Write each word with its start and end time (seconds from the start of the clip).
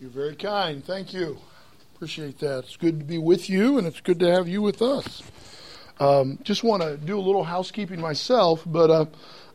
You're 0.00 0.08
very 0.08 0.34
kind. 0.34 0.82
Thank 0.82 1.12
you. 1.12 1.36
Appreciate 1.94 2.38
that. 2.38 2.60
It's 2.60 2.78
good 2.78 3.00
to 3.00 3.04
be 3.04 3.18
with 3.18 3.50
you, 3.50 3.76
and 3.76 3.86
it's 3.86 4.00
good 4.00 4.18
to 4.20 4.30
have 4.30 4.48
you 4.48 4.62
with 4.62 4.80
us. 4.80 5.22
Um, 5.98 6.38
just 6.42 6.64
want 6.64 6.82
to 6.82 6.96
do 6.96 7.18
a 7.18 7.20
little 7.20 7.44
housekeeping 7.44 8.00
myself, 8.00 8.62
but 8.64 8.88
uh, 8.88 9.04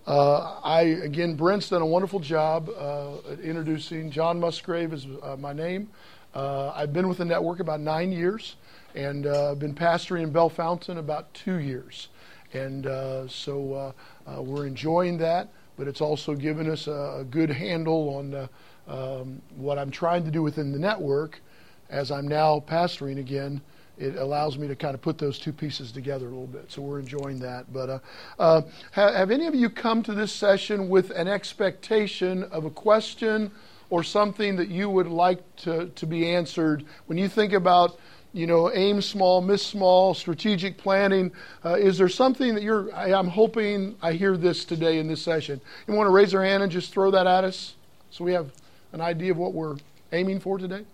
uh, 0.06 0.60
I 0.64 0.82
again, 0.82 1.34
Brent's 1.34 1.70
done 1.70 1.82
a 1.82 1.86
wonderful 1.88 2.20
job 2.20 2.70
uh, 2.70 3.14
introducing. 3.42 4.12
John 4.12 4.40
Musgrave 4.40 4.94
is 4.94 5.08
uh, 5.24 5.36
my 5.36 5.52
name. 5.52 5.90
Uh, 6.36 6.72
I've 6.76 6.94
been 6.94 7.10
with 7.10 7.18
the 7.18 7.26
network 7.26 7.60
about 7.60 7.80
nine 7.80 8.12
years, 8.12 8.56
and 8.94 9.26
uh, 9.26 9.54
I've 9.54 9.60
been 9.60 9.74
pastoring 9.74 10.22
in 10.22 10.32
Bellefontaine 10.32 11.00
about 11.00 11.34
two 11.34 11.56
years, 11.56 12.10
and 12.54 12.86
so 13.32 13.96
we're 14.28 14.68
enjoying 14.68 15.18
that. 15.18 15.50
But 15.76 15.88
it's 15.88 16.02
also 16.02 16.36
given 16.36 16.70
us 16.70 16.86
a, 16.86 17.18
a 17.22 17.24
good 17.24 17.50
handle 17.50 18.16
on 18.16 18.48
um, 18.88 19.42
what 19.56 19.78
I'm 19.78 19.92
trying 19.92 20.24
to 20.26 20.32
do 20.32 20.44
within 20.44 20.72
the 20.72 20.80
network 20.80 21.42
as 21.90 22.12
I'm 22.12 22.28
now 22.28 22.64
pastoring 22.68 23.20
again, 23.20 23.62
it 23.98 24.16
allows 24.18 24.58
me 24.58 24.68
to 24.68 24.76
kind 24.76 24.94
of 24.94 25.02
put 25.02 25.18
those 25.18 25.40
two 25.40 25.54
pieces 25.54 25.92
together 25.92 26.26
a 26.26 26.30
little 26.30 26.48
bit. 26.48 26.72
So 26.72 26.82
we're 26.82 27.00
enjoying 27.00 27.40
that. 27.40 27.72
But 27.72 27.90
uh, 27.90 28.00
uh, 28.40 28.62
have, 28.92 29.16
have, 29.16 29.32
any 29.32 29.48
of 29.48 29.56
you 29.56 29.70
come 29.70 30.04
to 30.04 30.14
this 30.14 30.32
session 30.32 30.90
with 30.90 31.12
an 31.12 31.28
expectation 31.28 32.44
of 32.46 32.66
a 32.66 32.70
question 32.70 33.52
or 33.90 34.04
something 34.04 34.56
that 34.58 34.68
you 34.68 34.90
would 34.90 35.08
like 35.08 35.56
to, 35.58 35.88
to 35.88 36.06
be 36.06 36.30
answered 36.30 36.84
when 37.06 37.18
you 37.18 37.30
think 37.30 37.54
about? 37.54 38.00
You 38.34 38.48
know, 38.48 38.70
aim 38.74 39.02
small, 39.02 39.40
miss 39.40 39.66
small, 39.66 40.14
strategic 40.14 40.78
planning. 40.78 41.32
Uh, 41.64 41.76
is 41.76 41.98
there 41.98 42.10
something 42.10 42.54
that 42.56 42.64
you're? 42.64 42.94
I, 42.94 43.14
I'm 43.14 43.30
hoping 43.30 43.96
I 44.02 44.12
hear 44.12 44.36
this 44.36 44.66
today 44.66 45.00
in 45.00 45.08
this 45.08 45.22
session. 45.22 45.62
You 45.88 45.94
want 45.94 46.08
to 46.08 46.12
raise 46.12 46.34
your 46.34 46.44
hand 46.44 46.62
and 46.62 46.70
just 46.70 46.92
throw 46.92 47.12
that 47.12 47.28
at 47.28 47.46
us, 47.46 47.76
so 48.10 48.26
we 48.26 48.34
have 48.34 48.52
an 48.96 49.02
idea 49.02 49.32
of 49.32 49.38
what 49.38 49.54
we're 49.54 49.76
aiming 50.14 50.40
for 50.40 50.58
today. 50.58 50.86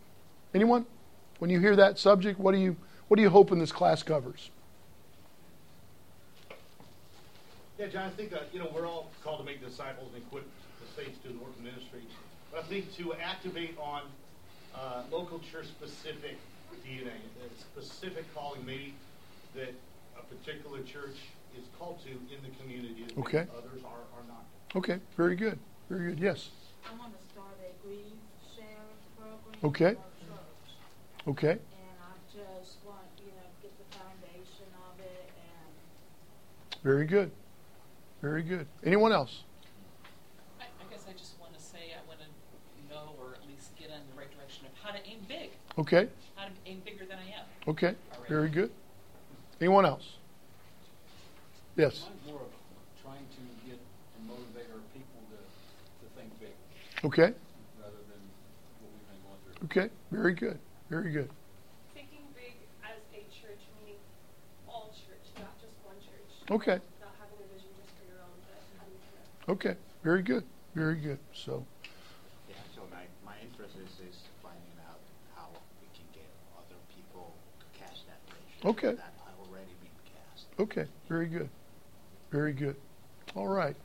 Anyone? 0.56 0.86
When 1.38 1.50
you 1.50 1.60
hear 1.60 1.76
that 1.76 2.00
subject, 2.00 2.40
what 2.40 2.52
do 2.52 2.58
you 2.58 2.76
what 3.08 3.18
do 3.18 3.24
you 3.24 3.30
hope 3.30 3.50
this 3.52 3.72
class 3.72 4.04
covers? 4.04 4.50
Yeah, 7.78 7.88
John, 7.88 8.08
I 8.08 8.10
think 8.10 8.32
that 8.32 8.50
you 8.52 8.60
know 8.60 8.70
we're 8.74 8.88
all 8.88 9.12
called 9.24 9.40
to 9.40 9.46
make 9.46 9.64
disciples 9.64 10.10
and 10.14 10.24
equip 10.24 10.44
the 10.80 11.02
saints 11.02 11.20
to 11.24 11.30
the 11.30 11.38
work 11.38 11.56
of 11.56 11.64
ministry. 11.64 12.02
But 12.52 12.62
I 12.62 12.64
think 12.64 12.96
to 12.98 13.14
activate 13.14 13.78
on 13.80 14.02
uh, 14.76 15.04
local 15.12 15.40
church 15.52 15.68
specific 15.68 16.38
DNA, 16.86 17.14
a 17.14 17.60
specific 17.60 18.26
calling 18.34 18.66
maybe 18.66 18.94
that 19.56 19.74
a 20.18 20.24
particular 20.24 20.82
church 20.82 21.18
is 21.56 21.66
called 21.78 22.00
to 22.06 22.10
in 22.12 22.42
the 22.42 22.50
community. 22.62 23.06
Okay. 23.18 23.46
Others 23.58 23.84
are, 23.86 24.06
are 24.18 24.26
not. 24.28 24.46
Okay. 24.76 25.00
Very 25.18 25.36
good. 25.36 25.60
Very 25.90 26.10
good. 26.10 26.20
Yes. 26.20 26.50
I 26.86 26.98
want 27.00 27.14
to 27.14 27.34
start 27.34 27.61
a 27.82 27.88
grief 27.88 28.06
share 28.56 28.66
program. 29.18 29.60
Okay. 29.64 29.96
Okay. 31.28 31.52
And 31.52 31.98
I 32.02 32.14
just 32.34 32.78
want, 32.86 33.06
you 33.20 33.28
know, 33.28 33.48
get 33.62 33.72
the 33.78 33.98
foundation 33.98 34.68
of 34.90 35.00
it 35.00 35.30
and. 35.38 36.84
Very 36.84 37.06
good. 37.06 37.32
Very 38.22 38.44
good. 38.44 38.68
Anyone 38.84 39.12
else? 39.12 39.44
I, 40.60 40.64
I 40.64 40.92
guess 40.92 41.06
I 41.08 41.14
just 41.14 41.40
want 41.40 41.54
to 41.56 41.62
say 41.62 41.94
I 41.94 42.08
want 42.08 42.20
to 42.20 42.94
know 42.94 43.14
or 43.20 43.34
at 43.36 43.48
least 43.48 43.76
get 43.78 43.90
in 43.90 44.02
the 44.14 44.18
right 44.18 44.30
direction 44.36 44.66
of 44.66 44.72
how 44.84 44.92
to 44.92 45.00
aim 45.08 45.20
big. 45.28 45.52
Okay. 45.78 46.08
How 46.36 46.46
to 46.46 46.52
aim 46.66 46.82
bigger 46.86 47.06
than 47.06 47.18
I 47.18 47.40
am. 47.40 47.46
Okay. 47.68 47.96
Very 48.28 48.50
good. 48.50 48.72
Anyone 49.60 49.86
else? 49.86 50.18
Yes. 51.76 52.02
Mine's 52.10 52.26
more 52.28 52.42
of 52.42 52.52
trying 53.04 53.26
to 53.26 53.42
get 53.70 53.80
and 54.18 54.28
motivate 54.28 54.68
our 54.74 54.82
people 54.94 55.22
to, 55.32 55.38
to 55.38 56.06
think 56.18 56.30
big 56.40 56.54
Okay. 57.06 57.34
rather 57.80 58.02
than 58.10 58.22
what 58.82 58.90
we've 58.92 59.08
been 59.08 59.22
going 59.26 59.40
through. 59.46 59.51
Okay. 59.66 59.90
Very 60.12 60.34
good. 60.34 60.58
Very 60.90 61.12
good. 61.12 61.30
Thinking 61.94 62.26
big 62.36 62.54
as 62.84 62.98
a 63.14 63.22
church, 63.30 63.60
meaning 63.80 64.00
all 64.68 64.90
church, 64.92 65.26
not 65.38 65.54
just 65.62 65.74
one 65.86 65.96
church. 66.02 66.30
Okay. 66.50 66.80
Not 67.00 67.14
having 67.20 67.38
a 67.46 67.48
vision 67.54 67.70
just 67.78 67.94
for 67.96 68.06
your 68.10 68.22
own, 68.26 68.34
but 68.42 68.58
having 68.80 68.98
to. 68.98 69.52
Okay. 69.54 69.76
Very 70.04 70.24
good. 70.24 70.44
Very 70.74 70.96
good. 70.96 71.20
So, 71.34 71.64
Yeah, 72.50 72.56
so 72.76 72.82
my, 72.92 73.04
my 73.26 73.38
interest 73.44 73.76
is, 73.78 73.92
is 74.10 74.18
finding 74.42 74.78
out 74.90 75.00
how 75.36 75.50
we 75.82 75.88
can 75.94 76.08
get 76.14 76.28
other 76.58 76.80
people 76.96 77.32
to 77.60 77.66
cast 77.78 78.08
that 78.08 78.20
vision. 78.34 78.66
Okay. 78.66 78.96
That 78.98 79.14
have 79.30 79.38
already 79.48 79.76
been 79.80 79.94
cast. 80.10 80.48
okay. 80.60 80.86
Very 81.08 81.28
good. 81.28 81.50
Very 82.32 82.54
good. 82.54 82.76
All 83.36 83.48
right. 83.48 83.76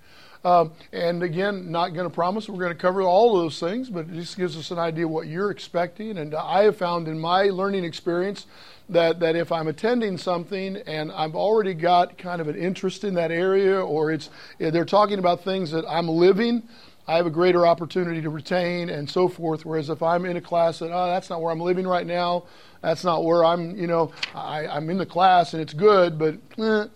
Um, 0.47 0.71
and 0.93 1.25
again, 1.25 1.73
not 1.73 1.93
going 1.93 2.09
to 2.09 2.15
promise 2.15 2.49
we're 2.49 2.61
going 2.61 2.73
to 2.73 2.79
cover 2.81 3.03
all 3.03 3.37
of 3.37 3.43
those 3.43 3.59
things, 3.59 3.91
but 3.91 4.07
it 4.07 4.13
just 4.13 4.37
gives 4.37 4.57
us 4.57 4.71
an 4.71 4.79
idea 4.79 5.09
what 5.09 5.27
you're 5.27 5.51
expecting. 5.51 6.19
And 6.19 6.37
I 6.37 6.63
have 6.63 6.77
found 6.77 7.09
in 7.09 7.19
my 7.19 7.47
learning 7.47 7.83
experience 7.83 8.47
that, 8.89 9.19
that 9.19 9.35
if 9.35 9.51
I'm 9.51 9.67
attending 9.67 10.17
something 10.17 10.77
and 10.87 11.11
I've 11.11 11.35
already 11.35 11.75
got 11.75 12.17
kind 12.17 12.41
of 12.41 12.47
an 12.47 12.55
interest 12.55 13.03
in 13.03 13.15
that 13.15 13.33
area, 13.33 13.81
or 13.81 14.13
it's 14.13 14.31
they're 14.59 14.85
talking 14.85 15.19
about 15.19 15.43
things 15.43 15.73
that 15.73 15.85
I'm 15.89 16.09
living, 16.09 16.63
I 17.09 17.17
have 17.17 17.27
a 17.27 17.31
greater 17.31 17.67
opportunity 17.67 18.23
to 18.23 18.31
retain 18.31 18.89
and 18.89 19.11
so 19.11 19.27
forth. 19.27 19.67
Whereas 19.67 19.91
if 19.91 20.01
I'm 20.01 20.25
in 20.27 20.37
a 20.37 20.41
class 20.41 20.79
that, 20.79 20.93
oh, 20.93 21.09
that's 21.09 21.29
not 21.29 21.43
where 21.43 21.51
I'm 21.51 21.61
living 21.61 21.89
right 21.89 22.07
now, 22.07 22.45
that's 22.83 23.03
not 23.03 23.25
where 23.25 23.45
I'm, 23.45 23.75
you 23.75 23.89
know, 23.89 24.13
I, 24.33 24.69
I'm 24.69 24.89
in 24.91 24.99
the 24.99 25.07
class 25.07 25.55
and 25.55 25.61
it's 25.61 25.75
good, 25.75 26.21
but 26.21 26.37
eh, 26.57 26.87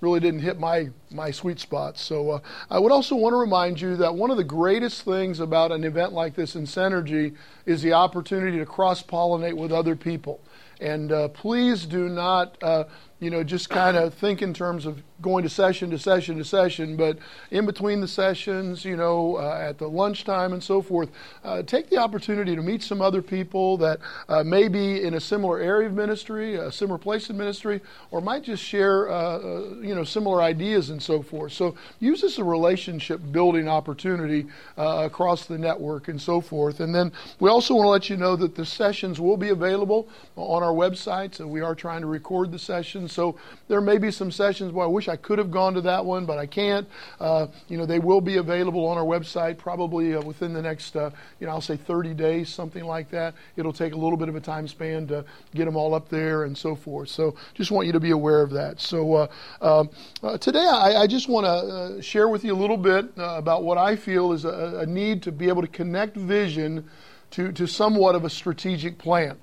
really 0.00 0.20
didn't 0.20 0.40
hit 0.40 0.58
my, 0.58 0.88
my 1.10 1.30
sweet 1.30 1.60
spot. 1.60 1.98
So 1.98 2.30
uh, 2.30 2.40
I 2.70 2.78
would 2.78 2.92
also 2.92 3.16
want 3.16 3.34
to 3.34 3.36
remind 3.36 3.80
you 3.80 3.96
that 3.96 4.14
one 4.14 4.30
of 4.30 4.36
the 4.36 4.44
greatest 4.44 5.02
things 5.02 5.40
about 5.40 5.72
an 5.72 5.84
event 5.84 6.12
like 6.12 6.34
this 6.34 6.56
in 6.56 6.64
Synergy 6.64 7.36
is 7.66 7.82
the 7.82 7.92
opportunity 7.92 8.58
to 8.58 8.66
cross 8.66 9.02
pollinate 9.02 9.56
with 9.56 9.72
other 9.72 9.96
people. 9.96 10.40
And 10.80 11.12
uh, 11.12 11.28
please 11.28 11.84
do 11.84 12.08
not, 12.08 12.56
uh, 12.62 12.84
you 13.18 13.30
know, 13.30 13.44
just 13.44 13.68
kind 13.68 13.96
of 13.96 14.14
think 14.14 14.40
in 14.40 14.54
terms 14.54 14.86
of 14.86 15.02
going 15.20 15.42
to 15.42 15.48
session 15.48 15.90
to 15.90 15.98
session 15.98 16.38
to 16.38 16.44
session, 16.44 16.96
but 16.96 17.18
in 17.50 17.66
between 17.66 18.00
the 18.00 18.08
sessions, 18.08 18.84
you 18.84 18.96
know, 18.96 19.36
uh, 19.36 19.58
at 19.60 19.78
the 19.78 19.88
lunchtime 19.88 20.52
and 20.52 20.62
so 20.62 20.80
forth, 20.80 21.10
uh, 21.44 21.62
take 21.62 21.90
the 21.90 21.96
opportunity 21.96 22.56
to 22.56 22.62
meet 22.62 22.82
some 22.82 23.02
other 23.02 23.22
people 23.22 23.76
that 23.76 24.00
uh, 24.28 24.42
may 24.42 24.68
be 24.68 25.02
in 25.02 25.14
a 25.14 25.20
similar 25.20 25.58
area 25.58 25.88
of 25.88 25.94
ministry, 25.94 26.54
a 26.54 26.72
similar 26.72 26.98
place 26.98 27.28
in 27.30 27.36
ministry, 27.36 27.80
or 28.10 28.20
might 28.20 28.42
just 28.42 28.62
share, 28.62 29.10
uh, 29.10 29.38
uh, 29.38 29.74
you 29.80 29.94
know, 29.94 30.04
similar 30.04 30.42
ideas 30.42 30.90
and 30.90 31.02
so 31.02 31.22
forth. 31.22 31.52
So 31.52 31.74
use 31.98 32.22
this 32.22 32.32
as 32.32 32.38
a 32.38 32.44
relationship 32.44 33.20
building 33.32 33.68
opportunity 33.68 34.46
uh, 34.78 35.02
across 35.04 35.46
the 35.46 35.58
network 35.58 36.08
and 36.08 36.20
so 36.20 36.40
forth. 36.40 36.80
And 36.80 36.94
then 36.94 37.12
we 37.40 37.50
also 37.50 37.74
want 37.74 37.86
to 37.86 37.90
let 37.90 38.10
you 38.10 38.16
know 38.16 38.36
that 38.36 38.54
the 38.54 38.64
sessions 38.64 39.20
will 39.20 39.36
be 39.36 39.50
available 39.50 40.08
on 40.36 40.62
our 40.62 40.72
website. 40.72 41.34
So 41.34 41.46
we 41.46 41.60
are 41.60 41.74
trying 41.74 42.00
to 42.00 42.06
record 42.06 42.52
the 42.52 42.58
sessions. 42.58 43.12
So 43.12 43.36
there 43.68 43.80
may 43.80 43.98
be 43.98 44.10
some 44.10 44.30
sessions 44.30 44.72
where 44.72 44.86
I 44.86 44.88
wish 44.88 45.08
I 45.10 45.16
could 45.16 45.38
have 45.38 45.50
gone 45.50 45.74
to 45.74 45.80
that 45.82 46.04
one, 46.04 46.24
but 46.24 46.38
I 46.38 46.46
can't. 46.46 46.88
Uh, 47.20 47.48
you 47.68 47.76
know, 47.76 47.84
they 47.84 47.98
will 47.98 48.20
be 48.20 48.36
available 48.38 48.86
on 48.86 48.96
our 48.96 49.04
website 49.04 49.58
probably 49.58 50.14
uh, 50.14 50.22
within 50.22 50.52
the 50.54 50.62
next, 50.62 50.96
uh, 50.96 51.10
you 51.38 51.46
know, 51.46 51.52
I'll 51.52 51.60
say 51.60 51.76
30 51.76 52.14
days, 52.14 52.48
something 52.48 52.84
like 52.84 53.10
that. 53.10 53.34
It'll 53.56 53.72
take 53.72 53.92
a 53.92 53.96
little 53.96 54.16
bit 54.16 54.28
of 54.28 54.36
a 54.36 54.40
time 54.40 54.68
span 54.68 55.06
to 55.08 55.24
get 55.54 55.66
them 55.66 55.76
all 55.76 55.94
up 55.94 56.08
there 56.08 56.44
and 56.44 56.56
so 56.56 56.74
forth. 56.74 57.08
So 57.08 57.34
just 57.54 57.70
want 57.70 57.86
you 57.86 57.92
to 57.92 58.00
be 58.00 58.12
aware 58.12 58.40
of 58.40 58.50
that. 58.50 58.80
So 58.80 59.14
uh, 59.14 59.28
um, 59.60 59.90
uh, 60.22 60.38
today 60.38 60.66
I, 60.66 61.02
I, 61.02 61.06
just 61.06 61.28
want 61.28 61.44
to 61.44 61.50
uh, 61.50 62.00
share 62.00 62.28
with 62.28 62.44
you 62.44 62.54
a 62.54 62.56
little 62.56 62.76
bit 62.76 63.10
about 63.16 63.64
what 63.64 63.78
I 63.78 63.96
feel 63.96 64.32
is 64.32 64.44
a, 64.44 64.80
a 64.80 64.86
need 64.86 65.22
to 65.24 65.32
be 65.32 65.48
able 65.48 65.62
to 65.62 65.68
connect 65.68 66.16
vision 66.16 66.88
to, 67.32 67.52
to 67.52 67.66
somewhat 67.66 68.14
of 68.14 68.24
a 68.24 68.30
strategic 68.30 68.98
plan. 68.98 69.36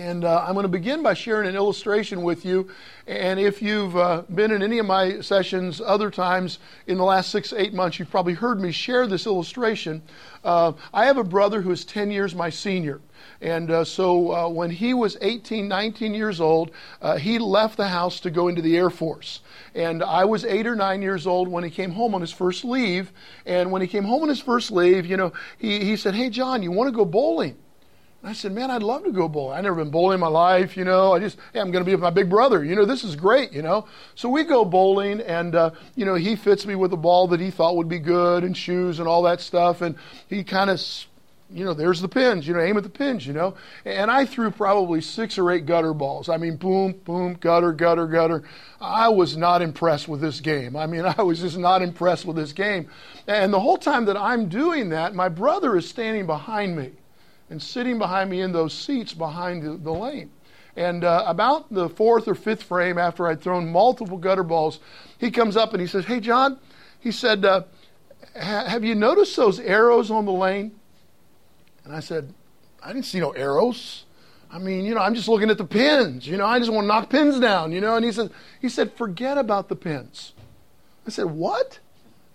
And 0.00 0.24
uh, 0.24 0.42
I'm 0.46 0.54
going 0.54 0.64
to 0.64 0.68
begin 0.68 1.02
by 1.02 1.12
sharing 1.12 1.46
an 1.46 1.54
illustration 1.54 2.22
with 2.22 2.46
you. 2.46 2.70
And 3.06 3.38
if 3.38 3.60
you've 3.60 3.94
uh, 3.94 4.22
been 4.34 4.50
in 4.50 4.62
any 4.62 4.78
of 4.78 4.86
my 4.86 5.20
sessions 5.20 5.78
other 5.78 6.10
times 6.10 6.58
in 6.86 6.96
the 6.96 7.04
last 7.04 7.30
six, 7.30 7.52
eight 7.52 7.74
months, 7.74 7.98
you've 7.98 8.10
probably 8.10 8.32
heard 8.32 8.62
me 8.62 8.72
share 8.72 9.06
this 9.06 9.26
illustration. 9.26 10.00
Uh, 10.42 10.72
I 10.94 11.04
have 11.04 11.18
a 11.18 11.24
brother 11.24 11.60
who 11.60 11.70
is 11.70 11.84
10 11.84 12.10
years 12.10 12.34
my 12.34 12.48
senior. 12.48 13.02
And 13.42 13.70
uh, 13.70 13.84
so 13.84 14.32
uh, 14.32 14.48
when 14.48 14.70
he 14.70 14.94
was 14.94 15.18
18, 15.20 15.68
19 15.68 16.14
years 16.14 16.40
old, 16.40 16.70
uh, 17.02 17.18
he 17.18 17.38
left 17.38 17.76
the 17.76 17.88
house 17.88 18.20
to 18.20 18.30
go 18.30 18.48
into 18.48 18.62
the 18.62 18.78
Air 18.78 18.88
Force. 18.88 19.40
And 19.74 20.02
I 20.02 20.24
was 20.24 20.46
eight 20.46 20.66
or 20.66 20.76
nine 20.76 21.02
years 21.02 21.26
old 21.26 21.46
when 21.46 21.62
he 21.62 21.68
came 21.68 21.90
home 21.90 22.14
on 22.14 22.22
his 22.22 22.32
first 22.32 22.64
leave. 22.64 23.12
And 23.44 23.70
when 23.70 23.82
he 23.82 23.88
came 23.88 24.04
home 24.04 24.22
on 24.22 24.30
his 24.30 24.40
first 24.40 24.70
leave, 24.70 25.04
you 25.04 25.18
know, 25.18 25.34
he, 25.58 25.84
he 25.84 25.96
said, 25.96 26.14
Hey, 26.14 26.30
John, 26.30 26.62
you 26.62 26.70
want 26.72 26.88
to 26.88 26.96
go 26.96 27.04
bowling? 27.04 27.58
I 28.22 28.34
said, 28.34 28.52
man, 28.52 28.70
I'd 28.70 28.82
love 28.82 29.04
to 29.04 29.12
go 29.12 29.28
bowling. 29.28 29.56
I've 29.56 29.64
never 29.64 29.76
been 29.76 29.90
bowling 29.90 30.14
in 30.14 30.20
my 30.20 30.26
life, 30.26 30.76
you 30.76 30.84
know. 30.84 31.14
I 31.14 31.20
just, 31.20 31.38
hey, 31.54 31.60
I'm 31.60 31.70
going 31.70 31.82
to 31.82 31.88
be 31.88 31.94
with 31.94 32.02
my 32.02 32.10
big 32.10 32.28
brother. 32.28 32.62
You 32.62 32.76
know, 32.76 32.84
this 32.84 33.02
is 33.02 33.16
great, 33.16 33.50
you 33.52 33.62
know. 33.62 33.86
So 34.14 34.28
we 34.28 34.44
go 34.44 34.62
bowling, 34.62 35.22
and, 35.22 35.54
uh, 35.54 35.70
you 35.96 36.04
know, 36.04 36.16
he 36.16 36.36
fits 36.36 36.66
me 36.66 36.74
with 36.74 36.92
a 36.92 36.98
ball 36.98 37.28
that 37.28 37.40
he 37.40 37.50
thought 37.50 37.76
would 37.76 37.88
be 37.88 37.98
good 37.98 38.44
and 38.44 38.54
shoes 38.54 38.98
and 38.98 39.08
all 39.08 39.22
that 39.22 39.40
stuff. 39.40 39.80
And 39.80 39.94
he 40.28 40.44
kind 40.44 40.68
of, 40.68 40.82
you 41.50 41.64
know, 41.64 41.72
there's 41.72 42.02
the 42.02 42.08
pins, 42.08 42.46
you 42.46 42.52
know, 42.52 42.60
aim 42.60 42.76
at 42.76 42.82
the 42.82 42.90
pins, 42.90 43.26
you 43.26 43.32
know. 43.32 43.54
And 43.86 44.10
I 44.10 44.26
threw 44.26 44.50
probably 44.50 45.00
six 45.00 45.38
or 45.38 45.50
eight 45.50 45.64
gutter 45.64 45.94
balls. 45.94 46.28
I 46.28 46.36
mean, 46.36 46.56
boom, 46.56 46.92
boom, 46.92 47.38
gutter, 47.40 47.72
gutter, 47.72 48.06
gutter. 48.06 48.42
I 48.82 49.08
was 49.08 49.34
not 49.34 49.62
impressed 49.62 50.08
with 50.08 50.20
this 50.20 50.40
game. 50.40 50.76
I 50.76 50.86
mean, 50.86 51.06
I 51.18 51.22
was 51.22 51.40
just 51.40 51.56
not 51.56 51.80
impressed 51.80 52.26
with 52.26 52.36
this 52.36 52.52
game. 52.52 52.90
And 53.26 53.50
the 53.50 53.60
whole 53.60 53.78
time 53.78 54.04
that 54.04 54.18
I'm 54.18 54.50
doing 54.50 54.90
that, 54.90 55.14
my 55.14 55.30
brother 55.30 55.74
is 55.78 55.88
standing 55.88 56.26
behind 56.26 56.76
me 56.76 56.90
and 57.50 57.60
sitting 57.60 57.98
behind 57.98 58.30
me 58.30 58.40
in 58.40 58.52
those 58.52 58.72
seats 58.72 59.12
behind 59.12 59.62
the, 59.62 59.76
the 59.76 59.92
lane. 59.92 60.30
And 60.76 61.04
uh, 61.04 61.24
about 61.26 61.72
the 61.72 61.88
fourth 61.88 62.28
or 62.28 62.34
fifth 62.34 62.62
frame, 62.62 62.96
after 62.96 63.26
I'd 63.26 63.40
thrown 63.40 63.70
multiple 63.70 64.16
gutter 64.16 64.44
balls, 64.44 64.78
he 65.18 65.30
comes 65.30 65.56
up 65.56 65.72
and 65.72 65.80
he 65.80 65.86
says, 65.86 66.04
Hey, 66.04 66.20
John, 66.20 66.58
he 67.00 67.10
said, 67.10 67.44
uh, 67.44 67.64
Have 68.34 68.84
you 68.84 68.94
noticed 68.94 69.36
those 69.36 69.58
arrows 69.58 70.10
on 70.10 70.24
the 70.24 70.32
lane? 70.32 70.72
And 71.84 71.94
I 71.94 72.00
said, 72.00 72.32
I 72.82 72.92
didn't 72.92 73.06
see 73.06 73.20
no 73.20 73.32
arrows. 73.32 74.04
I 74.52 74.58
mean, 74.58 74.84
you 74.84 74.94
know, 74.94 75.00
I'm 75.00 75.14
just 75.14 75.28
looking 75.28 75.50
at 75.50 75.58
the 75.58 75.64
pins. 75.64 76.26
You 76.26 76.36
know, 76.36 76.46
I 76.46 76.58
just 76.58 76.72
want 76.72 76.84
to 76.84 76.88
knock 76.88 77.10
pins 77.10 77.38
down, 77.38 77.72
you 77.72 77.80
know. 77.80 77.96
And 77.96 78.04
he 78.04 78.12
said, 78.12 78.30
he 78.60 78.68
said, 78.68 78.92
forget 78.94 79.38
about 79.38 79.68
the 79.68 79.76
pins. 79.76 80.32
I 81.06 81.10
said, 81.10 81.26
what? 81.26 81.78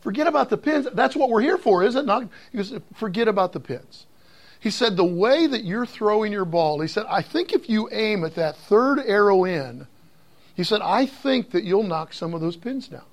Forget 0.01 0.27
about 0.27 0.49
the 0.49 0.57
pins. 0.57 0.87
That's 0.93 1.15
what 1.15 1.29
we're 1.29 1.41
here 1.41 1.57
for, 1.57 1.83
is 1.83 1.95
it? 1.95 2.05
Not, 2.05 2.27
he 2.51 2.57
goes, 2.57 2.73
forget 2.93 3.27
about 3.27 3.53
the 3.53 3.59
pins. 3.59 4.05
He 4.65 4.71
said, 4.71 4.97
the 4.97 5.05
way 5.05 5.45
that 5.45 5.63
you're 5.63 5.85
throwing 5.85 6.31
your 6.31 6.43
ball, 6.43 6.79
he 6.79 6.87
said, 6.87 7.05
I 7.07 7.21
think 7.21 7.53
if 7.53 7.69
you 7.69 7.87
aim 7.91 8.23
at 8.23 8.33
that 8.33 8.57
third 8.57 8.97
arrow 8.97 9.43
in, 9.43 9.85
he 10.55 10.63
said, 10.63 10.81
I 10.81 11.05
think 11.05 11.51
that 11.51 11.63
you'll 11.63 11.83
knock 11.83 12.13
some 12.13 12.33
of 12.33 12.41
those 12.41 12.55
pins 12.55 12.87
down. 12.87 13.05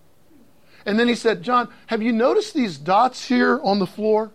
And 0.87 0.99
then 0.99 1.08
he 1.08 1.14
said, 1.14 1.43
John, 1.43 1.69
have 1.88 2.00
you 2.00 2.10
noticed 2.10 2.54
these 2.54 2.78
dots 2.78 3.26
here 3.26 3.60
on 3.62 3.81
the 3.81 3.87
floor? 3.87 4.31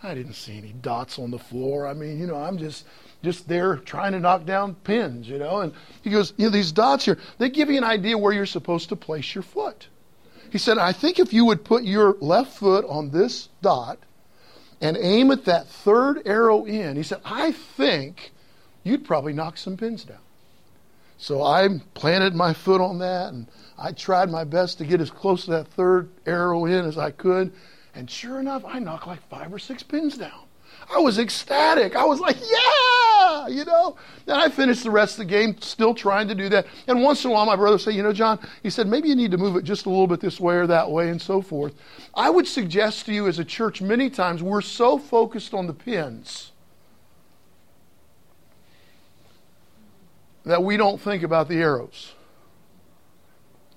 I 0.00 0.14
didn't 0.14 0.34
see 0.34 0.56
any 0.56 0.72
dots 0.74 1.18
on 1.18 1.32
the 1.32 1.40
floor. 1.40 1.88
I 1.88 1.92
mean, 1.92 2.20
you 2.20 2.28
know, 2.28 2.36
I'm 2.36 2.56
just 2.56 2.86
just 3.24 3.48
there 3.48 3.78
trying 3.78 4.12
to 4.12 4.20
knock 4.20 4.46
down 4.46 4.76
pins, 4.76 5.28
you 5.28 5.38
know. 5.38 5.62
And 5.62 5.72
he 6.02 6.10
goes, 6.10 6.34
you 6.36 6.44
know, 6.44 6.52
these 6.52 6.70
dots 6.70 7.04
here, 7.04 7.18
they 7.38 7.50
give 7.50 7.68
you 7.68 7.78
an 7.78 7.84
idea 7.84 8.16
where 8.16 8.32
you're 8.32 8.46
supposed 8.46 8.90
to 8.90 8.96
place 8.96 9.34
your 9.34 9.42
foot. 9.42 9.88
He 10.50 10.58
said, 10.58 10.78
I 10.78 10.92
think 10.92 11.18
if 11.18 11.32
you 11.32 11.46
would 11.46 11.64
put 11.64 11.82
your 11.82 12.16
left 12.20 12.56
foot 12.56 12.84
on 12.84 13.10
this 13.10 13.48
dot 13.60 13.98
and 14.82 14.98
aim 15.00 15.30
at 15.30 15.44
that 15.44 15.68
third 15.68 16.22
arrow 16.26 16.64
in, 16.64 16.96
he 16.96 17.04
said, 17.04 17.20
I 17.24 17.52
think 17.52 18.32
you'd 18.82 19.04
probably 19.04 19.32
knock 19.32 19.56
some 19.56 19.76
pins 19.76 20.04
down. 20.04 20.18
So 21.18 21.44
I 21.44 21.68
planted 21.94 22.34
my 22.34 22.52
foot 22.52 22.80
on 22.80 22.98
that 22.98 23.32
and 23.32 23.46
I 23.78 23.92
tried 23.92 24.28
my 24.28 24.42
best 24.42 24.78
to 24.78 24.84
get 24.84 25.00
as 25.00 25.08
close 25.08 25.44
to 25.44 25.52
that 25.52 25.68
third 25.68 26.08
arrow 26.26 26.64
in 26.64 26.84
as 26.84 26.98
I 26.98 27.12
could. 27.12 27.52
And 27.94 28.10
sure 28.10 28.40
enough, 28.40 28.64
I 28.64 28.80
knocked 28.80 29.06
like 29.06 29.26
five 29.28 29.54
or 29.54 29.60
six 29.60 29.84
pins 29.84 30.18
down. 30.18 30.46
I 30.94 30.98
was 30.98 31.18
ecstatic. 31.18 31.96
I 31.96 32.04
was 32.04 32.20
like, 32.20 32.36
yeah, 32.38 33.48
you 33.48 33.64
know. 33.64 33.96
And 34.26 34.36
I 34.36 34.50
finished 34.50 34.84
the 34.84 34.90
rest 34.90 35.14
of 35.14 35.18
the 35.18 35.24
game 35.24 35.56
still 35.60 35.94
trying 35.94 36.28
to 36.28 36.34
do 36.34 36.50
that. 36.50 36.66
And 36.86 37.02
once 37.02 37.24
in 37.24 37.30
a 37.30 37.34
while, 37.34 37.46
my 37.46 37.56
brother 37.56 37.78
say, 37.78 37.92
you 37.92 38.02
know, 38.02 38.12
John, 38.12 38.38
he 38.62 38.68
said, 38.68 38.86
maybe 38.86 39.08
you 39.08 39.16
need 39.16 39.30
to 39.30 39.38
move 39.38 39.56
it 39.56 39.64
just 39.64 39.86
a 39.86 39.88
little 39.88 40.06
bit 40.06 40.20
this 40.20 40.38
way 40.38 40.56
or 40.56 40.66
that 40.66 40.90
way 40.90 41.08
and 41.08 41.20
so 41.20 41.40
forth. 41.40 41.74
I 42.14 42.28
would 42.28 42.46
suggest 42.46 43.06
to 43.06 43.12
you 43.12 43.26
as 43.26 43.38
a 43.38 43.44
church 43.44 43.80
many 43.80 44.10
times 44.10 44.42
we're 44.42 44.60
so 44.60 44.98
focused 44.98 45.54
on 45.54 45.66
the 45.66 45.72
pins 45.72 46.52
that 50.44 50.62
we 50.62 50.76
don't 50.76 51.00
think 51.00 51.22
about 51.22 51.48
the 51.48 51.56
arrows. 51.56 52.12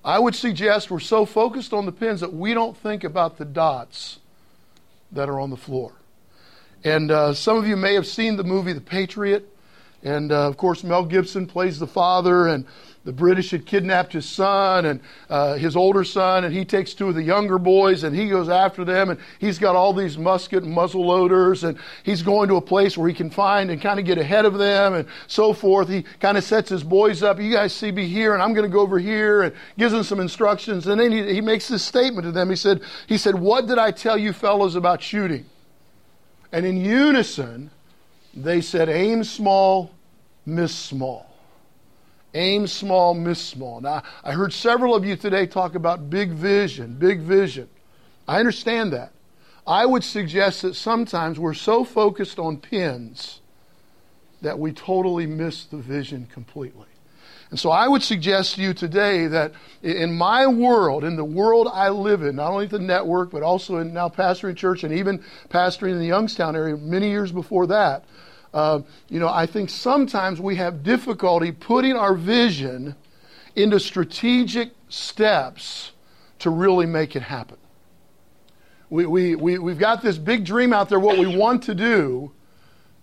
I 0.04 0.18
would 0.18 0.34
suggest 0.34 0.90
we're 0.90 1.00
so 1.00 1.24
focused 1.24 1.72
on 1.72 1.86
the 1.86 1.92
pins 1.92 2.20
that 2.20 2.32
we 2.32 2.52
don't 2.54 2.76
think 2.76 3.04
about 3.04 3.38
the 3.38 3.44
dots 3.44 4.18
that 5.12 5.28
are 5.28 5.40
on 5.40 5.50
the 5.50 5.56
floor. 5.56 5.92
And 6.86 7.10
uh, 7.10 7.34
some 7.34 7.56
of 7.56 7.66
you 7.66 7.74
may 7.76 7.94
have 7.94 8.06
seen 8.06 8.36
the 8.36 8.44
movie 8.44 8.72
The 8.72 8.80
Patriot. 8.80 9.52
And 10.04 10.30
uh, 10.30 10.46
of 10.46 10.56
course, 10.56 10.84
Mel 10.84 11.04
Gibson 11.04 11.48
plays 11.48 11.80
the 11.80 11.86
father, 11.88 12.46
and 12.46 12.64
the 13.02 13.12
British 13.12 13.50
had 13.50 13.66
kidnapped 13.66 14.12
his 14.12 14.24
son 14.24 14.84
and 14.84 15.00
uh, 15.28 15.54
his 15.54 15.74
older 15.74 16.04
son, 16.04 16.44
and 16.44 16.54
he 16.54 16.64
takes 16.64 16.94
two 16.94 17.08
of 17.08 17.16
the 17.16 17.24
younger 17.24 17.58
boys 17.58 18.04
and 18.04 18.14
he 18.14 18.28
goes 18.28 18.48
after 18.48 18.84
them. 18.84 19.10
And 19.10 19.18
he's 19.40 19.58
got 19.58 19.74
all 19.74 19.92
these 19.92 20.16
musket 20.16 20.62
and 20.62 20.72
muzzle 20.72 21.04
loaders, 21.04 21.64
and 21.64 21.76
he's 22.04 22.22
going 22.22 22.48
to 22.50 22.54
a 22.54 22.60
place 22.60 22.96
where 22.96 23.08
he 23.08 23.14
can 23.14 23.30
find 23.30 23.68
and 23.72 23.82
kind 23.82 23.98
of 23.98 24.06
get 24.06 24.18
ahead 24.18 24.44
of 24.44 24.56
them 24.56 24.94
and 24.94 25.08
so 25.26 25.52
forth. 25.52 25.88
He 25.88 26.04
kind 26.20 26.38
of 26.38 26.44
sets 26.44 26.68
his 26.68 26.84
boys 26.84 27.20
up. 27.20 27.40
You 27.40 27.52
guys 27.52 27.72
see 27.72 27.90
me 27.90 28.06
here, 28.06 28.32
and 28.32 28.40
I'm 28.40 28.54
going 28.54 28.68
to 28.68 28.72
go 28.72 28.82
over 28.82 29.00
here, 29.00 29.42
and 29.42 29.54
gives 29.76 29.92
them 29.92 30.04
some 30.04 30.20
instructions. 30.20 30.86
And 30.86 31.00
then 31.00 31.10
he, 31.10 31.34
he 31.34 31.40
makes 31.40 31.66
this 31.66 31.84
statement 31.84 32.26
to 32.26 32.30
them. 32.30 32.48
He 32.48 32.54
said, 32.54 32.80
he 33.08 33.18
said, 33.18 33.34
What 33.34 33.66
did 33.66 33.78
I 33.78 33.90
tell 33.90 34.16
you 34.16 34.32
fellows 34.32 34.76
about 34.76 35.02
shooting? 35.02 35.46
And 36.56 36.64
in 36.64 36.78
unison, 36.78 37.70
they 38.32 38.62
said, 38.62 38.88
aim 38.88 39.24
small, 39.24 39.90
miss 40.46 40.74
small. 40.74 41.30
Aim 42.32 42.66
small, 42.66 43.12
miss 43.12 43.38
small. 43.38 43.82
Now, 43.82 44.02
I 44.24 44.32
heard 44.32 44.54
several 44.54 44.94
of 44.94 45.04
you 45.04 45.16
today 45.16 45.46
talk 45.46 45.74
about 45.74 46.08
big 46.08 46.30
vision, 46.30 46.94
big 46.94 47.20
vision. 47.20 47.68
I 48.26 48.38
understand 48.38 48.94
that. 48.94 49.12
I 49.66 49.84
would 49.84 50.02
suggest 50.02 50.62
that 50.62 50.76
sometimes 50.76 51.38
we're 51.38 51.52
so 51.52 51.84
focused 51.84 52.38
on 52.38 52.56
pins 52.56 53.42
that 54.40 54.58
we 54.58 54.72
totally 54.72 55.26
miss 55.26 55.66
the 55.66 55.76
vision 55.76 56.26
completely. 56.32 56.86
And 57.56 57.60
so 57.62 57.70
I 57.70 57.88
would 57.88 58.02
suggest 58.02 58.56
to 58.56 58.60
you 58.60 58.74
today 58.74 59.28
that 59.28 59.52
in 59.82 60.12
my 60.12 60.46
world, 60.46 61.04
in 61.04 61.16
the 61.16 61.24
world 61.24 61.68
I 61.72 61.88
live 61.88 62.22
in, 62.22 62.36
not 62.36 62.52
only 62.52 62.66
the 62.66 62.78
network, 62.78 63.30
but 63.30 63.42
also 63.42 63.78
in 63.78 63.94
now 63.94 64.10
pastoring 64.10 64.54
church 64.54 64.84
and 64.84 64.92
even 64.92 65.24
pastoring 65.48 65.92
in 65.92 65.98
the 65.98 66.06
Youngstown 66.06 66.54
area 66.54 66.76
many 66.76 67.08
years 67.08 67.32
before 67.32 67.66
that, 67.68 68.04
uh, 68.52 68.80
you 69.08 69.18
know, 69.18 69.30
I 69.30 69.46
think 69.46 69.70
sometimes 69.70 70.38
we 70.38 70.56
have 70.56 70.82
difficulty 70.82 71.50
putting 71.50 71.94
our 71.96 72.12
vision 72.12 72.94
into 73.54 73.80
strategic 73.80 74.72
steps 74.90 75.92
to 76.40 76.50
really 76.50 76.84
make 76.84 77.16
it 77.16 77.22
happen. 77.22 77.56
We, 78.90 79.06
we, 79.06 79.34
we, 79.34 79.58
we've 79.58 79.78
got 79.78 80.02
this 80.02 80.18
big 80.18 80.44
dream 80.44 80.74
out 80.74 80.90
there, 80.90 81.00
what 81.00 81.16
we 81.16 81.34
want 81.34 81.62
to 81.62 81.74
do, 81.74 82.32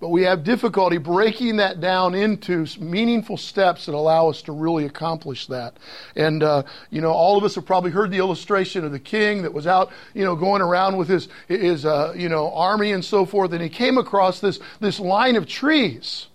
but 0.03 0.09
we 0.09 0.23
have 0.23 0.43
difficulty 0.43 0.97
breaking 0.97 1.55
that 1.55 1.79
down 1.79 2.13
into 2.13 2.67
meaningful 2.77 3.37
steps 3.37 3.85
that 3.85 3.95
allow 3.95 4.27
us 4.27 4.41
to 4.41 4.51
really 4.51 4.83
accomplish 4.83 5.47
that. 5.47 5.77
And, 6.17 6.43
uh, 6.43 6.63
you 6.89 6.99
know, 6.99 7.13
all 7.13 7.37
of 7.37 7.45
us 7.45 7.55
have 7.55 7.65
probably 7.65 7.91
heard 7.91 8.11
the 8.11 8.17
illustration 8.17 8.83
of 8.83 8.91
the 8.91 8.99
king 8.99 9.43
that 9.43 9.53
was 9.53 9.65
out, 9.65 9.93
you 10.13 10.25
know, 10.25 10.35
going 10.35 10.61
around 10.61 10.97
with 10.97 11.07
his, 11.07 11.29
his 11.47 11.85
uh, 11.85 12.13
you 12.17 12.27
know, 12.27 12.51
army 12.51 12.91
and 12.91 13.05
so 13.05 13.25
forth, 13.25 13.53
and 13.53 13.61
he 13.61 13.69
came 13.69 13.97
across 13.97 14.41
this, 14.41 14.59
this 14.81 14.99
line 14.99 15.37
of 15.37 15.47
trees. 15.47 16.27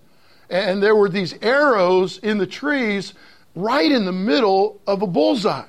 And 0.49 0.83
there 0.83 0.97
were 0.97 1.11
these 1.11 1.35
arrows 1.43 2.17
in 2.17 2.39
the 2.39 2.47
trees 2.47 3.13
right 3.55 3.93
in 3.93 4.07
the 4.07 4.13
middle 4.13 4.81
of 4.87 5.03
a 5.03 5.07
bullseye. 5.07 5.69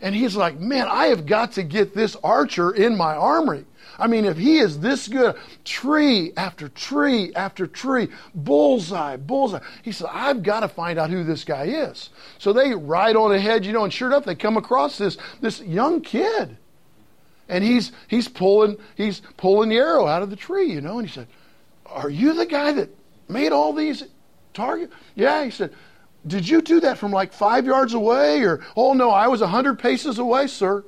And 0.00 0.14
he's 0.14 0.34
like, 0.34 0.58
man, 0.58 0.86
I 0.88 1.08
have 1.08 1.26
got 1.26 1.52
to 1.52 1.62
get 1.62 1.94
this 1.94 2.16
archer 2.24 2.70
in 2.70 2.96
my 2.96 3.14
armory. 3.14 3.66
I 3.98 4.06
mean, 4.06 4.24
if 4.24 4.36
he 4.36 4.58
is 4.58 4.78
this 4.78 5.08
good, 5.08 5.36
tree 5.64 6.32
after 6.36 6.68
tree 6.68 7.32
after 7.34 7.66
tree, 7.66 8.08
bullseye, 8.34 9.16
bullseye. 9.16 9.60
He 9.82 9.92
said, 9.92 10.08
I've 10.12 10.42
got 10.42 10.60
to 10.60 10.68
find 10.68 10.98
out 10.98 11.10
who 11.10 11.24
this 11.24 11.44
guy 11.44 11.64
is. 11.64 12.10
So 12.38 12.52
they 12.52 12.74
ride 12.74 13.16
on 13.16 13.32
ahead, 13.32 13.66
you 13.66 13.72
know, 13.72 13.84
and 13.84 13.92
sure 13.92 14.08
enough, 14.08 14.24
they 14.24 14.34
come 14.34 14.56
across 14.56 14.98
this, 14.98 15.18
this 15.40 15.60
young 15.60 16.00
kid. 16.00 16.56
And 17.48 17.64
he's, 17.64 17.92
he's, 18.08 18.28
pulling, 18.28 18.76
he's 18.94 19.22
pulling 19.36 19.70
the 19.70 19.78
arrow 19.78 20.06
out 20.06 20.22
of 20.22 20.30
the 20.30 20.36
tree, 20.36 20.70
you 20.70 20.80
know. 20.80 20.98
And 20.98 21.08
he 21.08 21.12
said, 21.12 21.26
Are 21.86 22.10
you 22.10 22.34
the 22.34 22.46
guy 22.46 22.72
that 22.72 22.90
made 23.28 23.52
all 23.52 23.72
these 23.72 24.04
targets? 24.52 24.94
Yeah, 25.14 25.44
he 25.44 25.50
said, 25.50 25.72
Did 26.26 26.48
you 26.48 26.60
do 26.60 26.80
that 26.80 26.98
from 26.98 27.10
like 27.10 27.32
five 27.32 27.64
yards 27.64 27.94
away? 27.94 28.42
Or, 28.42 28.64
oh 28.76 28.92
no, 28.92 29.10
I 29.10 29.28
was 29.28 29.40
a 29.40 29.46
hundred 29.48 29.78
paces 29.78 30.18
away, 30.18 30.46
sir. 30.46 30.84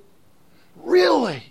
Really? 0.76 1.49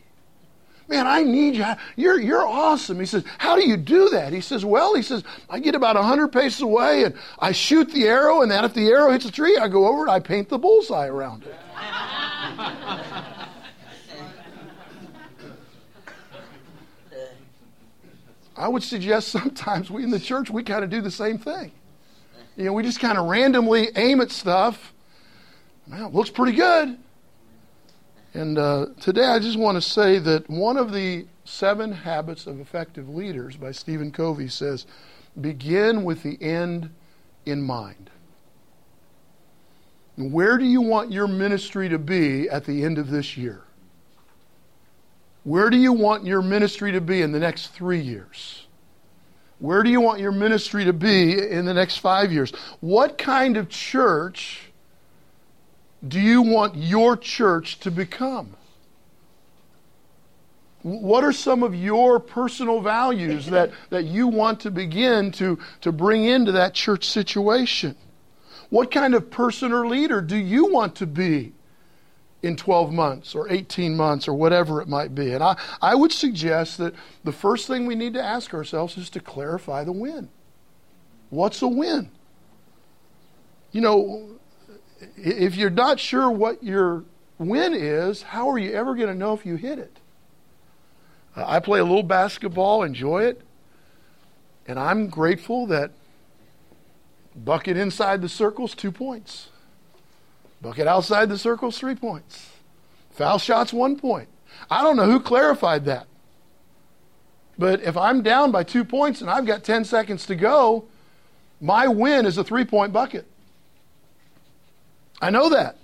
Man, 0.90 1.06
I 1.06 1.22
need 1.22 1.56
you. 1.56 1.66
You're, 1.96 2.20
you're 2.20 2.48
awesome. 2.48 3.00
He 3.00 3.06
says, 3.06 3.24
How 3.38 3.56
do 3.56 3.62
you 3.66 3.78
do 3.78 4.10
that? 4.10 4.34
He 4.34 4.42
says, 4.42 4.66
Well, 4.66 4.96
he 4.96 5.04
says, 5.04 5.24
I 5.48 5.60
get 5.60 5.76
about 5.76 5.96
100 5.96 6.30
paces 6.30 6.62
away 6.62 7.04
and 7.04 7.16
I 7.38 7.52
shoot 7.52 7.92
the 7.92 8.08
arrow, 8.08 8.42
and 8.42 8.50
then 8.50 8.66
if 8.66 8.74
the 8.74 8.88
arrow 8.88 9.12
hits 9.12 9.26
a 9.26 9.32
tree, 9.32 9.56
I 9.56 9.68
go 9.68 9.88
over 9.88 10.02
and 10.02 10.10
I 10.10 10.20
paint 10.20 10.50
the 10.50 10.58
bullseye 10.58 11.06
around 11.06 11.44
it. 11.44 11.56
I 18.58 18.68
would 18.68 18.84
suggest 18.84 19.28
sometimes 19.30 19.92
we 19.92 20.04
in 20.04 20.10
the 20.10 20.20
church, 20.20 20.50
we 20.50 20.64
kind 20.64 20.84
of 20.84 20.90
do 20.90 21.02
the 21.02 21.12
same 21.12 21.38
thing. 21.38 21.72
You 22.58 22.66
know, 22.66 22.74
we 22.74 22.82
just 22.82 23.00
kind 23.00 23.18
of 23.18 23.28
randomly 23.28 23.90
aim 23.96 24.22
at 24.22 24.32
stuff. 24.32 24.92
It 25.92 26.14
looks 26.14 26.32
pretty 26.32 26.58
good. 26.58 26.98
And 28.34 28.58
uh, 28.58 28.88
today 29.00 29.26
I 29.26 29.40
just 29.40 29.58
want 29.58 29.76
to 29.76 29.82
say 29.82 30.20
that 30.20 30.50
one 30.50 30.78
of 30.78 30.94
the 30.94 31.26
seven 31.46 31.92
habits 31.92 32.46
of 32.46 32.60
effective 32.60 33.10
leaders 33.10 33.56
by 33.56 33.72
Stephen 33.72 34.12
Covey 34.12 34.48
says 34.48 34.86
begin 35.40 36.04
with 36.04 36.22
the 36.22 36.42
end 36.42 36.92
in 37.46 37.62
mind. 37.62 38.12
Where 40.16 40.58
do 40.58 40.66
you 40.66 40.82
want 40.82 41.12
your 41.12 41.28
ministry 41.28 41.90
to 41.90 41.98
be 41.98 42.50
at 42.50 42.66
the 42.66 42.84
end 42.84 42.98
of 42.98 43.10
this 43.10 43.38
year? 43.38 43.64
Where 45.44 45.70
do 45.70 45.78
you 45.78 45.94
want 45.94 46.26
your 46.26 46.42
ministry 46.42 46.92
to 46.92 47.02
be 47.02 47.22
in 47.22 47.32
the 47.32 47.40
next 47.40 47.68
three 47.70 48.02
years? 48.02 48.68
Where 49.60 49.82
do 49.82 49.90
you 49.90 50.02
want 50.02 50.20
your 50.20 50.32
ministry 50.32 50.86
to 50.86 50.94
be 50.94 51.50
in 51.50 51.66
the 51.66 51.74
next 51.74 51.98
five 51.98 52.32
years? 52.32 52.52
What 52.82 53.18
kind 53.18 53.58
of 53.58 53.70
church 53.70 54.69
do 56.08 56.20
you 56.20 56.42
want 56.42 56.76
your 56.76 57.18
church 57.18 57.80
to 57.82 57.92
become? 57.92 58.56
What 60.82 61.26
are 61.26 61.34
some 61.34 61.62
of 61.62 61.76
your 61.76 62.20
personal 62.20 62.80
values 62.80 63.48
that, 63.48 63.72
that 63.90 64.06
you 64.06 64.28
want 64.28 64.62
to 64.62 64.72
begin 64.72 65.32
to, 65.34 65.60
to 65.82 65.92
bring 65.92 66.24
into 66.24 66.54
that 66.54 66.74
church 66.74 67.10
situation? 67.10 67.98
What 68.70 68.90
kind 68.92 69.14
of 69.14 69.30
person 69.30 69.74
or 69.74 69.88
leader 69.88 70.22
do 70.22 70.38
you 70.38 70.72
want 70.72 70.96
to 70.96 71.08
be 71.08 71.54
in 72.42 72.56
12 72.56 72.94
months 72.94 73.36
or 73.36 73.52
18 73.52 73.98
months 73.98 74.30
or 74.30 74.34
whatever 74.34 74.82
it 74.82 74.88
might 74.88 75.14
be? 75.14 75.34
And 75.34 75.44
I, 75.44 75.58
I 75.82 75.96
would 75.96 76.14
suggest 76.14 76.78
that 76.78 76.94
the 77.26 77.34
first 77.34 77.68
thing 77.68 77.86
we 77.86 77.96
need 77.96 78.14
to 78.14 78.24
ask 78.24 78.54
ourselves 78.54 78.98
is 78.98 79.10
to 79.12 79.20
clarify 79.20 79.84
the 79.84 79.92
win. 79.92 80.30
What's 81.30 81.62
a 81.62 81.68
win? 81.68 82.10
You 83.74 83.82
know, 83.82 84.39
if 85.16 85.56
you're 85.56 85.70
not 85.70 86.00
sure 86.00 86.30
what 86.30 86.64
your 86.64 87.04
win 87.38 87.74
is, 87.74 88.22
how 88.22 88.50
are 88.50 88.58
you 88.58 88.74
ever 88.74 88.96
going 88.96 89.08
to 89.08 89.16
know 89.16 89.34
if 89.34 89.46
you 89.46 89.56
hit 89.56 89.80
it? 89.80 90.00
I 91.36 91.60
play 91.60 91.80
a 91.80 91.84
little 91.84 92.04
basketball, 92.04 92.84
enjoy 92.84 93.24
it, 93.24 93.42
and 94.68 94.78
I'm 94.78 95.08
grateful 95.08 95.66
that 95.68 95.92
bucket 97.36 97.78
inside 97.78 98.22
the 98.22 98.30
circle's 98.30 98.76
two 98.76 98.92
points. 98.92 99.50
Bucket 100.62 100.88
outside 100.88 101.30
the 101.30 101.38
circle's 101.38 101.78
three 101.78 101.96
points. 101.96 102.50
Foul 103.12 103.40
shot's 103.40 103.72
one 103.72 103.98
point. 103.98 104.28
I 104.70 104.84
don't 104.84 104.98
know 104.98 105.06
who 105.06 105.20
clarified 105.20 105.86
that. 105.86 106.08
But 107.58 107.82
if 107.82 107.98
I'm 107.98 108.22
down 108.22 108.52
by 108.52 108.64
two 108.64 108.84
points 108.84 109.22
and 109.22 109.30
I've 109.30 109.46
got 109.46 109.64
10 109.64 109.86
seconds 109.86 110.26
to 110.28 110.36
go, 110.36 110.86
my 111.62 111.88
win 111.88 112.26
is 112.26 112.38
a 112.38 112.44
three 112.44 112.66
point 112.66 112.94
bucket. 112.94 113.26
I 115.22 115.30
know 115.30 115.50
that. 115.50 115.78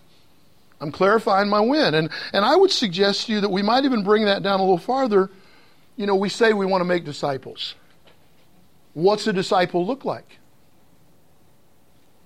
I'm 0.82 0.92
clarifying 0.92 1.50
my 1.50 1.60
win. 1.60 1.94
And, 1.94 2.10
and 2.34 2.46
I 2.46 2.56
would 2.56 2.72
suggest 2.72 3.28
to 3.28 3.34
you 3.34 3.42
that 3.42 3.50
we 3.50 3.62
might 3.62 3.86
even 3.86 4.04
bring 4.04 4.26
that 4.26 4.44
down 4.44 4.60
a 4.60 4.64
little 4.64 4.78
farther. 4.78 5.30
You 5.96 6.06
know, 6.06 6.16
we 6.16 6.30
say 6.30 6.54
we 6.54 6.66
want 6.66 6.82
to 6.82 6.86
make 6.86 7.06
disciples. 7.06 7.76
What's 8.94 9.28
a 9.28 9.34
disciple 9.34 9.86
look 9.86 10.06
like? 10.06 10.40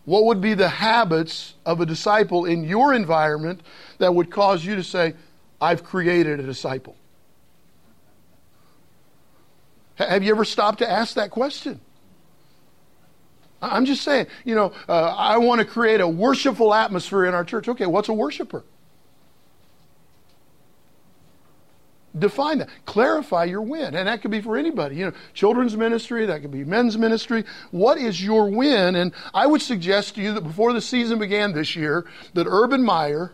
What 0.06 0.26
would 0.26 0.42
be 0.42 0.56
the 0.56 0.70
habits 0.70 1.54
of 1.66 1.82
a 1.82 1.86
disciple 1.86 2.46
in 2.46 2.64
your 2.64 2.94
environment 2.94 3.62
that 4.00 4.14
would 4.14 4.32
cause 4.32 4.66
you 4.66 4.76
to 4.76 4.84
say, 4.84 5.14
I've 5.62 5.84
created 5.84 6.40
a 6.40 6.44
disciple? 6.44 6.96
Have 9.96 10.24
you 10.24 10.32
ever 10.32 10.46
stopped 10.46 10.80
to 10.80 10.90
ask 10.90 11.16
that 11.16 11.30
question? 11.30 11.80
I'm 13.62 13.86
just 13.86 14.04
saying, 14.04 14.28
you 14.46 14.56
know, 14.56 14.74
uh, 14.88 15.16
I 15.18 15.38
want 15.38 15.60
to 15.60 15.66
create 15.66 16.02
a 16.02 16.08
worshipful 16.08 16.74
atmosphere 16.74 17.26
in 17.26 17.34
our 17.34 17.44
church. 17.44 17.68
Okay, 17.68 17.86
what's 17.86 18.10
a 18.10 18.14
worshiper? 18.14 18.64
Define 22.18 22.60
that. 22.60 22.70
Clarify 22.86 23.46
your 23.46 23.62
win. 23.62 23.96
And 23.96 24.08
that 24.08 24.22
could 24.22 24.32
be 24.32 24.42
for 24.42 24.58
anybody. 24.58 24.96
You 24.96 25.08
know, 25.08 25.14
children's 25.34 25.78
ministry, 25.78 26.26
that 26.26 26.42
could 26.42 26.52
be 26.52 26.64
men's 26.64 26.98
ministry. 26.98 27.44
What 27.72 27.98
is 27.98 28.24
your 28.24 28.50
win? 28.50 28.96
And 28.96 29.14
I 29.34 29.46
would 29.46 29.62
suggest 29.62 30.16
to 30.16 30.22
you 30.22 30.34
that 30.34 30.42
before 30.42 30.74
the 30.74 30.82
season 30.82 31.20
began 31.20 31.54
this 31.54 31.76
year, 31.76 32.06
that 32.34 32.48
Urban 32.48 32.84
Meyer 32.84 33.34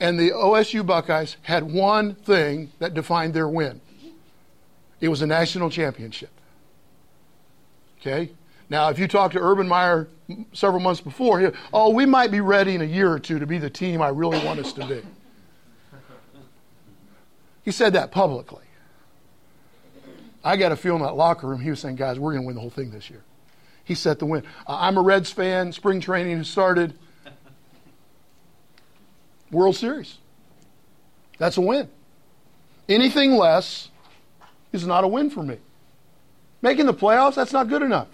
and 0.00 0.18
the 0.18 0.30
OSU 0.30 0.86
Buckeyes 0.86 1.36
had 1.42 1.70
one 1.70 2.14
thing 2.14 2.70
that 2.78 2.94
defined 2.94 3.34
their 3.34 3.48
win. 3.48 3.80
It 5.00 5.08
was 5.08 5.20
a 5.20 5.26
national 5.26 5.68
championship. 5.68 6.30
Okay? 8.00 8.30
Now, 8.68 8.88
if 8.88 8.98
you 8.98 9.06
talk 9.06 9.32
to 9.32 9.38
Urban 9.38 9.68
Meyer 9.68 10.08
several 10.52 10.80
months 10.80 11.00
before, 11.00 11.40
he, 11.40 11.48
oh, 11.72 11.90
we 11.90 12.04
might 12.04 12.30
be 12.30 12.40
ready 12.40 12.74
in 12.74 12.80
a 12.80 12.86
year 12.86 13.10
or 13.12 13.18
two 13.18 13.38
to 13.38 13.46
be 13.46 13.58
the 13.58 13.70
team 13.70 14.02
I 14.02 14.08
really 14.08 14.44
want 14.44 14.58
us 14.58 14.72
to 14.74 14.86
be. 14.86 15.02
He 17.64 17.70
said 17.70 17.92
that 17.92 18.10
publicly. 18.10 18.64
I 20.44 20.56
got 20.56 20.70
a 20.70 20.76
feel 20.76 20.94
in 20.94 21.02
that 21.02 21.16
locker 21.16 21.48
room, 21.48 21.60
he 21.60 21.70
was 21.70 21.80
saying, 21.80 21.96
guys, 21.96 22.20
we're 22.20 22.32
going 22.32 22.42
to 22.42 22.46
win 22.46 22.54
the 22.54 22.60
whole 22.60 22.70
thing 22.70 22.90
this 22.90 23.10
year. 23.10 23.22
He 23.82 23.94
set 23.94 24.18
the 24.18 24.26
win. 24.26 24.42
Uh, 24.66 24.76
I'm 24.80 24.96
a 24.96 25.00
Reds 25.00 25.30
fan. 25.30 25.72
Spring 25.72 26.00
training 26.00 26.38
has 26.38 26.48
started. 26.48 26.94
World 29.50 29.76
Series. 29.76 30.18
That's 31.38 31.56
a 31.56 31.60
win. 31.60 31.88
Anything 32.88 33.32
less 33.32 33.90
is 34.72 34.86
not 34.86 35.04
a 35.04 35.08
win 35.08 35.30
for 35.30 35.42
me. 35.42 35.58
Making 36.62 36.86
the 36.86 36.94
playoffs, 36.94 37.34
that's 37.34 37.52
not 37.52 37.68
good 37.68 37.82
enough. 37.82 38.08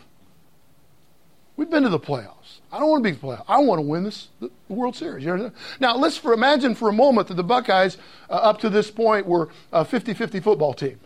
We've 1.57 1.69
been 1.69 1.83
to 1.83 1.89
the 1.89 2.01
playoffs. 2.01 2.61
I 2.73 2.81
don't 2.81 2.89
want 2.89 3.05
to 3.05 3.11
be 3.11 3.17
the 3.17 3.27
playoffs. 3.27 3.45
I 3.47 3.59
want 3.59 3.79
to 3.79 3.83
win 3.83 4.05
this 4.05 4.29
the 4.41 4.51
World 4.69 4.97
Series. 4.97 5.25
You 5.25 5.53
now, 5.81 5.97
let's 5.97 6.17
for, 6.17 6.33
imagine 6.33 6.75
for 6.75 6.89
a 6.89 6.93
moment 6.93 7.29
that 7.29 7.35
the 7.35 7.45
Buckeyes, 7.45 7.99
uh, 8.31 8.35
up 8.35 8.59
to 8.61 8.71
this 8.71 8.91
point, 8.91 9.27
were 9.27 9.51
a 9.73 9.85
50 9.85 10.15
50 10.15 10.41
football 10.41 10.73
team. 10.73 10.99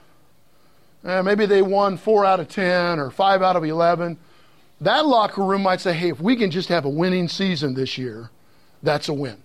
Uh, 1.05 1.23
maybe 1.23 1.47
they 1.47 1.63
won 1.63 1.97
four 1.97 2.25
out 2.25 2.41
of 2.41 2.49
10 2.49 2.99
or 2.99 3.11
five 3.11 3.43
out 3.43 3.57
of 3.57 3.65
11. 3.65 4.17
That 4.81 5.07
locker 5.07 5.43
room 5.43 5.63
might 5.63 5.81
say, 5.81 5.93
hey, 5.95 6.11
if 6.11 6.21
we 6.21 6.37
can 6.37 6.51
just 6.51 6.69
have 6.69 6.85
a 6.85 6.89
winning 6.89 7.29
season 7.29 7.75
this 7.75 7.97
year, 7.97 8.31
that's 8.83 9.09
a 9.09 9.15
win. 9.15 9.39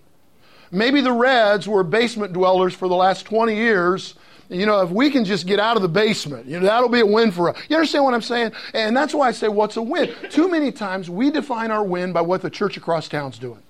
Maybe 0.72 1.02
the 1.02 1.12
Reds 1.12 1.68
were 1.68 1.84
basement 1.84 2.34
dwellers 2.34 2.74
for 2.74 2.88
the 2.88 2.96
last 2.96 3.26
20 3.26 3.56
years 3.56 4.16
you 4.52 4.66
know, 4.66 4.82
if 4.82 4.90
we 4.90 5.10
can 5.10 5.24
just 5.24 5.48
get 5.48 5.60
out 5.60 5.78
of 5.78 5.82
the 5.82 5.90
basement, 5.90 6.46
you 6.46 6.60
know, 6.60 6.66
that'll 6.66 6.90
be 6.90 7.00
a 7.00 7.06
win 7.06 7.32
for 7.32 7.50
us. 7.50 7.58
You 7.70 7.78
understand 7.78 8.04
what 8.04 8.14
I'm 8.14 8.22
saying? 8.22 8.52
And 8.74 8.96
that's 8.96 9.14
why 9.14 9.30
I 9.30 9.32
say, 9.32 9.48
what's 9.48 9.78
a 9.78 9.82
win? 9.82 10.14
Too 10.30 10.50
many 10.50 10.72
times 10.72 11.10
we 11.10 11.32
define 11.32 11.72
our 11.72 11.84
win 11.84 12.12
by 12.12 12.22
what 12.22 12.42
the 12.42 12.50
church 12.50 12.76
across 12.76 13.08
town's 13.08 13.40
doing. 13.40 13.64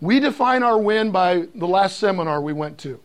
We 0.00 0.18
define 0.18 0.64
our 0.64 0.78
win 0.78 1.12
by 1.12 1.46
the 1.54 1.68
last 1.68 2.00
seminar 2.00 2.42
we 2.42 2.52
went 2.52 2.78
to. 2.78 3.00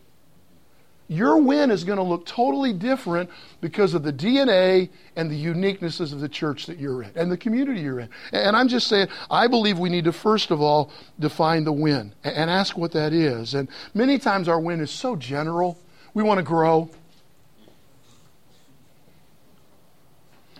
Your 1.10 1.38
win 1.38 1.72
is 1.72 1.86
going 1.86 1.98
to 1.98 2.04
look 2.04 2.26
totally 2.26 2.74
different 2.74 3.30
because 3.62 3.94
of 3.94 4.04
the 4.04 4.12
DNA 4.12 4.90
and 5.16 5.32
the 5.32 5.46
uniquenesses 5.46 6.12
of 6.12 6.20
the 6.20 6.28
church 6.28 6.66
that 6.66 6.80
you're 6.80 7.04
in 7.04 7.12
and 7.16 7.32
the 7.32 7.38
community 7.38 7.80
you're 7.80 8.02
in. 8.02 8.10
And 8.34 8.58
I'm 8.58 8.68
just 8.68 8.88
saying, 8.88 9.08
I 9.32 9.48
believe 9.48 9.80
we 9.80 9.90
need 9.90 10.04
to 10.04 10.12
first 10.12 10.52
of 10.52 10.62
all 10.62 10.92
define 11.18 11.64
the 11.64 11.72
win 11.72 12.14
and 12.26 12.50
ask 12.50 12.78
what 12.78 12.92
that 12.92 13.14
is. 13.14 13.54
And 13.54 13.70
many 13.94 14.18
times 14.18 14.50
our 14.50 14.60
win 14.60 14.82
is 14.82 14.92
so 14.92 15.16
general. 15.16 15.80
We 16.14 16.24
want 16.24 16.40
to 16.40 16.44
grow. 16.44 16.90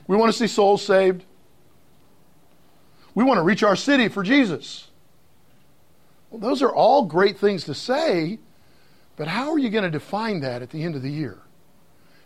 We 0.08 0.16
want 0.16 0.32
to 0.32 0.38
see 0.38 0.48
souls 0.48 0.86
saved. 0.86 1.26
We 3.14 3.26
want 3.26 3.40
to 3.40 3.44
reach 3.44 3.64
our 3.64 3.76
city 3.76 4.08
for 4.08 4.24
Jesus. 4.24 4.88
Well, 6.30 6.40
those 6.40 6.62
are 6.62 6.74
all 6.74 7.04
great 7.06 7.38
things 7.38 7.66
to 7.66 7.74
say, 7.74 8.40
but 9.18 9.28
how 9.28 9.52
are 9.52 9.60
you 9.60 9.70
going 9.70 9.84
to 9.84 9.92
define 9.92 10.40
that 10.42 10.62
at 10.62 10.70
the 10.70 10.84
end 10.84 10.96
of 10.96 11.02
the 11.02 11.12
year? 11.12 11.40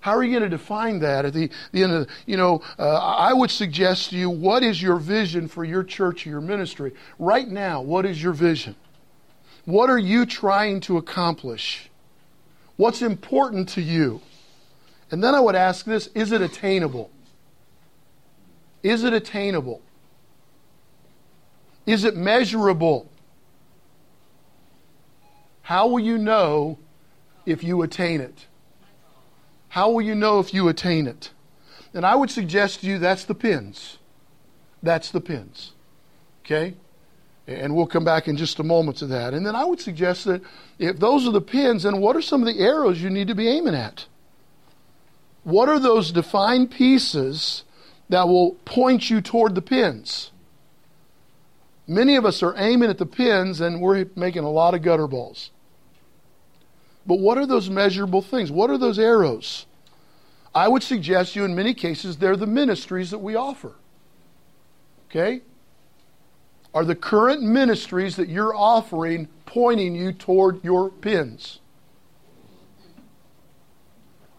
How 0.01 0.15
are 0.15 0.23
you 0.23 0.31
going 0.31 0.49
to 0.49 0.57
define 0.57 0.99
that 0.99 1.25
at 1.25 1.33
the, 1.33 1.49
the 1.71 1.83
end 1.83 1.93
of 1.93 2.07
the, 2.07 2.13
you 2.25 2.35
know, 2.35 2.61
uh, 2.77 2.97
I 2.97 3.33
would 3.33 3.51
suggest 3.51 4.09
to 4.09 4.17
you, 4.17 4.29
what 4.29 4.63
is 4.63 4.81
your 4.81 4.97
vision 4.97 5.47
for 5.47 5.63
your 5.63 5.83
church 5.83 6.25
or 6.25 6.31
your 6.31 6.41
ministry? 6.41 6.93
Right 7.17 7.47
now, 7.47 7.81
what 7.81 8.05
is 8.05 8.21
your 8.21 8.33
vision? 8.33 8.75
What 9.65 9.89
are 9.89 9.99
you 9.99 10.25
trying 10.25 10.79
to 10.81 10.97
accomplish? 10.97 11.89
What's 12.77 13.03
important 13.03 13.69
to 13.69 13.81
you? 13.81 14.21
And 15.11 15.23
then 15.23 15.35
I 15.35 15.39
would 15.39 15.55
ask 15.55 15.85
this 15.85 16.07
is 16.15 16.31
it 16.31 16.41
attainable? 16.41 17.11
Is 18.81 19.03
it 19.03 19.13
attainable? 19.13 19.81
Is 21.85 22.05
it 22.05 22.15
measurable? 22.15 23.10
How 25.63 25.87
will 25.87 25.99
you 25.99 26.17
know 26.17 26.79
if 27.45 27.63
you 27.63 27.81
attain 27.81 28.21
it? 28.21 28.47
How 29.69 29.89
will 29.91 30.01
you 30.01 30.15
know 30.15 30.39
if 30.39 30.53
you 30.53 30.67
attain 30.67 31.07
it? 31.07 31.31
And 31.93 32.05
I 32.05 32.15
would 32.15 32.29
suggest 32.29 32.81
to 32.81 32.87
you 32.87 32.99
that's 32.99 33.25
the 33.25 33.35
pins. 33.35 33.97
That's 34.83 35.11
the 35.11 35.21
pins. 35.21 35.71
Okay? 36.43 36.75
And 37.47 37.75
we'll 37.75 37.87
come 37.87 38.03
back 38.03 38.27
in 38.27 38.37
just 38.37 38.59
a 38.59 38.63
moment 38.63 38.97
to 38.97 39.07
that. 39.07 39.33
And 39.33 39.45
then 39.45 39.55
I 39.55 39.65
would 39.65 39.79
suggest 39.79 40.25
that 40.25 40.41
if 40.79 40.99
those 40.99 41.27
are 41.27 41.31
the 41.31 41.41
pins, 41.41 41.83
then 41.83 41.99
what 41.99 42.15
are 42.15 42.21
some 42.21 42.41
of 42.41 42.53
the 42.53 42.61
arrows 42.61 43.01
you 43.01 43.09
need 43.09 43.27
to 43.27 43.35
be 43.35 43.47
aiming 43.47 43.75
at? 43.75 44.05
What 45.43 45.69
are 45.69 45.79
those 45.79 46.11
defined 46.11 46.71
pieces 46.71 47.63
that 48.09 48.27
will 48.27 48.51
point 48.65 49.09
you 49.09 49.21
toward 49.21 49.55
the 49.55 49.61
pins? 49.61 50.30
Many 51.87 52.15
of 52.15 52.25
us 52.25 52.43
are 52.43 52.53
aiming 52.57 52.89
at 52.89 52.97
the 52.97 53.05
pins 53.05 53.61
and 53.61 53.81
we're 53.81 54.05
making 54.15 54.43
a 54.43 54.49
lot 54.49 54.73
of 54.73 54.81
gutter 54.81 55.07
balls. 55.07 55.51
But 57.05 57.19
what 57.19 57.37
are 57.37 57.45
those 57.45 57.69
measurable 57.69 58.21
things? 58.21 58.51
What 58.51 58.69
are 58.69 58.77
those 58.77 58.99
arrows? 58.99 59.65
I 60.53 60.67
would 60.67 60.83
suggest 60.83 61.35
you, 61.35 61.45
in 61.45 61.55
many 61.55 61.73
cases, 61.73 62.17
they're 62.17 62.35
the 62.35 62.47
ministries 62.47 63.11
that 63.11 63.19
we 63.19 63.35
offer. 63.35 63.73
Okay? 65.09 65.41
Are 66.73 66.85
the 66.85 66.95
current 66.95 67.41
ministries 67.41 68.15
that 68.17 68.29
you're 68.29 68.55
offering 68.55 69.27
pointing 69.45 69.95
you 69.95 70.13
toward 70.13 70.63
your 70.63 70.89
pins? 70.89 71.59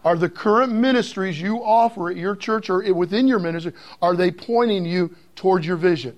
Are 0.03 0.17
the 0.17 0.29
current 0.29 0.73
ministries 0.73 1.39
you 1.39 1.63
offer 1.63 2.09
at 2.09 2.17
your 2.17 2.35
church 2.35 2.69
or 2.69 2.93
within 2.93 3.27
your 3.27 3.39
ministry, 3.39 3.73
are 4.01 4.15
they 4.15 4.31
pointing 4.31 4.85
you 4.85 5.15
toward 5.35 5.63
your 5.63 5.77
vision? 5.77 6.17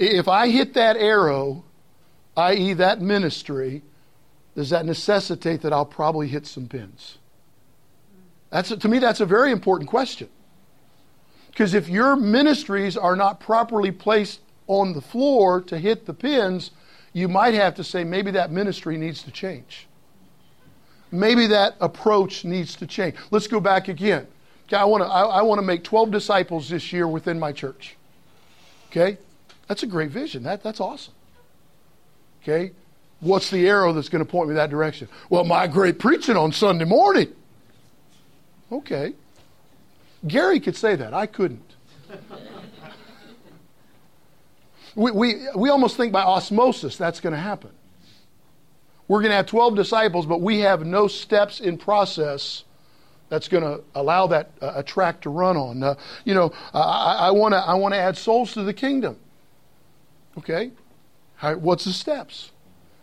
If 0.00 0.28
I 0.28 0.48
hit 0.48 0.72
that 0.74 0.96
arrow, 0.96 1.62
i.e., 2.34 2.72
that 2.72 3.02
ministry, 3.02 3.82
does 4.56 4.70
that 4.70 4.86
necessitate 4.86 5.60
that 5.60 5.74
I'll 5.74 5.84
probably 5.84 6.26
hit 6.26 6.46
some 6.46 6.68
pins? 6.68 7.18
That's 8.48 8.70
a, 8.70 8.78
to 8.78 8.88
me, 8.88 8.98
that's 8.98 9.20
a 9.20 9.26
very 9.26 9.52
important 9.52 9.90
question. 9.90 10.30
Because 11.48 11.74
if 11.74 11.90
your 11.90 12.16
ministries 12.16 12.96
are 12.96 13.14
not 13.14 13.40
properly 13.40 13.90
placed 13.90 14.40
on 14.68 14.94
the 14.94 15.02
floor 15.02 15.60
to 15.62 15.78
hit 15.78 16.06
the 16.06 16.14
pins, 16.14 16.70
you 17.12 17.28
might 17.28 17.52
have 17.52 17.74
to 17.74 17.84
say 17.84 18.02
maybe 18.02 18.30
that 18.30 18.50
ministry 18.50 18.96
needs 18.96 19.22
to 19.24 19.30
change. 19.30 19.86
Maybe 21.12 21.46
that 21.48 21.76
approach 21.78 22.42
needs 22.46 22.74
to 22.76 22.86
change. 22.86 23.16
Let's 23.30 23.48
go 23.48 23.60
back 23.60 23.88
again. 23.88 24.26
Okay, 24.66 24.76
I 24.76 24.84
want 24.84 25.02
to 25.02 25.08
I, 25.08 25.24
I 25.24 25.42
want 25.42 25.58
to 25.58 25.66
make 25.66 25.84
12 25.84 26.10
disciples 26.10 26.70
this 26.70 26.90
year 26.90 27.06
within 27.06 27.38
my 27.38 27.52
church. 27.52 27.96
Okay? 28.90 29.18
That's 29.70 29.84
a 29.84 29.86
great 29.86 30.10
vision. 30.10 30.42
That, 30.42 30.64
that's 30.64 30.80
awesome. 30.80 31.14
Okay? 32.42 32.72
What's 33.20 33.50
the 33.50 33.68
arrow 33.68 33.92
that's 33.92 34.08
going 34.08 34.24
to 34.24 34.28
point 34.28 34.48
me 34.48 34.56
that 34.56 34.68
direction? 34.68 35.06
Well, 35.28 35.44
my 35.44 35.68
great 35.68 36.00
preaching 36.00 36.36
on 36.36 36.50
Sunday 36.50 36.84
morning. 36.84 37.32
Okay. 38.72 39.14
Gary 40.26 40.58
could 40.58 40.74
say 40.74 40.96
that. 40.96 41.14
I 41.14 41.26
couldn't. 41.26 41.76
we, 44.96 45.12
we, 45.12 45.46
we 45.54 45.70
almost 45.70 45.96
think 45.96 46.12
by 46.12 46.22
osmosis 46.22 46.96
that's 46.96 47.20
going 47.20 47.34
to 47.34 47.40
happen. 47.40 47.70
We're 49.06 49.20
going 49.20 49.30
to 49.30 49.36
have 49.36 49.46
12 49.46 49.76
disciples, 49.76 50.26
but 50.26 50.40
we 50.40 50.58
have 50.60 50.84
no 50.84 51.06
steps 51.06 51.60
in 51.60 51.78
process 51.78 52.64
that's 53.28 53.46
going 53.46 53.62
to 53.62 53.84
allow 53.94 54.26
that 54.26 54.50
uh, 54.60 54.72
a 54.74 54.82
track 54.82 55.20
to 55.20 55.30
run 55.30 55.56
on. 55.56 55.80
Uh, 55.84 55.94
you 56.24 56.34
know, 56.34 56.52
I 56.74 57.30
want 57.30 57.54
to 57.54 57.58
I 57.58 57.74
want 57.74 57.94
to 57.94 58.00
add 58.00 58.16
souls 58.16 58.54
to 58.54 58.64
the 58.64 58.74
kingdom. 58.74 59.16
Okay, 60.38 60.70
what's 61.40 61.84
the 61.84 61.92
steps? 61.92 62.52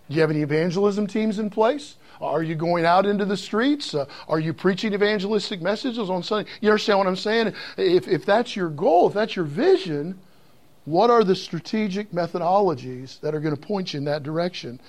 Do 0.10 0.15
you 0.15 0.22
have 0.22 0.31
any 0.31 0.41
evangelism 0.41 1.07
teams 1.07 1.39
in 1.39 1.50
place? 1.50 1.96
Are 2.22 2.41
you 2.41 2.55
going 2.55 2.86
out 2.86 3.05
into 3.05 3.25
the 3.25 3.38
streets? 3.38 3.93
Uh, 3.93 4.05
are 4.27 4.39
you 4.39 4.53
preaching 4.53 4.93
evangelistic 4.93 5.62
messages 5.62 6.10
on 6.10 6.24
Sunday? 6.24 6.50
You 6.62 6.69
understand 6.69 7.00
what 7.00 7.07
I'm 7.07 7.15
saying? 7.15 7.53
If, 7.77 8.07
if 8.07 8.25
that's 8.25 8.55
your 8.55 8.69
goal, 8.69 9.07
if 9.07 9.13
that's 9.13 9.36
your 9.36 9.46
vision, 9.46 10.19
what 10.86 11.10
are 11.10 11.24
the 11.24 11.36
strategic 11.36 12.12
methodologies 12.12 13.19
that 13.19 13.36
are 13.36 13.39
going 13.39 13.55
to 13.55 13.62
point 13.62 13.93
you 13.93 14.00
in 14.00 14.05
that 14.05 14.24
direction? 14.24 14.79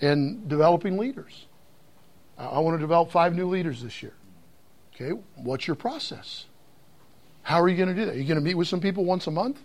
And 0.00 0.48
developing 0.48 0.98
leaders. 0.98 1.46
I, 2.36 2.46
I 2.46 2.58
want 2.58 2.74
to 2.76 2.80
develop 2.80 3.12
five 3.12 3.34
new 3.34 3.46
leaders 3.46 3.82
this 3.82 4.02
year. 4.02 4.14
Okay, 4.94 5.10
what's 5.36 5.68
your 5.68 5.76
process? 5.76 6.46
How 7.42 7.60
are 7.60 7.68
you 7.68 7.76
going 7.76 7.88
to 7.88 7.94
do 7.94 8.06
that? 8.06 8.14
Are 8.14 8.18
you 8.18 8.26
going 8.26 8.38
to 8.38 8.44
meet 8.44 8.54
with 8.54 8.66
some 8.66 8.80
people 8.80 9.04
once 9.04 9.26
a 9.26 9.30
month? 9.30 9.58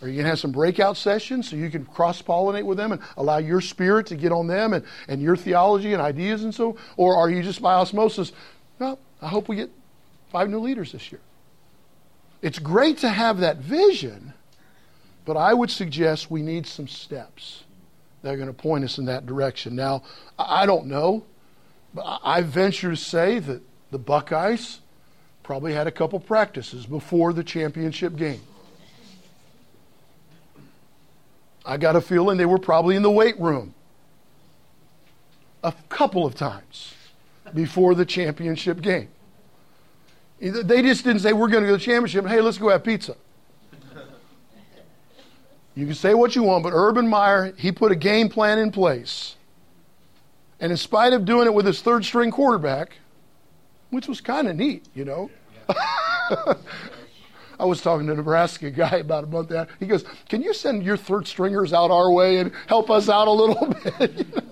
Are 0.00 0.06
you 0.06 0.14
going 0.14 0.24
to 0.24 0.30
have 0.30 0.38
some 0.38 0.52
breakout 0.52 0.96
sessions 0.96 1.50
so 1.50 1.56
you 1.56 1.70
can 1.70 1.84
cross 1.84 2.22
pollinate 2.22 2.64
with 2.64 2.78
them 2.78 2.92
and 2.92 3.02
allow 3.16 3.38
your 3.38 3.60
spirit 3.60 4.06
to 4.06 4.16
get 4.16 4.30
on 4.30 4.46
them 4.46 4.72
and, 4.72 4.84
and 5.08 5.20
your 5.20 5.36
theology 5.36 5.92
and 5.92 6.00
ideas 6.00 6.44
and 6.44 6.54
so? 6.54 6.76
Or 6.96 7.16
are 7.16 7.28
you 7.28 7.42
just 7.42 7.60
by 7.60 7.74
osmosis? 7.74 8.32
No, 8.78 8.98
I 9.20 9.28
hope 9.28 9.48
we 9.48 9.56
get 9.56 9.70
five 10.30 10.48
new 10.48 10.60
leaders 10.60 10.92
this 10.92 11.10
year. 11.10 11.20
It's 12.42 12.60
great 12.60 12.98
to 12.98 13.08
have 13.08 13.40
that 13.40 13.56
vision, 13.56 14.34
but 15.24 15.36
I 15.36 15.52
would 15.52 15.70
suggest 15.70 16.30
we 16.30 16.42
need 16.42 16.66
some 16.66 16.86
steps 16.86 17.64
that 18.22 18.32
are 18.32 18.36
going 18.36 18.48
to 18.48 18.54
point 18.54 18.84
us 18.84 18.98
in 18.98 19.06
that 19.06 19.26
direction. 19.26 19.74
Now, 19.74 20.04
I 20.38 20.64
don't 20.64 20.86
know, 20.86 21.24
but 21.92 22.20
I 22.22 22.42
venture 22.42 22.90
to 22.90 22.96
say 22.96 23.40
that 23.40 23.62
the 23.90 23.98
Buckeyes 23.98 24.80
probably 25.42 25.72
had 25.72 25.88
a 25.88 25.90
couple 25.92 26.20
practices 26.20 26.86
before 26.86 27.32
the 27.32 27.42
championship 27.42 28.14
game. 28.14 28.40
I 31.68 31.76
got 31.76 31.96
a 31.96 32.00
feeling 32.00 32.38
they 32.38 32.46
were 32.46 32.58
probably 32.58 32.96
in 32.96 33.02
the 33.02 33.10
weight 33.10 33.38
room 33.38 33.74
a 35.62 35.74
couple 35.90 36.24
of 36.24 36.34
times 36.34 36.94
before 37.54 37.94
the 37.94 38.06
championship 38.06 38.80
game. 38.80 39.08
They 40.40 40.80
just 40.80 41.04
didn't 41.04 41.20
say, 41.20 41.34
We're 41.34 41.48
going 41.48 41.64
to 41.64 41.68
go 41.68 41.76
to 41.76 41.78
the 41.78 41.84
championship. 41.84 42.26
Hey, 42.26 42.40
let's 42.40 42.56
go 42.56 42.70
have 42.70 42.84
pizza. 42.84 43.16
You 45.74 45.84
can 45.84 45.94
say 45.94 46.14
what 46.14 46.34
you 46.34 46.42
want, 46.42 46.64
but 46.64 46.72
Urban 46.72 47.06
Meyer, 47.06 47.52
he 47.56 47.70
put 47.70 47.92
a 47.92 47.96
game 47.96 48.30
plan 48.30 48.58
in 48.58 48.72
place. 48.72 49.36
And 50.60 50.72
in 50.72 50.78
spite 50.78 51.12
of 51.12 51.24
doing 51.24 51.46
it 51.46 51.54
with 51.54 51.66
his 51.66 51.82
third 51.82 52.04
string 52.04 52.30
quarterback, 52.30 52.96
which 53.90 54.08
was 54.08 54.20
kind 54.22 54.48
of 54.48 54.56
neat, 54.56 54.86
you 54.94 55.04
know. 55.04 55.30
I 57.58 57.64
was 57.64 57.80
talking 57.80 58.06
to 58.06 58.12
a 58.12 58.16
Nebraska 58.16 58.70
guy 58.72 58.96
about 58.96 59.24
a 59.24 59.26
month 59.26 59.50
after. 59.52 59.74
He 59.80 59.86
goes, 59.86 60.04
Can 60.28 60.42
you 60.42 60.54
send 60.54 60.82
your 60.82 60.96
third 60.96 61.26
stringers 61.26 61.72
out 61.72 61.90
our 61.90 62.10
way 62.10 62.38
and 62.38 62.52
help 62.66 62.90
us 62.90 63.08
out 63.08 63.28
a 63.28 63.32
little 63.32 63.74
bit? 63.98 64.26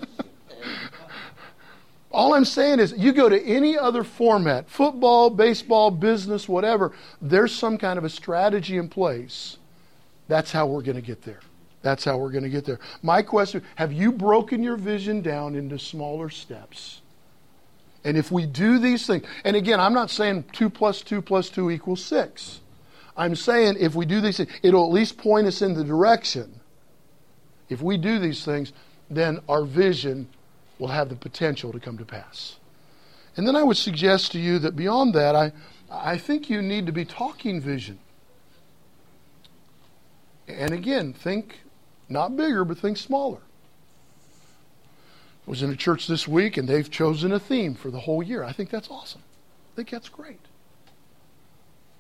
All 2.11 2.33
I'm 2.33 2.47
saying 2.47 2.81
is, 2.81 2.95
you 2.97 3.13
go 3.13 3.29
to 3.29 3.43
any 3.45 3.77
other 3.77 4.03
format 4.03 4.71
football, 4.71 5.29
baseball, 5.29 5.91
business, 5.91 6.49
whatever 6.49 6.93
there's 7.21 7.55
some 7.55 7.77
kind 7.77 7.99
of 7.99 8.05
a 8.05 8.09
strategy 8.09 8.79
in 8.79 8.89
place. 8.89 9.59
That's 10.27 10.51
how 10.51 10.67
we're 10.67 10.83
going 10.83 10.97
to 10.97 11.03
get 11.03 11.23
there. 11.23 11.41
That's 11.83 12.05
how 12.05 12.17
we're 12.17 12.31
going 12.33 12.45
to 12.45 12.51
get 12.51 12.65
there. 12.65 12.81
My 13.03 13.23
question 13.23 13.63
have 13.77 13.93
you 13.93 14.13
broken 14.13 14.63
your 14.63 14.77
vision 14.77 15.21
down 15.21 15.55
into 15.55 15.79
smaller 15.79 16.31
steps? 16.31 17.03
And 18.03 18.17
if 18.17 18.31
we 18.31 18.47
do 18.47 18.79
these 18.79 19.07
things, 19.07 19.27
and 19.45 19.57
again, 19.57 19.81
I'm 19.81 19.93
not 19.93 20.11
saying 20.11 20.45
2 20.53 20.71
plus 20.71 21.03
2 21.03 21.21
plus 21.21 21.51
2 21.51 21.71
equals 21.71 22.05
6. 22.05 22.61
I'm 23.17 23.35
saying 23.35 23.77
if 23.81 23.95
we 23.95 24.05
do 24.05 24.21
these 24.21 24.37
things, 24.37 24.51
it'll 24.63 24.85
at 24.85 24.93
least 24.93 25.17
point 25.17 25.47
us 25.47 25.63
in 25.63 25.75
the 25.75 25.85
direction. 25.85 26.61
If 27.69 27.81
we 27.81 27.97
do 27.97 28.19
these 28.19 28.45
things, 28.45 28.73
then 29.11 29.41
our 29.49 29.65
vision 29.65 30.29
will 30.79 30.89
have 30.89 31.09
the 31.09 31.17
potential 31.17 31.73
to 31.73 31.81
come 31.81 31.99
to 31.99 32.05
pass. 32.05 32.57
And 33.37 33.47
then 33.47 33.57
I 33.57 33.63
would 33.63 33.77
suggest 33.77 34.33
to 34.33 34.39
you 34.39 34.59
that 34.61 34.77
beyond 34.77 35.15
that, 35.15 35.35
I, 35.35 35.53
I 35.91 36.19
think 36.19 36.51
you 36.51 36.63
need 36.63 36.87
to 36.87 36.93
be 36.93 37.05
talking 37.05 37.61
vision. 37.61 37.99
And 40.49 40.73
again, 40.73 41.13
think 41.13 41.61
not 42.09 42.37
bigger, 42.37 42.65
but 42.65 42.79
think 42.79 42.99
smaller. 42.99 43.41
I 45.47 45.51
was 45.51 45.63
in 45.63 45.71
a 45.71 45.77
church 45.77 46.07
this 46.07 46.27
week 46.27 46.57
and 46.57 46.69
they've 46.69 46.91
chosen 46.91 47.33
a 47.33 47.39
theme 47.39 47.75
for 47.75 47.91
the 47.91 48.01
whole 48.01 48.23
year. 48.23 48.43
I 48.43 48.53
think 48.53 48.71
that's 48.71 48.91
awesome. 48.91 49.23
I 49.73 49.77
think 49.77 49.91
that's 49.91 50.09
great. 50.09 50.41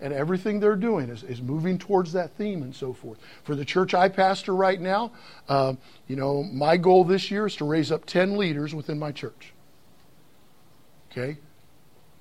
And 0.00 0.12
everything 0.12 0.60
they're 0.60 0.76
doing 0.76 1.08
is, 1.08 1.22
is 1.22 1.40
moving 1.40 1.78
towards 1.78 2.12
that 2.12 2.32
theme 2.32 2.62
and 2.62 2.74
so 2.74 2.92
forth. 2.92 3.18
For 3.44 3.54
the 3.54 3.64
church 3.64 3.94
I 3.94 4.08
pastor 4.08 4.54
right 4.54 4.80
now, 4.80 5.12
uh, 5.48 5.74
you 6.06 6.16
know, 6.16 6.42
my 6.42 6.76
goal 6.76 7.04
this 7.04 7.30
year 7.30 7.46
is 7.46 7.56
to 7.56 7.64
raise 7.64 7.90
up 7.90 8.04
10 8.04 8.36
leaders 8.36 8.74
within 8.74 8.98
my 8.98 9.10
church. 9.10 9.54
Okay? 11.10 11.38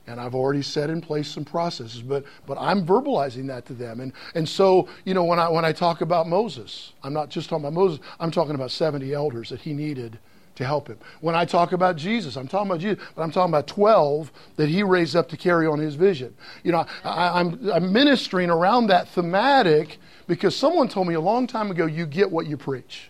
And 0.08 0.22
I've 0.22 0.36
already 0.36 0.62
set 0.62 0.90
in 0.90 1.02
place 1.02 1.28
some 1.28 1.44
processes, 1.44 2.02
but, 2.02 2.24
but 2.46 2.58
I'm 2.60 2.86
verbalizing 2.86 3.48
that 3.48 3.66
to 3.66 3.74
them. 3.74 4.00
And, 4.00 4.14
and 4.36 4.48
so, 4.48 4.88
you 5.04 5.14
know, 5.14 5.26
when 5.26 5.40
I, 5.40 5.50
when 5.50 5.66
I 5.66 5.74
talk 5.74 6.02
about 6.02 6.28
Moses, 6.28 6.94
I'm 7.04 7.12
not 7.12 7.30
just 7.30 7.50
talking 7.50 7.66
about 7.66 7.74
Moses, 7.74 8.00
I'm 8.20 8.32
talking 8.32 8.56
about 8.56 8.72
70 8.72 9.14
elders 9.14 9.50
that 9.50 9.62
he 9.62 9.74
needed 9.74 10.20
to 10.56 10.66
help 10.66 10.88
him. 10.88 10.98
When 11.22 11.36
I 11.36 11.46
talk 11.46 11.72
about 11.72 11.96
Jesus, 11.96 12.36
I'm 12.36 12.48
talking 12.48 12.72
about 12.72 12.80
Jesus, 12.80 13.04
but 13.16 13.22
I'm 13.22 13.32
talking 13.32 13.52
about 13.52 13.68
12 13.68 14.32
that 14.56 14.70
he 14.70 14.84
raised 14.84 15.16
up 15.16 15.30
to 15.30 15.38
carry 15.38 15.68
on 15.68 15.80
his 15.80 15.96
vision. 15.96 16.34
You 16.64 16.72
know, 16.72 16.86
I, 17.04 17.40
am 17.40 17.60
I'm, 17.64 17.72
I'm 17.72 17.94
ministering 17.94 18.50
around 18.50 18.88
that 18.88 19.08
thematic 19.10 19.98
because 20.28 20.56
someone 20.56 20.88
told 20.88 21.08
me 21.08 21.14
a 21.14 21.22
long 21.22 21.48
time 21.48 21.72
ago 21.72 21.86
you 21.86 22.06
get 22.06 22.32
what 22.32 22.48
you 22.48 22.58
preach, 22.58 23.10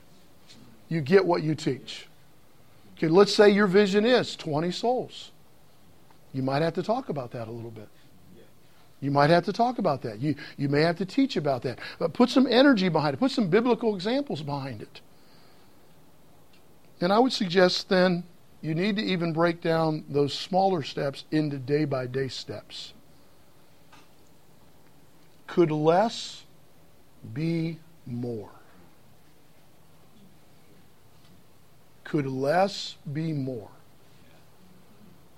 you 0.90 1.02
get 1.02 1.26
what 1.26 1.44
you 1.44 1.56
teach. 1.56 2.08
Okay, 2.98 3.08
let's 3.08 3.34
say 3.34 3.50
your 3.50 3.68
vision 3.68 4.06
is 4.06 4.36
20 4.36 4.72
souls. 4.72 5.32
You 6.34 6.44
might 6.44 6.62
have 6.62 6.74
to 6.76 6.84
talk 6.84 7.10
about 7.10 7.32
that 7.32 7.48
a 7.48 7.52
little 7.52 7.72
bit. 7.72 7.90
You 9.02 9.12
might 9.12 9.30
have 9.30 9.46
to 9.46 9.54
talk 9.54 9.78
about 9.78 10.02
that. 10.04 10.20
You, 10.20 10.36
you 10.58 10.70
may 10.70 10.82
have 10.82 10.98
to 10.98 11.06
teach 11.06 11.36
about 11.36 11.62
that. 11.64 11.80
But 12.00 12.14
put 12.14 12.30
some 12.30 12.48
energy 12.48 12.90
behind 12.90 13.14
it. 13.14 13.18
Put 13.18 13.32
some 13.32 13.50
biblical 13.50 13.94
examples 13.94 14.42
behind 14.42 14.82
it. 14.82 15.02
And 17.02 17.12
I 17.12 17.20
would 17.20 17.34
suggest 17.34 17.90
then 17.90 18.24
you 18.62 18.74
need 18.74 18.96
to 18.96 19.04
even 19.04 19.34
break 19.34 19.62
down 19.62 20.06
those 20.10 20.34
smaller 20.34 20.82
steps 20.82 21.26
into 21.32 21.58
day 21.58 21.86
by 21.86 22.08
day 22.08 22.28
steps. 22.28 22.94
Could 25.48 25.72
less 25.72 26.44
be 27.34 27.80
more? 28.06 28.50
Could 32.04 32.28
less 32.28 32.96
be 33.12 33.34
more? 33.34 33.70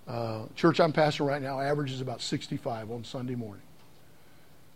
Uh, 0.07 0.43
church 0.55 0.79
I'm 0.79 0.93
pastoring 0.93 1.27
right 1.27 1.41
now 1.41 1.59
averages 1.59 1.99
about 1.99 2.21
65 2.21 2.91
on 2.91 3.03
Sunday 3.03 3.35
morning. 3.35 3.63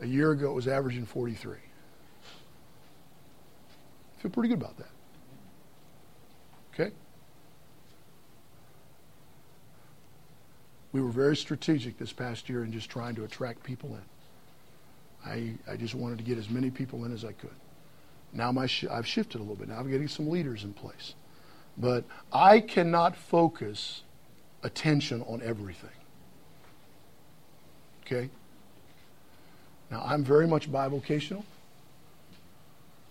A 0.01 0.05
year 0.05 0.31
ago, 0.31 0.51
it 0.51 0.53
was 0.53 0.67
averaging 0.67 1.05
43. 1.05 1.57
I 4.17 4.21
feel 4.21 4.31
pretty 4.31 4.49
good 4.49 4.57
about 4.57 4.77
that. 4.77 4.89
Okay? 6.73 6.91
We 10.91 11.01
were 11.01 11.11
very 11.11 11.37
strategic 11.37 11.97
this 11.97 12.11
past 12.11 12.49
year 12.49 12.63
in 12.63 12.71
just 12.71 12.89
trying 12.89 13.15
to 13.15 13.23
attract 13.23 13.63
people 13.63 13.95
in. 13.95 14.01
I, 15.23 15.71
I 15.71 15.77
just 15.77 15.95
wanted 15.95 16.17
to 16.17 16.23
get 16.23 16.37
as 16.37 16.49
many 16.49 16.69
people 16.69 17.05
in 17.05 17.13
as 17.13 17.23
I 17.23 17.31
could. 17.31 17.49
Now 18.33 18.51
my 18.51 18.65
sh- 18.65 18.85
I've 18.89 19.07
shifted 19.07 19.37
a 19.37 19.43
little 19.43 19.55
bit. 19.55 19.69
Now 19.69 19.77
I'm 19.77 19.89
getting 19.89 20.07
some 20.07 20.29
leaders 20.29 20.63
in 20.63 20.73
place. 20.73 21.13
But 21.77 22.03
I 22.31 22.59
cannot 22.59 23.15
focus 23.15 24.03
attention 24.63 25.21
on 25.23 25.41
everything. 25.43 25.89
Okay? 28.05 28.29
Now, 29.89 30.03
I'm 30.05 30.23
very 30.23 30.47
much 30.47 30.71
bivocational. 30.71 31.43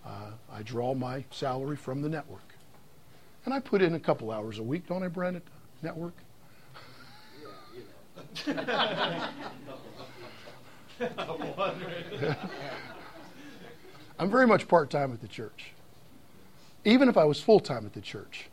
Uh, 0.05 0.31
I 0.51 0.63
draw 0.63 0.93
my 0.93 1.23
salary 1.31 1.75
from 1.75 2.01
the 2.01 2.09
network. 2.09 2.41
And 3.45 3.53
I 3.53 3.59
put 3.59 3.81
in 3.81 3.93
a 3.95 3.99
couple 3.99 4.31
hours 4.31 4.59
a 4.59 4.63
week, 4.63 4.87
don't 4.87 5.03
I, 5.03 5.07
Brent, 5.07 5.35
at 5.37 5.45
the 5.45 5.87
network? 5.87 6.13
I'm 14.19 14.29
very 14.29 14.45
much 14.47 14.67
part 14.67 14.89
time 14.89 15.11
at 15.13 15.21
the 15.21 15.27
church. 15.27 15.73
Even 16.85 17.09
if 17.09 17.17
I 17.17 17.23
was 17.25 17.41
full 17.41 17.59
time 17.59 17.85
at 17.85 17.93
the 17.93 18.01
church, 18.01 18.49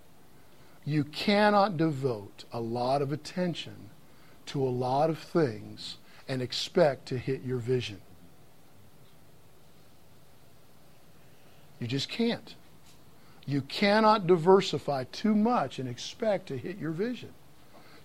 you 0.85 1.05
cannot 1.05 1.77
devote 1.77 2.45
a 2.53 2.61
lot 2.61 3.03
of 3.03 3.13
attention 3.13 3.91
to 4.47 4.63
a 4.63 4.71
lot 4.71 5.11
of 5.11 5.19
things 5.19 5.99
and 6.27 6.41
expect 6.41 7.07
to 7.07 7.19
hit 7.19 7.43
your 7.43 7.59
vision. 7.59 8.01
You 11.79 11.87
just 11.87 12.09
can't. 12.09 12.55
You 13.47 13.63
cannot 13.63 14.27
diversify 14.27 15.05
too 15.05 15.35
much 15.35 15.79
and 15.79 15.89
expect 15.89 16.49
to 16.49 16.57
hit 16.59 16.79
your 16.79 16.91
vision. 16.91 17.31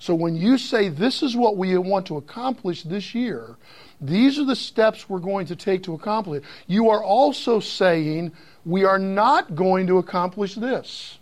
So 0.04 0.14
when 0.14 0.36
you 0.36 0.58
say 0.58 0.90
this 0.90 1.24
is 1.24 1.34
what 1.34 1.56
we 1.56 1.78
want 1.78 2.08
to 2.08 2.18
accomplish 2.18 2.84
this 2.84 3.16
year, 3.16 3.56
these 4.02 4.38
are 4.38 4.44
the 4.44 4.54
steps 4.54 5.08
we're 5.08 5.20
going 5.20 5.46
to 5.46 5.56
take 5.56 5.84
to 5.84 5.94
accomplish 5.94 6.44
it, 6.44 6.50
you 6.68 6.90
are 6.90 7.02
also 7.02 7.62
saying 7.62 8.34
we 8.66 8.84
are 8.84 9.00
not 9.00 9.56
going 9.56 9.88
to 9.88 10.00
accomplish 10.00 10.56
this. 10.56 11.20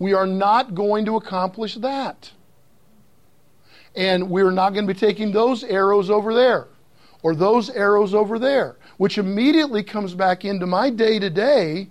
We 0.00 0.14
are 0.14 0.26
not 0.26 0.74
going 0.74 1.04
to 1.04 1.14
accomplish 1.14 1.76
that. 1.76 2.32
And 3.94 4.28
we're 4.28 4.50
not 4.50 4.70
going 4.70 4.88
to 4.88 4.92
be 4.92 4.98
taking 4.98 5.30
those 5.30 5.62
arrows 5.62 6.10
over 6.10 6.34
there 6.34 6.66
or 7.22 7.36
those 7.36 7.70
arrows 7.70 8.14
over 8.14 8.40
there, 8.40 8.78
which 8.96 9.16
immediately 9.16 9.84
comes 9.84 10.12
back 10.12 10.44
into 10.44 10.66
my 10.66 10.90
day 10.90 11.20
to 11.20 11.30
day 11.30 11.88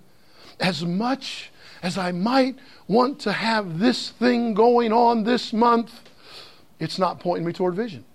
as 0.59 0.83
much 0.83 1.50
as 1.83 1.97
I 1.97 2.11
might 2.11 2.57
want 2.87 3.19
to 3.21 3.31
have 3.31 3.79
this 3.79 4.09
thing 4.09 4.53
going 4.53 4.93
on 4.93 5.23
this 5.23 5.51
month, 5.51 5.91
it's 6.79 6.99
not 6.99 7.19
pointing 7.19 7.45
me 7.45 7.53
toward 7.53 7.75
vision. 7.75 8.05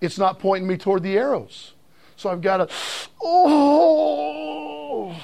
It's 0.00 0.18
not 0.18 0.38
pointing 0.38 0.68
me 0.68 0.76
toward 0.76 1.02
the 1.02 1.16
arrows. 1.16 1.74
So 2.16 2.30
I've 2.30 2.40
got 2.40 2.56
to, 2.58 2.68
oh. 3.22 5.16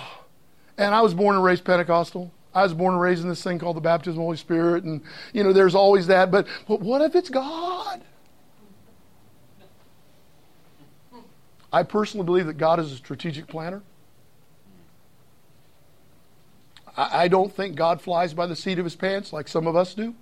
And 0.77 0.95
I 0.95 1.01
was 1.01 1.15
born 1.15 1.37
and 1.37 1.45
raised 1.45 1.65
Pentecostal. 1.65 2.33
I 2.55 2.63
was 2.63 2.75
born 2.75 2.95
and 2.95 3.01
raised 3.01 3.23
in 3.23 3.29
this 3.29 3.43
thing 3.43 3.59
called 3.59 3.77
the 3.77 3.81
baptism 3.81 4.13
of 4.13 4.17
the 4.17 4.23
Holy 4.23 4.37
Spirit. 4.37 4.85
And, 4.85 5.03
you 5.33 5.45
know, 5.45 5.53
there's 5.53 5.75
always 5.75 6.07
that. 6.09 6.31
But, 6.31 6.47
but 6.67 6.81
what 6.81 7.03
if 7.03 7.15
it's 7.15 7.29
God? 7.29 8.03
I 11.73 11.83
personally 11.83 12.25
believe 12.25 12.47
that 12.47 12.55
God 12.55 12.81
is 12.81 12.91
a 12.93 12.97
strategic 12.97 13.47
planner. 13.47 13.83
I, 16.99 17.23
I 17.23 17.29
don't 17.29 17.55
think 17.55 17.77
God 17.77 18.03
flies 18.03 18.35
by 18.35 18.47
the 18.47 18.57
seat 18.57 18.79
of 18.79 18.85
his 18.85 18.97
pants 18.97 19.33
like 19.33 19.49
some 19.49 19.67
of 19.67 19.77
us 19.77 19.95
do. 19.95 20.15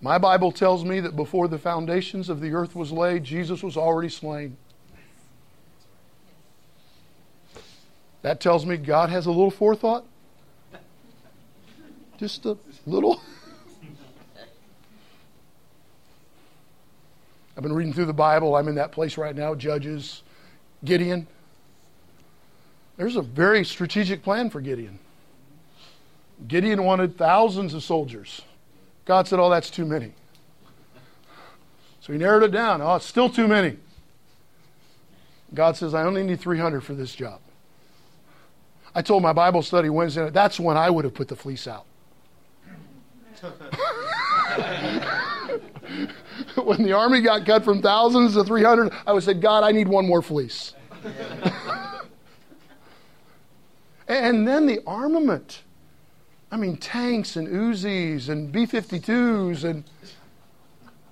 My 0.00 0.18
Bible 0.18 0.52
tells 0.52 0.84
me 0.84 1.00
that 1.00 1.16
before 1.16 1.48
the 1.48 1.58
foundations 1.58 2.28
of 2.28 2.42
the 2.42 2.52
earth 2.52 2.76
was 2.76 2.92
laid, 2.92 3.24
Jesus 3.24 3.62
was 3.62 3.78
already 3.78 4.10
slain. 4.10 4.58
That 8.20 8.38
tells 8.38 8.66
me 8.66 8.76
God 8.76 9.08
has 9.08 9.24
a 9.24 9.30
little 9.30 9.50
forethought. 9.50 10.04
Just 12.18 12.44
a 12.44 12.58
little. 12.86 13.22
I've 17.56 17.62
been 17.62 17.72
reading 17.72 17.94
through 17.94 18.06
the 18.06 18.12
Bible. 18.12 18.56
I'm 18.56 18.68
in 18.68 18.74
that 18.74 18.92
place 18.92 19.16
right 19.16 19.34
now, 19.34 19.54
Judges, 19.54 20.22
Gideon. 20.84 21.26
There's 22.96 23.16
a 23.16 23.22
very 23.22 23.64
strategic 23.64 24.22
plan 24.22 24.50
for 24.50 24.60
Gideon. 24.60 24.98
Gideon 26.46 26.84
wanted 26.84 27.16
thousands 27.16 27.74
of 27.74 27.82
soldiers. 27.82 28.42
God 29.04 29.28
said, 29.28 29.38
Oh, 29.38 29.50
that's 29.50 29.70
too 29.70 29.84
many. 29.84 30.12
So 32.00 32.12
he 32.12 32.18
narrowed 32.18 32.42
it 32.42 32.50
down. 32.50 32.82
Oh, 32.82 32.96
it's 32.96 33.06
still 33.06 33.30
too 33.30 33.48
many. 33.48 33.78
God 35.54 35.76
says, 35.76 35.94
I 35.94 36.02
only 36.02 36.22
need 36.22 36.40
300 36.40 36.82
for 36.82 36.94
this 36.94 37.14
job. 37.14 37.40
I 38.94 39.02
told 39.02 39.22
my 39.22 39.32
Bible 39.32 39.62
study 39.62 39.88
Wednesday 39.88 40.24
night, 40.24 40.32
that's 40.32 40.60
when 40.60 40.76
I 40.76 40.90
would 40.90 41.04
have 41.04 41.14
put 41.14 41.28
the 41.28 41.36
fleece 41.36 41.66
out. 41.66 41.86
when 46.64 46.82
the 46.82 46.92
army 46.92 47.20
got 47.20 47.44
cut 47.44 47.64
from 47.64 47.82
thousands 47.82 48.34
to 48.34 48.44
300, 48.44 48.92
I 49.06 49.12
would 49.12 49.22
say, 49.22 49.34
God, 49.34 49.64
I 49.64 49.72
need 49.72 49.88
one 49.88 50.06
more 50.06 50.22
fleece. 50.22 50.74
And 54.06 54.46
then 54.46 54.66
the 54.66 54.80
armament. 54.86 55.62
I 56.50 56.56
mean, 56.56 56.76
tanks 56.76 57.36
and 57.36 57.48
Uzis 57.48 58.28
and 58.28 58.52
B 58.52 58.66
52s 58.66 59.64
and. 59.64 59.84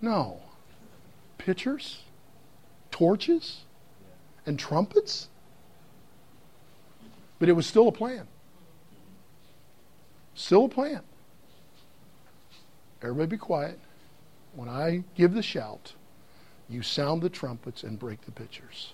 No. 0.00 0.40
Pitchers, 1.38 2.02
torches, 2.90 3.62
and 4.46 4.58
trumpets. 4.58 5.28
But 7.38 7.48
it 7.48 7.52
was 7.52 7.66
still 7.66 7.88
a 7.88 7.92
plan. 7.92 8.28
Still 10.34 10.66
a 10.66 10.68
plan. 10.68 11.00
Everybody 13.02 13.30
be 13.30 13.36
quiet. 13.36 13.78
When 14.54 14.68
I 14.68 15.02
give 15.16 15.34
the 15.34 15.42
shout, 15.42 15.94
you 16.68 16.82
sound 16.82 17.22
the 17.22 17.28
trumpets 17.28 17.82
and 17.82 17.98
break 17.98 18.22
the 18.22 18.30
pitchers. 18.30 18.92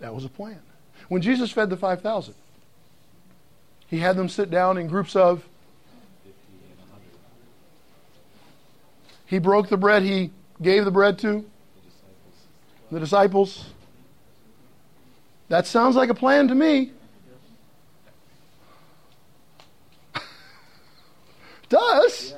That 0.00 0.14
was 0.14 0.24
a 0.24 0.28
plan. 0.28 0.60
When 1.08 1.22
Jesus 1.22 1.50
fed 1.50 1.70
the 1.70 1.76
5,000, 1.76 2.34
he 3.88 3.98
had 3.98 4.16
them 4.16 4.28
sit 4.28 4.50
down 4.50 4.78
in 4.78 4.88
groups 4.88 5.14
of. 5.14 5.46
He 9.26 9.38
broke 9.38 9.68
the 9.68 9.76
bread 9.76 10.02
he 10.02 10.30
gave 10.62 10.84
the 10.84 10.90
bread 10.90 11.18
to 11.20 11.44
the 12.90 13.00
disciples. 13.00 13.66
That 15.48 15.66
sounds 15.66 15.96
like 15.96 16.10
a 16.10 16.14
plan 16.14 16.48
to 16.48 16.54
me. 16.54 16.92
Does. 21.68 22.34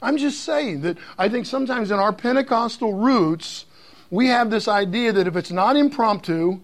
I'm 0.00 0.16
just 0.16 0.44
saying 0.44 0.82
that 0.82 0.96
I 1.18 1.28
think 1.28 1.46
sometimes 1.46 1.90
in 1.90 1.98
our 1.98 2.12
Pentecostal 2.12 2.94
roots, 2.94 3.64
we 4.10 4.28
have 4.28 4.50
this 4.50 4.68
idea 4.68 5.12
that 5.12 5.26
if 5.26 5.36
it's 5.36 5.50
not 5.50 5.76
impromptu, 5.76 6.60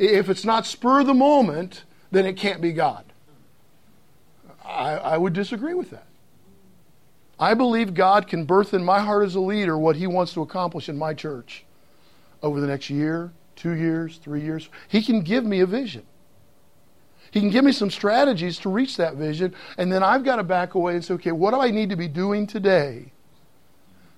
if 0.00 0.30
it's 0.30 0.44
not 0.44 0.66
spur 0.66 1.00
of 1.00 1.06
the 1.06 1.14
moment, 1.14 1.84
then 2.10 2.24
it 2.24 2.36
can't 2.36 2.60
be 2.60 2.72
God. 2.72 3.04
I, 4.64 4.92
I 4.92 5.18
would 5.18 5.34
disagree 5.34 5.74
with 5.74 5.90
that. 5.90 6.06
I 7.38 7.54
believe 7.54 7.94
God 7.94 8.26
can 8.26 8.44
birth 8.44 8.72
in 8.74 8.84
my 8.84 9.00
heart 9.00 9.26
as 9.26 9.34
a 9.34 9.40
leader 9.40 9.76
what 9.76 9.96
He 9.96 10.06
wants 10.06 10.32
to 10.34 10.42
accomplish 10.42 10.88
in 10.88 10.96
my 10.96 11.14
church 11.14 11.64
over 12.42 12.60
the 12.60 12.66
next 12.66 12.88
year, 12.88 13.32
two 13.56 13.72
years, 13.72 14.16
three 14.18 14.42
years. 14.42 14.68
He 14.88 15.02
can 15.02 15.20
give 15.20 15.44
me 15.44 15.60
a 15.60 15.66
vision. 15.66 16.04
He 17.30 17.40
can 17.40 17.50
give 17.50 17.64
me 17.64 17.72
some 17.72 17.90
strategies 17.90 18.58
to 18.60 18.68
reach 18.68 18.96
that 18.96 19.14
vision, 19.14 19.54
and 19.78 19.92
then 19.92 20.02
I've 20.02 20.24
got 20.24 20.36
to 20.36 20.42
back 20.42 20.74
away 20.74 20.94
and 20.94 21.04
say, 21.04 21.14
okay, 21.14 21.32
what 21.32 21.52
do 21.52 21.60
I 21.60 21.70
need 21.70 21.90
to 21.90 21.96
be 21.96 22.08
doing 22.08 22.46
today 22.46 23.12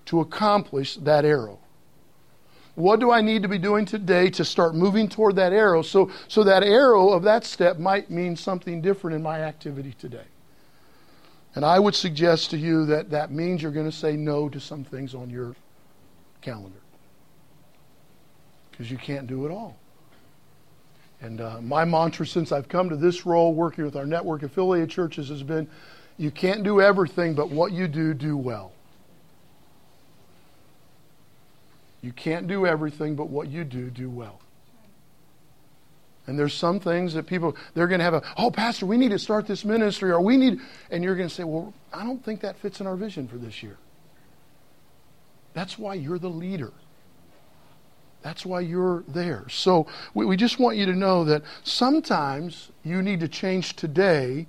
to 0.07 0.21
accomplish 0.21 0.97
that 0.97 1.25
arrow? 1.25 1.59
What 2.75 3.01
do 3.01 3.11
I 3.11 3.21
need 3.21 3.43
to 3.43 3.49
be 3.49 3.59
doing 3.59 3.85
today 3.85 4.31
to 4.31 4.45
start 4.45 4.75
moving 4.75 5.09
toward 5.09 5.37
that 5.37 5.53
arrow 5.53 5.83
so, 5.83 6.11
so 6.29 6.43
that 6.45 6.63
arrow 6.63 7.11
of 7.11 7.23
that 7.25 7.45
step 7.45 7.79
might 7.79 8.11
mean 8.11 8.35
something 8.35 8.81
different 8.81 9.15
in 9.15 9.23
my 9.23 9.41
activity 9.41 9.95
today? 9.99 10.25
And 11.55 11.67
I 11.67 11.79
would 11.79 11.95
suggest 11.95 12.51
to 12.51 12.57
you 12.57 12.87
that 12.87 13.11
that 13.11 13.31
means 13.31 13.63
you're 13.63 13.73
going 13.73 13.91
to 13.91 13.97
say 13.97 14.17
no 14.17 14.49
to 14.49 14.59
some 14.59 14.85
things 14.85 15.15
on 15.15 15.29
your 15.29 15.55
calendar 16.41 16.81
because 18.71 18.91
you 18.91 18.97
can't 18.97 19.27
do 19.27 19.45
it 19.45 19.53
all. 19.53 19.77
And 21.21 21.43
uh, 21.43 21.61
my 21.61 21.85
mantra 21.85 22.27
since 22.27 22.53
I've 22.53 22.69
come 22.69 22.89
to 22.89 22.97
this 22.97 23.27
role 23.27 23.55
working 23.55 23.85
with 23.85 23.97
our 23.97 24.07
network 24.07 24.43
affiliate 24.43 24.89
churches 24.89 25.29
has 25.29 25.43
been 25.43 25.69
you 26.17 26.31
can't 26.31 26.63
do 26.63 26.81
everything, 26.81 27.35
but 27.35 27.51
what 27.51 27.73
you 27.73 27.87
do, 27.87 28.15
do 28.15 28.37
well. 28.37 28.73
You 32.03 32.12
can't 32.12 32.47
do 32.47 32.67
everything, 32.67 33.15
but 33.15 33.31
what 33.31 33.49
you 33.49 33.65
do, 33.65 33.88
do 33.88 34.11
well. 34.11 34.41
And 36.27 36.38
there's 36.38 36.55
some 36.55 36.79
things 36.79 37.15
that 37.15 37.27
people, 37.27 37.57
they're 37.75 37.87
going 37.87 37.99
to 37.99 38.05
have 38.05 38.15
a, 38.15 38.23
oh, 38.37 38.51
Pastor, 38.51 38.87
we 38.87 38.97
need 38.97 39.11
to 39.11 39.19
start 39.19 39.47
this 39.47 39.65
ministry, 39.65 40.11
or 40.11 40.21
we 40.21 40.37
need, 40.37 40.61
and 40.91 41.03
you're 41.03 41.17
going 41.17 41.29
to 41.29 41.35
say, 41.35 41.45
well, 41.45 41.73
I 41.93 42.05
don't 42.05 42.25
think 42.25 42.41
that 42.41 42.57
fits 42.59 42.81
in 42.81 42.87
our 42.87 42.97
vision 42.97 43.27
for 43.27 43.38
this 43.38 43.62
year. 43.62 43.77
That's 45.55 45.79
why 45.79 45.95
you're 45.95 46.19
the 46.19 46.31
leader. 46.31 46.73
That's 48.23 48.47
why 48.47 48.61
you're 48.61 49.03
there. 49.09 49.49
So 49.49 49.87
we, 50.15 50.25
we 50.25 50.37
just 50.37 50.59
want 50.61 50.77
you 50.77 50.87
to 50.87 50.95
know 50.95 51.25
that 51.25 51.43
sometimes 51.65 52.71
you 52.85 53.03
need 53.03 53.21
to 53.21 53.29
change 53.29 53.75
today 53.75 54.47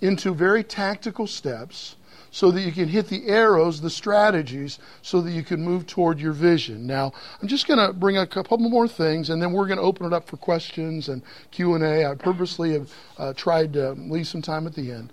into 0.00 0.34
very 0.34 0.62
tactical 0.62 1.26
steps 1.26 1.96
so 2.30 2.50
that 2.50 2.60
you 2.60 2.72
can 2.72 2.88
hit 2.88 3.08
the 3.08 3.26
arrows, 3.28 3.80
the 3.80 3.90
strategies, 3.90 4.78
so 5.02 5.20
that 5.20 5.30
you 5.30 5.42
can 5.42 5.62
move 5.62 5.86
toward 5.86 6.20
your 6.20 6.32
vision. 6.32 6.86
Now, 6.86 7.12
I'm 7.40 7.48
just 7.48 7.66
going 7.66 7.84
to 7.84 7.92
bring 7.92 8.18
a 8.18 8.26
couple 8.26 8.58
more 8.58 8.88
things, 8.88 9.30
and 9.30 9.40
then 9.40 9.52
we're 9.52 9.66
going 9.66 9.78
to 9.78 9.84
open 9.84 10.06
it 10.06 10.12
up 10.12 10.28
for 10.28 10.36
questions 10.36 11.08
and 11.08 11.22
Q 11.50 11.74
and 11.74 11.84
A. 11.84 12.06
I 12.10 12.14
purposely 12.14 12.72
have 12.72 12.92
uh, 13.16 13.32
tried 13.34 13.72
to 13.74 13.92
leave 13.92 14.26
some 14.26 14.42
time 14.42 14.66
at 14.66 14.74
the 14.74 14.92
end, 14.92 15.12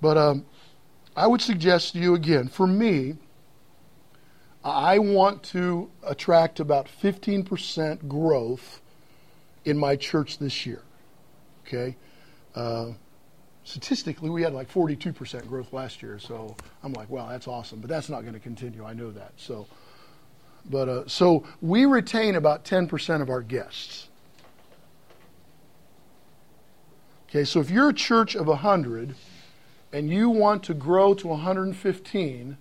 but 0.00 0.16
um, 0.16 0.46
I 1.16 1.26
would 1.26 1.40
suggest 1.40 1.92
to 1.92 1.98
you 1.98 2.14
again, 2.14 2.48
for 2.48 2.66
me, 2.66 3.16
I 4.64 4.98
want 4.98 5.42
to 5.44 5.90
attract 6.02 6.58
about 6.58 6.88
15% 7.02 8.08
growth 8.08 8.80
in 9.64 9.78
my 9.78 9.96
church 9.96 10.38
this 10.38 10.64
year. 10.64 10.82
Okay? 11.66 11.96
Uh, 12.54 12.92
statistically, 13.64 14.30
we 14.30 14.42
had 14.42 14.52
like 14.52 14.70
42% 14.70 15.48
growth 15.48 15.72
last 15.72 16.02
year, 16.02 16.18
so 16.18 16.56
I'm 16.82 16.92
like, 16.92 17.10
wow, 17.10 17.28
that's 17.28 17.48
awesome. 17.48 17.80
But 17.80 17.90
that's 17.90 18.08
not 18.08 18.22
going 18.22 18.34
to 18.34 18.40
continue. 18.40 18.84
I 18.84 18.92
know 18.92 19.10
that. 19.10 19.32
So, 19.36 19.66
but 20.70 20.88
uh, 20.88 21.08
so 21.08 21.44
we 21.60 21.86
retain 21.86 22.36
about 22.36 22.64
10% 22.64 23.20
of 23.20 23.30
our 23.30 23.40
guests. 23.40 24.08
Okay, 27.28 27.44
so 27.44 27.58
if 27.60 27.70
you're 27.70 27.88
a 27.88 27.94
church 27.94 28.36
of 28.36 28.46
100 28.46 29.16
and 29.92 30.10
you 30.10 30.30
want 30.30 30.62
to 30.64 30.74
grow 30.74 31.14
to 31.14 31.28
115, 31.28 32.56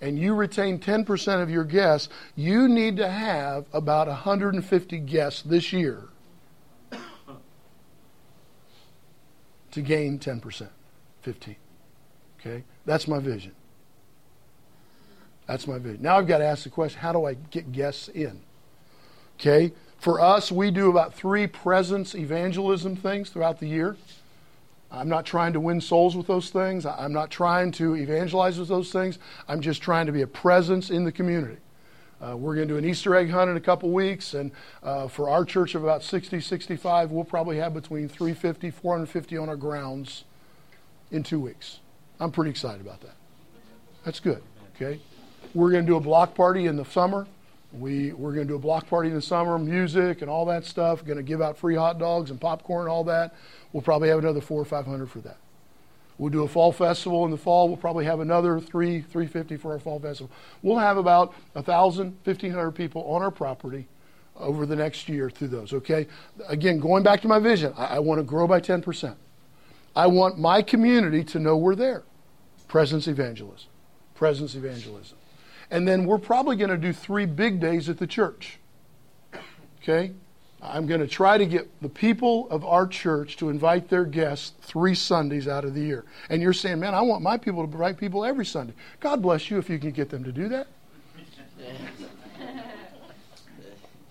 and 0.00 0.18
you 0.18 0.32
retain 0.34 0.78
10% 0.78 1.42
of 1.42 1.50
your 1.50 1.64
guests, 1.64 2.08
you 2.36 2.68
need 2.68 2.96
to 2.96 3.08
have 3.08 3.66
about 3.72 4.06
150 4.06 4.98
guests 5.00 5.42
this 5.42 5.72
year 5.72 6.04
to 9.78 9.82
gain 9.82 10.18
10%, 10.18 10.68
15. 11.22 11.56
Okay? 12.40 12.64
That's 12.84 13.08
my 13.08 13.18
vision. 13.18 13.52
That's 15.46 15.66
my 15.66 15.78
vision. 15.78 16.02
Now 16.02 16.18
I've 16.18 16.26
got 16.26 16.38
to 16.38 16.44
ask 16.44 16.64
the 16.64 16.70
question 16.70 17.00
how 17.00 17.12
do 17.12 17.24
I 17.24 17.34
get 17.34 17.72
guests 17.72 18.08
in? 18.08 18.40
Okay? 19.38 19.72
For 19.98 20.20
us, 20.20 20.52
we 20.52 20.70
do 20.70 20.90
about 20.90 21.14
three 21.14 21.46
presence 21.46 22.14
evangelism 22.14 22.96
things 22.96 23.30
throughout 23.30 23.58
the 23.58 23.66
year. 23.66 23.96
I'm 24.90 25.08
not 25.08 25.26
trying 25.26 25.52
to 25.52 25.60
win 25.60 25.80
souls 25.80 26.16
with 26.16 26.26
those 26.26 26.50
things. 26.50 26.86
I'm 26.86 27.12
not 27.12 27.30
trying 27.30 27.72
to 27.72 27.94
evangelize 27.94 28.58
with 28.58 28.68
those 28.68 28.90
things. 28.90 29.18
I'm 29.46 29.60
just 29.60 29.82
trying 29.82 30.06
to 30.06 30.12
be 30.12 30.22
a 30.22 30.26
presence 30.26 30.90
in 30.90 31.04
the 31.04 31.12
community. 31.12 31.58
Uh, 32.20 32.36
we're 32.36 32.54
going 32.54 32.66
to 32.66 32.74
do 32.74 32.78
an 32.78 32.84
Easter 32.84 33.14
egg 33.14 33.30
hunt 33.30 33.50
in 33.50 33.56
a 33.56 33.60
couple 33.60 33.90
weeks, 33.90 34.34
and 34.34 34.50
uh, 34.82 35.06
for 35.06 35.28
our 35.28 35.44
church 35.44 35.74
of 35.74 35.84
about 35.84 36.02
60, 36.02 36.40
65, 36.40 37.12
we'll 37.12 37.24
probably 37.24 37.58
have 37.58 37.72
between 37.74 38.08
350, 38.08 38.70
450 38.70 39.36
on 39.36 39.48
our 39.48 39.56
grounds 39.56 40.24
in 41.10 41.22
two 41.22 41.38
weeks. 41.38 41.78
I'm 42.18 42.32
pretty 42.32 42.50
excited 42.50 42.80
about 42.80 43.00
that. 43.02 43.14
That's 44.04 44.20
good. 44.20 44.42
Okay, 44.74 45.00
we're 45.54 45.70
going 45.70 45.84
to 45.84 45.90
do 45.90 45.96
a 45.96 46.00
block 46.00 46.34
party 46.34 46.66
in 46.66 46.76
the 46.76 46.84
summer. 46.84 47.26
We 47.72 48.12
we're 48.12 48.32
going 48.32 48.46
to 48.46 48.52
do 48.52 48.56
a 48.56 48.60
block 48.60 48.88
party 48.88 49.10
in 49.10 49.14
the 49.14 49.22
summer, 49.22 49.58
music 49.58 50.22
and 50.22 50.30
all 50.30 50.46
that 50.46 50.64
stuff. 50.64 51.04
Going 51.04 51.18
to 51.18 51.22
give 51.22 51.42
out 51.42 51.58
free 51.58 51.74
hot 51.74 51.98
dogs 51.98 52.30
and 52.30 52.40
popcorn, 52.40 52.88
all 52.88 53.04
that. 53.04 53.34
We'll 53.72 53.82
probably 53.82 54.08
have 54.08 54.18
another 54.18 54.40
four 54.40 54.60
or 54.60 54.64
five 54.64 54.86
hundred 54.86 55.10
for 55.10 55.20
that. 55.20 55.36
We'll 56.18 56.30
do 56.30 56.42
a 56.42 56.48
fall 56.48 56.72
festival 56.72 57.24
in 57.24 57.30
the 57.30 57.36
fall. 57.36 57.68
We'll 57.68 57.76
probably 57.76 58.04
have 58.04 58.18
another 58.18 58.58
three, 58.58 59.00
350 59.00 59.56
for 59.56 59.72
our 59.72 59.78
fall 59.78 60.00
festival. 60.00 60.30
We'll 60.62 60.78
have 60.78 60.96
about 60.96 61.32
1,000, 61.52 62.18
1,500 62.24 62.72
people 62.72 63.02
on 63.02 63.22
our 63.22 63.30
property 63.30 63.86
over 64.36 64.66
the 64.66 64.76
next 64.76 65.08
year 65.08 65.30
through 65.30 65.48
those, 65.48 65.72
okay? 65.72 66.06
Again, 66.48 66.80
going 66.80 67.02
back 67.02 67.22
to 67.22 67.28
my 67.28 67.38
vision, 67.38 67.72
I, 67.76 67.96
I 67.96 67.98
want 68.00 68.18
to 68.18 68.24
grow 68.24 68.46
by 68.46 68.60
10%. 68.60 69.14
I 69.94 70.06
want 70.06 70.38
my 70.38 70.62
community 70.62 71.24
to 71.24 71.38
know 71.38 71.56
we're 71.56 71.74
there. 71.74 72.02
Presence 72.66 73.08
evangelism. 73.08 73.70
Presence 74.14 74.54
evangelism. 74.54 75.16
And 75.70 75.86
then 75.86 76.04
we're 76.04 76.18
probably 76.18 76.56
going 76.56 76.70
to 76.70 76.76
do 76.76 76.92
three 76.92 77.26
big 77.26 77.60
days 77.60 77.88
at 77.88 77.98
the 77.98 78.06
church. 78.06 78.58
Okay? 79.82 80.12
I'm 80.60 80.86
going 80.86 81.00
to 81.00 81.06
try 81.06 81.38
to 81.38 81.46
get 81.46 81.68
the 81.80 81.88
people 81.88 82.48
of 82.50 82.64
our 82.64 82.86
church 82.86 83.36
to 83.36 83.48
invite 83.48 83.88
their 83.88 84.04
guests 84.04 84.52
three 84.60 84.94
Sundays 84.94 85.46
out 85.46 85.64
of 85.64 85.74
the 85.74 85.80
year. 85.80 86.04
And 86.30 86.42
you're 86.42 86.52
saying, 86.52 86.80
man, 86.80 86.94
I 86.94 87.02
want 87.02 87.22
my 87.22 87.38
people 87.38 87.64
to 87.64 87.72
invite 87.72 87.96
people 87.96 88.24
every 88.24 88.44
Sunday. 88.44 88.74
God 88.98 89.22
bless 89.22 89.50
you 89.50 89.58
if 89.58 89.70
you 89.70 89.78
can 89.78 89.92
get 89.92 90.10
them 90.10 90.24
to 90.24 90.32
do 90.32 90.48
that. 90.48 90.66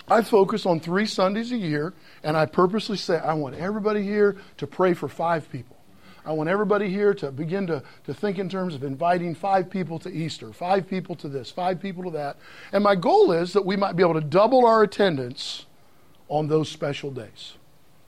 I 0.09 0.21
focus 0.21 0.65
on 0.65 0.79
three 0.79 1.05
Sundays 1.05 1.51
a 1.51 1.57
year, 1.57 1.93
and 2.23 2.37
I 2.37 2.45
purposely 2.45 2.95
say, 2.95 3.17
I 3.17 3.33
want 3.33 3.55
everybody 3.55 4.03
here 4.03 4.37
to 4.55 4.65
pray 4.65 4.93
for 4.93 5.09
five 5.09 5.51
people. 5.51 5.75
I 6.25 6.31
want 6.31 6.49
everybody 6.49 6.89
here 6.89 7.13
to 7.15 7.31
begin 7.31 7.67
to, 7.67 7.83
to 8.05 8.13
think 8.13 8.37
in 8.37 8.47
terms 8.47 8.73
of 8.73 8.83
inviting 8.83 9.35
five 9.35 9.69
people 9.69 9.99
to 9.99 10.09
Easter, 10.09 10.53
five 10.53 10.87
people 10.87 11.15
to 11.17 11.27
this, 11.27 11.51
five 11.51 11.81
people 11.81 12.03
to 12.05 12.11
that. 12.11 12.37
And 12.71 12.83
my 12.83 12.95
goal 12.95 13.33
is 13.33 13.51
that 13.53 13.65
we 13.65 13.75
might 13.75 13.97
be 13.97 14.03
able 14.03 14.15
to 14.15 14.21
double 14.21 14.65
our 14.65 14.83
attendance 14.83 15.66
on 16.29 16.47
those 16.47 16.69
special 16.69 17.11
days. 17.11 17.53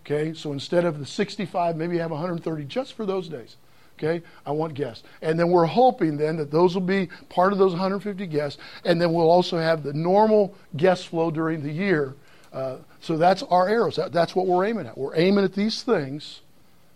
Okay, 0.05 0.33
so 0.33 0.53
instead 0.53 0.85
of 0.85 0.99
the 0.99 1.05
65, 1.05 1.77
maybe 1.77 1.97
have 1.97 2.11
130 2.11 2.63
just 2.65 2.93
for 2.93 3.05
those 3.05 3.29
days. 3.29 3.57
Okay, 3.97 4.25
I 4.45 4.51
want 4.51 4.75
guests. 4.75 5.03
And 5.21 5.37
then 5.37 5.49
we're 5.49 5.65
hoping 5.65 6.15
then 6.15 6.37
that 6.37 6.51
those 6.51 6.73
will 6.73 6.81
be 6.81 7.09
part 7.27 7.51
of 7.51 7.59
those 7.59 7.73
150 7.73 8.25
guests. 8.27 8.59
And 8.85 8.99
then 9.01 9.11
we'll 9.11 9.29
also 9.29 9.57
have 9.57 9.83
the 9.83 9.93
normal 9.93 10.55
guest 10.77 11.09
flow 11.09 11.29
during 11.29 11.61
the 11.61 11.71
year. 11.71 12.15
Uh, 12.53 12.77
so 13.01 13.17
that's 13.17 13.43
our 13.43 13.67
arrows. 13.67 13.97
That, 13.97 14.13
that's 14.13 14.35
what 14.35 14.47
we're 14.47 14.65
aiming 14.65 14.87
at. 14.87 14.97
We're 14.97 15.15
aiming 15.15 15.43
at 15.43 15.53
these 15.53 15.83
things, 15.83 16.41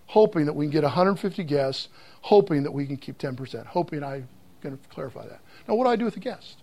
hoping 0.07 0.45
that 0.45 0.53
we 0.53 0.65
can 0.65 0.71
get 0.71 0.83
150 0.83 1.43
guests, 1.43 1.89
hoping 2.21 2.63
that 2.63 2.71
we 2.71 2.85
can 2.87 2.95
keep 2.97 3.17
10%, 3.17 3.65
hoping 3.65 4.01
I'm 4.01 4.27
going 4.61 4.77
to 4.77 4.89
clarify 4.89 5.27
that. 5.27 5.41
Now, 5.67 5.75
what 5.75 5.83
do 5.83 5.89
I 5.89 5.97
do 5.97 6.05
with 6.05 6.13
the 6.13 6.21
guest? 6.21 6.62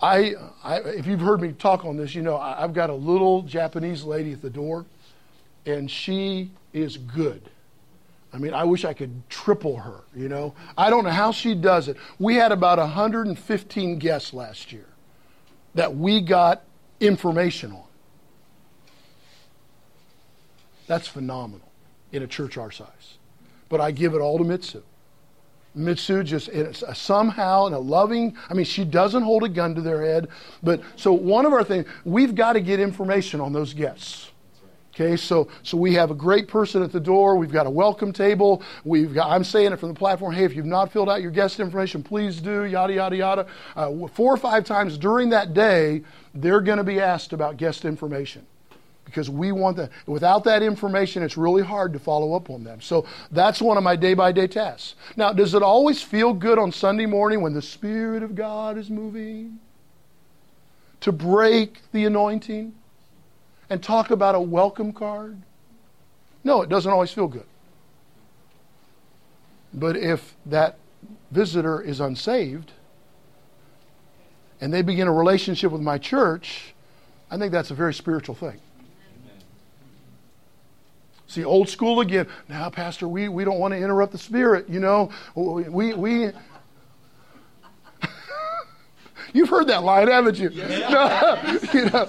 I, 0.00 0.34
I, 0.62 0.78
if 0.78 1.06
you've 1.06 1.20
heard 1.20 1.40
me 1.40 1.52
talk 1.52 1.84
on 1.84 1.96
this, 1.96 2.14
you 2.14 2.22
know 2.22 2.36
I, 2.36 2.62
I've 2.62 2.72
got 2.72 2.90
a 2.90 2.94
little 2.94 3.42
Japanese 3.42 4.04
lady 4.04 4.32
at 4.32 4.42
the 4.42 4.50
door, 4.50 4.86
and 5.66 5.90
she 5.90 6.50
is 6.72 6.96
good. 6.96 7.50
I 8.32 8.38
mean, 8.38 8.52
I 8.52 8.64
wish 8.64 8.84
I 8.84 8.92
could 8.92 9.28
triple 9.30 9.78
her, 9.78 10.00
you 10.14 10.28
know. 10.28 10.54
I 10.76 10.90
don't 10.90 11.04
know 11.04 11.10
how 11.10 11.32
she 11.32 11.54
does 11.54 11.88
it. 11.88 11.96
We 12.18 12.34
had 12.34 12.52
about 12.52 12.78
115 12.78 13.98
guests 13.98 14.34
last 14.34 14.70
year 14.70 14.84
that 15.74 15.96
we 15.96 16.20
got 16.20 16.62
information 17.00 17.72
on. 17.72 17.84
That's 20.86 21.08
phenomenal 21.08 21.68
in 22.12 22.22
a 22.22 22.26
church 22.26 22.58
our 22.58 22.70
size. 22.70 23.18
But 23.68 23.80
I 23.80 23.90
give 23.90 24.14
it 24.14 24.20
all 24.20 24.38
to 24.38 24.44
Mitsu. 24.44 24.82
Mitsu 25.74 26.22
just 26.22 26.50
somehow 26.94 27.66
in 27.66 27.72
a 27.72 27.78
loving, 27.78 28.36
I 28.48 28.54
mean, 28.54 28.64
she 28.64 28.84
doesn't 28.84 29.22
hold 29.22 29.44
a 29.44 29.48
gun 29.48 29.74
to 29.74 29.80
their 29.80 30.02
head. 30.02 30.28
But 30.62 30.80
so 30.96 31.12
one 31.12 31.46
of 31.46 31.52
our 31.52 31.64
things, 31.64 31.86
we've 32.04 32.34
got 32.34 32.54
to 32.54 32.60
get 32.60 32.80
information 32.80 33.40
on 33.40 33.52
those 33.52 33.74
guests. 33.74 34.30
Okay, 34.94 35.16
so 35.16 35.46
so 35.62 35.76
we 35.76 35.94
have 35.94 36.10
a 36.10 36.14
great 36.14 36.48
person 36.48 36.82
at 36.82 36.90
the 36.90 36.98
door. 36.98 37.36
We've 37.36 37.52
got 37.52 37.66
a 37.66 37.70
welcome 37.70 38.12
table. 38.12 38.64
We've 38.82 39.14
got. 39.14 39.30
I'm 39.30 39.44
saying 39.44 39.72
it 39.72 39.78
from 39.78 39.90
the 39.90 39.94
platform. 39.94 40.34
Hey, 40.34 40.42
if 40.42 40.56
you've 40.56 40.66
not 40.66 40.90
filled 40.90 41.08
out 41.08 41.22
your 41.22 41.30
guest 41.30 41.60
information, 41.60 42.02
please 42.02 42.40
do. 42.40 42.64
Yada 42.64 42.94
yada 42.94 43.16
yada. 43.16 43.46
Uh, 43.76 44.08
four 44.08 44.34
or 44.34 44.36
five 44.36 44.64
times 44.64 44.98
during 44.98 45.28
that 45.28 45.54
day, 45.54 46.02
they're 46.34 46.60
going 46.60 46.78
to 46.78 46.84
be 46.84 46.98
asked 46.98 47.32
about 47.32 47.58
guest 47.58 47.84
information 47.84 48.44
because 49.08 49.30
we 49.30 49.52
want 49.52 49.76
that. 49.78 49.90
Without 50.06 50.44
that 50.44 50.62
information, 50.62 51.22
it's 51.22 51.38
really 51.38 51.62
hard 51.62 51.94
to 51.94 51.98
follow 51.98 52.34
up 52.34 52.50
on 52.50 52.62
them. 52.62 52.80
So 52.80 53.06
that's 53.30 53.62
one 53.62 53.78
of 53.78 53.82
my 53.82 53.96
day 53.96 54.12
by 54.12 54.32
day 54.32 54.46
tasks. 54.46 54.96
Now, 55.16 55.32
does 55.32 55.54
it 55.54 55.62
always 55.62 56.02
feel 56.02 56.34
good 56.34 56.58
on 56.58 56.70
Sunday 56.70 57.06
morning 57.06 57.40
when 57.40 57.54
the 57.54 57.62
Spirit 57.62 58.22
of 58.22 58.34
God 58.34 58.76
is 58.76 58.90
moving 58.90 59.58
to 61.00 61.10
break 61.10 61.80
the 61.92 62.04
anointing 62.04 62.74
and 63.70 63.82
talk 63.82 64.10
about 64.10 64.34
a 64.34 64.40
welcome 64.40 64.92
card? 64.92 65.40
No, 66.44 66.60
it 66.60 66.68
doesn't 66.68 66.92
always 66.92 67.10
feel 67.10 67.28
good. 67.28 67.46
But 69.72 69.96
if 69.96 70.34
that 70.46 70.76
visitor 71.30 71.80
is 71.80 72.00
unsaved 72.00 72.72
and 74.60 74.72
they 74.72 74.82
begin 74.82 75.08
a 75.08 75.12
relationship 75.12 75.72
with 75.72 75.82
my 75.82 75.96
church, 75.96 76.74
I 77.30 77.38
think 77.38 77.52
that's 77.52 77.70
a 77.70 77.74
very 77.74 77.94
spiritual 77.94 78.34
thing. 78.34 78.60
See, 81.28 81.44
old 81.44 81.68
school 81.68 82.00
again. 82.00 82.26
Now, 82.48 82.70
Pastor, 82.70 83.06
we, 83.06 83.28
we 83.28 83.44
don't 83.44 83.58
want 83.58 83.72
to 83.72 83.78
interrupt 83.78 84.12
the 84.12 84.18
Spirit, 84.18 84.68
you 84.68 84.80
know. 84.80 85.10
We, 85.36 85.94
we, 85.94 86.30
You've 89.34 89.50
heard 89.50 89.66
that 89.68 89.84
line, 89.84 90.08
haven't 90.08 90.38
you? 90.38 90.48
Yeah. 90.50 91.58
You 91.74 91.84
know, 91.86 92.08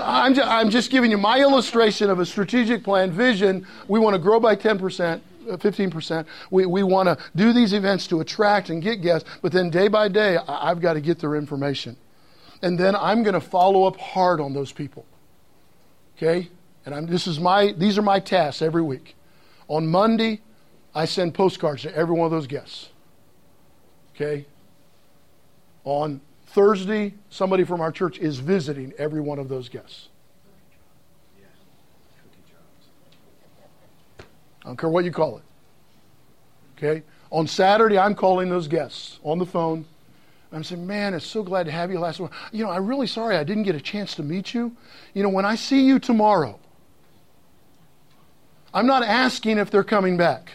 I'm, 0.00 0.34
just, 0.34 0.48
I'm 0.48 0.70
just 0.70 0.90
giving 0.90 1.10
you 1.10 1.18
my 1.18 1.40
illustration 1.40 2.08
of 2.08 2.20
a 2.20 2.26
strategic 2.26 2.82
plan, 2.82 3.12
vision. 3.12 3.66
We 3.86 3.98
want 3.98 4.14
to 4.14 4.18
grow 4.18 4.40
by 4.40 4.56
10%. 4.56 5.20
15%. 5.46 6.10
Uh, 6.20 6.24
we, 6.50 6.66
we 6.66 6.82
want 6.82 7.08
to 7.08 7.18
do 7.36 7.52
these 7.52 7.72
events 7.74 8.06
to 8.08 8.20
attract 8.20 8.70
and 8.70 8.82
get 8.82 9.02
guests, 9.02 9.28
but 9.42 9.52
then 9.52 9.70
day 9.70 9.88
by 9.88 10.08
day, 10.08 10.38
I've 10.48 10.80
got 10.80 10.94
to 10.94 11.00
get 11.00 11.18
their 11.18 11.36
information. 11.36 11.96
and 12.62 12.78
then 12.78 12.96
I'm 12.96 13.22
going 13.22 13.34
to 13.34 13.40
follow 13.40 13.84
up 13.84 13.96
hard 13.96 14.40
on 14.40 14.52
those 14.54 14.72
people. 14.72 15.06
Okay? 16.16 16.48
And 16.88 16.94
I'm, 16.94 17.06
this 17.06 17.26
is 17.26 17.38
my, 17.38 17.72
these 17.72 17.98
are 17.98 18.02
my 18.02 18.18
tasks 18.18 18.62
every 18.62 18.80
week. 18.80 19.14
On 19.68 19.86
Monday, 19.86 20.40
I 20.94 21.04
send 21.04 21.34
postcards 21.34 21.82
to 21.82 21.94
every 21.94 22.16
one 22.16 22.24
of 22.24 22.30
those 22.30 22.46
guests. 22.46 22.88
Okay? 24.14 24.46
On 25.84 26.18
Thursday, 26.46 27.12
somebody 27.28 27.64
from 27.64 27.82
our 27.82 27.92
church 27.92 28.18
is 28.18 28.38
visiting 28.38 28.94
every 28.96 29.20
one 29.20 29.38
of 29.38 29.50
those 29.50 29.68
guests. 29.68 30.08
I 34.18 34.68
don't 34.68 34.78
care 34.78 34.88
what 34.88 35.04
you 35.04 35.12
call 35.12 35.36
it. 35.36 35.44
Okay? 36.78 37.02
On 37.30 37.46
Saturday, 37.46 37.98
I'm 37.98 38.14
calling 38.14 38.48
those 38.48 38.66
guests 38.66 39.18
on 39.22 39.38
the 39.38 39.44
phone. 39.44 39.84
I'm 40.52 40.64
saying, 40.64 40.86
man, 40.86 41.12
it's 41.12 41.26
so 41.26 41.42
glad 41.42 41.66
to 41.66 41.70
have 41.70 41.90
you 41.90 41.98
last 41.98 42.18
week. 42.18 42.30
You 42.50 42.64
know, 42.64 42.70
I'm 42.70 42.86
really 42.86 43.06
sorry 43.06 43.36
I 43.36 43.44
didn't 43.44 43.64
get 43.64 43.74
a 43.74 43.80
chance 43.80 44.14
to 44.14 44.22
meet 44.22 44.54
you. 44.54 44.74
You 45.12 45.22
know, 45.22 45.28
when 45.28 45.44
I 45.44 45.54
see 45.54 45.84
you 45.84 45.98
tomorrow, 45.98 46.58
I'm 48.72 48.86
not 48.86 49.02
asking 49.02 49.58
if 49.58 49.70
they're 49.70 49.84
coming 49.84 50.16
back. 50.16 50.52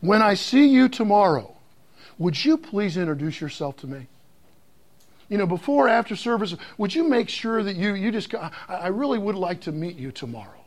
When 0.00 0.20
I 0.20 0.34
see 0.34 0.66
you 0.66 0.88
tomorrow, 0.88 1.54
would 2.18 2.44
you 2.44 2.56
please 2.56 2.96
introduce 2.96 3.40
yourself 3.40 3.76
to 3.78 3.86
me? 3.86 4.08
You 5.28 5.38
know, 5.38 5.46
before 5.46 5.88
after 5.88 6.16
service, 6.16 6.54
would 6.76 6.94
you 6.94 7.08
make 7.08 7.28
sure 7.28 7.62
that 7.62 7.76
you, 7.76 7.94
you 7.94 8.10
just, 8.10 8.34
I 8.68 8.88
really 8.88 9.18
would 9.18 9.36
like 9.36 9.62
to 9.62 9.72
meet 9.72 9.96
you 9.96 10.10
tomorrow. 10.10 10.62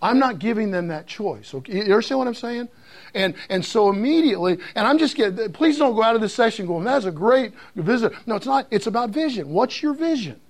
I'm 0.00 0.18
not 0.18 0.38
giving 0.38 0.70
them 0.70 0.88
that 0.88 1.06
choice. 1.06 1.52
Okay? 1.54 1.74
You 1.74 1.82
understand 1.82 2.18
what 2.18 2.28
I'm 2.28 2.34
saying? 2.34 2.68
And, 3.14 3.34
and 3.48 3.64
so 3.64 3.88
immediately, 3.88 4.58
and 4.74 4.86
I'm 4.86 4.98
just 4.98 5.16
getting, 5.16 5.52
please 5.52 5.78
don't 5.78 5.94
go 5.94 6.02
out 6.02 6.14
of 6.14 6.20
this 6.20 6.34
session 6.34 6.66
going, 6.66 6.84
that's 6.84 7.06
a 7.06 7.10
great 7.10 7.52
visit. 7.74 8.12
No, 8.26 8.36
it's 8.36 8.46
not. 8.46 8.66
It's 8.70 8.86
about 8.86 9.10
vision. 9.10 9.48
What's 9.48 9.82
your 9.82 9.94
vision? 9.94 10.40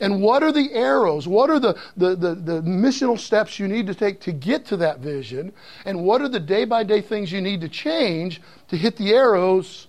And 0.00 0.22
what 0.22 0.42
are 0.42 0.52
the 0.52 0.72
arrows? 0.72 1.28
What 1.28 1.50
are 1.50 1.60
the, 1.60 1.78
the, 1.96 2.16
the, 2.16 2.34
the 2.34 2.62
missional 2.62 3.18
steps 3.18 3.58
you 3.58 3.68
need 3.68 3.86
to 3.86 3.94
take 3.94 4.20
to 4.22 4.32
get 4.32 4.64
to 4.66 4.76
that 4.78 5.00
vision? 5.00 5.52
And 5.84 6.04
what 6.04 6.22
are 6.22 6.28
the 6.28 6.40
day 6.40 6.64
by 6.64 6.84
day 6.84 7.02
things 7.02 7.30
you 7.30 7.40
need 7.40 7.60
to 7.60 7.68
change 7.68 8.40
to 8.68 8.76
hit 8.76 8.96
the 8.96 9.12
arrows 9.12 9.88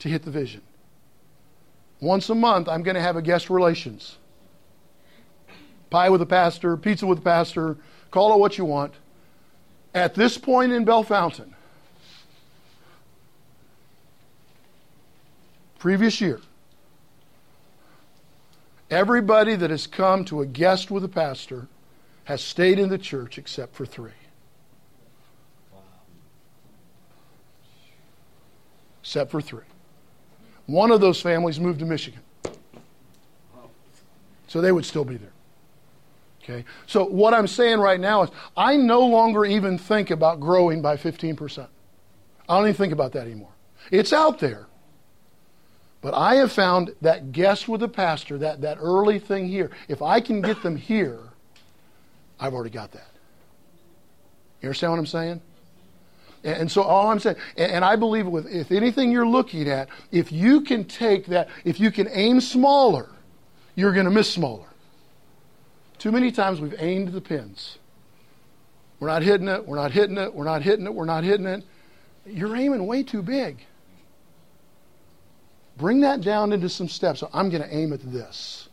to 0.00 0.08
hit 0.08 0.24
the 0.24 0.30
vision? 0.30 0.62
Once 2.00 2.28
a 2.28 2.34
month, 2.34 2.68
I'm 2.68 2.82
going 2.82 2.96
to 2.96 3.00
have 3.00 3.16
a 3.16 3.22
guest 3.22 3.48
relations 3.48 4.18
pie 5.90 6.10
with 6.10 6.20
a 6.20 6.26
pastor, 6.26 6.76
pizza 6.76 7.06
with 7.06 7.18
a 7.18 7.22
pastor, 7.22 7.76
call 8.10 8.34
it 8.34 8.38
what 8.38 8.58
you 8.58 8.64
want. 8.64 8.92
At 9.94 10.14
this 10.14 10.36
point 10.36 10.72
in 10.72 10.84
Bellefontaine, 10.84 11.54
previous 15.78 16.20
year, 16.20 16.40
everybody 18.90 19.54
that 19.56 19.70
has 19.70 19.86
come 19.86 20.24
to 20.26 20.40
a 20.40 20.46
guest 20.46 20.90
with 20.90 21.04
a 21.04 21.08
pastor 21.08 21.68
has 22.24 22.42
stayed 22.42 22.78
in 22.78 22.88
the 22.88 22.98
church 22.98 23.38
except 23.38 23.74
for 23.74 23.86
three. 23.86 24.10
Except 29.02 29.30
for 29.30 29.40
three. 29.40 29.64
One 30.66 30.90
of 30.90 31.00
those 31.00 31.20
families 31.20 31.60
moved 31.60 31.78
to 31.78 31.86
Michigan. 31.86 32.20
So 34.48 34.60
they 34.60 34.72
would 34.72 34.84
still 34.84 35.04
be 35.04 35.16
there. 35.16 35.32
Okay? 36.42 36.64
So 36.86 37.04
what 37.04 37.34
I'm 37.34 37.46
saying 37.46 37.78
right 37.78 37.98
now 37.98 38.22
is 38.22 38.30
I 38.56 38.76
no 38.76 39.00
longer 39.00 39.44
even 39.44 39.78
think 39.78 40.10
about 40.10 40.40
growing 40.40 40.80
by 40.80 40.96
15%. 40.96 41.66
I 42.48 42.56
don't 42.56 42.64
even 42.64 42.74
think 42.74 42.92
about 42.92 43.12
that 43.12 43.26
anymore. 43.26 43.50
It's 43.90 44.12
out 44.12 44.38
there. 44.38 44.66
But 46.06 46.14
I 46.14 46.36
have 46.36 46.52
found 46.52 46.94
that 47.00 47.32
guest 47.32 47.66
with 47.66 47.80
the 47.80 47.88
pastor, 47.88 48.38
that, 48.38 48.60
that 48.60 48.78
early 48.80 49.18
thing 49.18 49.48
here, 49.48 49.72
if 49.88 50.02
I 50.02 50.20
can 50.20 50.40
get 50.40 50.62
them 50.62 50.76
here, 50.76 51.18
I've 52.38 52.54
already 52.54 52.70
got 52.70 52.92
that. 52.92 53.10
You 54.62 54.68
understand 54.68 54.92
what 54.92 55.00
I'm 55.00 55.06
saying? 55.06 55.42
And, 56.44 56.56
and 56.58 56.70
so 56.70 56.82
all 56.82 57.10
I'm 57.10 57.18
saying, 57.18 57.38
and, 57.56 57.72
and 57.72 57.84
I 57.84 57.96
believe 57.96 58.28
with 58.28 58.46
if 58.46 58.70
anything 58.70 59.10
you're 59.10 59.26
looking 59.26 59.68
at, 59.68 59.88
if 60.12 60.30
you 60.30 60.60
can 60.60 60.84
take 60.84 61.26
that, 61.26 61.48
if 61.64 61.80
you 61.80 61.90
can 61.90 62.06
aim 62.12 62.40
smaller, 62.40 63.08
you're 63.74 63.92
going 63.92 64.06
to 64.06 64.12
miss 64.12 64.32
smaller. 64.32 64.68
Too 65.98 66.12
many 66.12 66.30
times 66.30 66.60
we've 66.60 66.76
aimed 66.78 67.08
the 67.08 67.20
pins. 67.20 67.78
We're 69.00 69.08
not 69.08 69.24
hitting 69.24 69.48
it, 69.48 69.66
we're 69.66 69.74
not 69.74 69.90
hitting 69.90 70.18
it, 70.18 70.32
we're 70.32 70.44
not 70.44 70.62
hitting 70.62 70.86
it, 70.86 70.94
we're 70.94 71.04
not 71.04 71.24
hitting 71.24 71.46
it. 71.46 71.64
You're 72.24 72.54
aiming 72.54 72.86
way 72.86 73.02
too 73.02 73.22
big. 73.22 73.66
Bring 75.76 76.00
that 76.00 76.20
down 76.22 76.52
into 76.52 76.68
some 76.68 76.88
steps. 76.88 77.20
So 77.20 77.28
I'm 77.32 77.50
going 77.50 77.62
to 77.62 77.74
aim 77.74 77.92
at 77.92 78.00
this. 78.12 78.68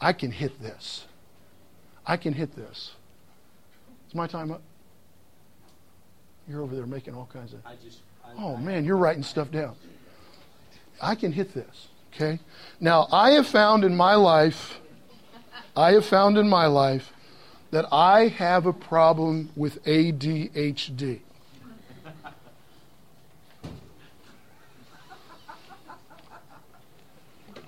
I 0.00 0.12
can 0.12 0.30
hit 0.30 0.60
this. 0.62 1.06
I 2.06 2.16
can 2.16 2.32
hit 2.32 2.54
this. 2.56 2.92
Is 4.08 4.14
my 4.14 4.26
time 4.26 4.50
up? 4.50 4.62
You're 6.48 6.62
over 6.62 6.74
there 6.74 6.86
making 6.86 7.14
all 7.14 7.28
kinds 7.32 7.52
of. 7.52 7.60
I 7.66 7.74
just. 7.84 7.98
I, 8.24 8.30
Oh 8.38 8.56
I- 8.56 8.60
man, 8.60 8.84
you're 8.84 8.96
writing 8.96 9.22
stuff 9.22 9.50
down. 9.50 9.76
I 11.02 11.14
can 11.14 11.32
hit 11.32 11.54
this. 11.54 11.88
Okay? 12.14 12.38
Now, 12.80 13.06
I 13.12 13.30
have 13.32 13.46
found 13.46 13.84
in 13.84 13.96
my 13.96 14.14
life, 14.16 14.80
I 15.76 15.92
have 15.92 16.04
found 16.04 16.36
in 16.38 16.48
my 16.48 16.66
life 16.66 17.12
that 17.70 17.86
I 17.92 18.28
have 18.28 18.66
a 18.66 18.72
problem 18.72 19.50
with 19.54 19.82
ADHD. 19.84 21.20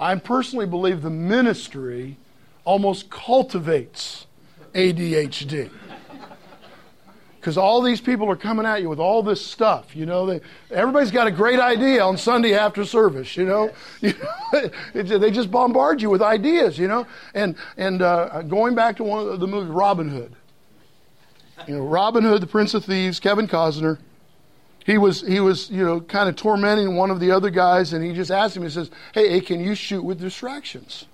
I 0.02 0.16
personally 0.16 0.66
believe 0.66 1.00
the 1.00 1.10
ministry 1.10 2.16
almost 2.64 3.08
cultivates 3.08 4.26
ADHD 4.74 5.70
because 7.38 7.56
all 7.56 7.80
these 7.82 8.00
people 8.00 8.28
are 8.28 8.34
coming 8.34 8.66
at 8.66 8.82
you 8.82 8.88
with 8.88 8.98
all 8.98 9.22
this 9.22 9.44
stuff. 9.44 9.94
You 9.94 10.06
know, 10.06 10.26
they, 10.26 10.40
everybody's 10.72 11.12
got 11.12 11.28
a 11.28 11.30
great 11.30 11.60
idea 11.60 12.02
on 12.02 12.16
Sunday 12.16 12.52
after 12.52 12.84
service. 12.84 13.36
You 13.36 13.44
know, 13.44 13.70
it, 14.02 15.20
they 15.20 15.30
just 15.30 15.52
bombard 15.52 16.02
you 16.02 16.10
with 16.10 16.20
ideas. 16.20 16.80
You 16.80 16.88
know, 16.88 17.06
and 17.32 17.54
and 17.76 18.02
uh, 18.02 18.42
going 18.42 18.74
back 18.74 18.96
to 18.96 19.04
one 19.04 19.28
of 19.28 19.38
the 19.38 19.46
movies, 19.46 19.70
Robin 19.70 20.08
Hood. 20.08 20.34
You 21.68 21.76
know, 21.76 21.86
Robin 21.86 22.24
Hood, 22.24 22.42
the 22.42 22.48
Prince 22.48 22.74
of 22.74 22.84
Thieves, 22.84 23.20
Kevin 23.20 23.46
Costner. 23.46 23.98
He 24.84 24.98
was 24.98 25.20
he 25.20 25.40
was 25.40 25.70
you 25.70 25.84
know 25.84 26.00
kind 26.00 26.28
of 26.28 26.36
tormenting 26.36 26.96
one 26.96 27.10
of 27.10 27.20
the 27.20 27.30
other 27.30 27.50
guys, 27.50 27.92
and 27.92 28.04
he 28.04 28.12
just 28.12 28.30
asked 28.30 28.56
him. 28.56 28.62
He 28.62 28.70
says, 28.70 28.90
"Hey, 29.14 29.40
can 29.40 29.60
you 29.60 29.74
shoot 29.74 30.02
with 30.02 30.20
distractions?" 30.20 31.06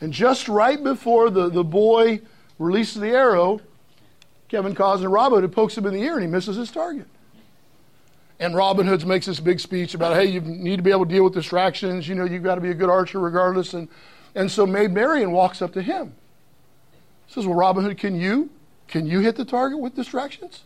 And 0.00 0.12
just 0.12 0.48
right 0.48 0.82
before 0.82 1.30
the, 1.30 1.50
the 1.50 1.64
boy 1.64 2.20
releases 2.58 3.00
the 3.00 3.08
arrow, 3.08 3.60
Kevin 4.48 4.74
Costner, 4.74 5.12
Robin 5.12 5.42
Hood 5.42 5.52
pokes 5.52 5.76
him 5.76 5.86
in 5.86 5.94
the 5.94 6.02
ear 6.02 6.14
and 6.14 6.22
he 6.22 6.28
misses 6.28 6.56
his 6.56 6.70
target. 6.70 7.06
And 8.38 8.54
Robin 8.54 8.86
Hood 8.86 9.06
makes 9.06 9.26
this 9.26 9.38
big 9.38 9.60
speech 9.60 9.92
about, 9.94 10.16
hey, 10.16 10.24
you 10.24 10.40
need 10.40 10.76
to 10.76 10.82
be 10.82 10.90
able 10.90 11.04
to 11.04 11.12
deal 11.12 11.24
with 11.24 11.34
distractions. 11.34 12.08
You 12.08 12.14
know, 12.14 12.24
you've 12.24 12.42
got 12.42 12.54
to 12.54 12.60
be 12.62 12.70
a 12.70 12.74
good 12.74 12.88
archer 12.88 13.20
regardless. 13.20 13.74
And, 13.74 13.88
and 14.34 14.50
so 14.50 14.66
Maid 14.66 14.92
Marian 14.92 15.32
walks 15.32 15.60
up 15.60 15.74
to 15.74 15.82
him. 15.82 16.14
Says, 17.28 17.46
well, 17.46 17.56
Robin 17.56 17.84
Hood, 17.84 17.98
can 17.98 18.18
you? 18.18 18.48
Can 18.88 19.06
you 19.06 19.20
hit 19.20 19.36
the 19.36 19.44
target 19.44 19.78
with 19.78 19.94
distractions? 19.94 20.62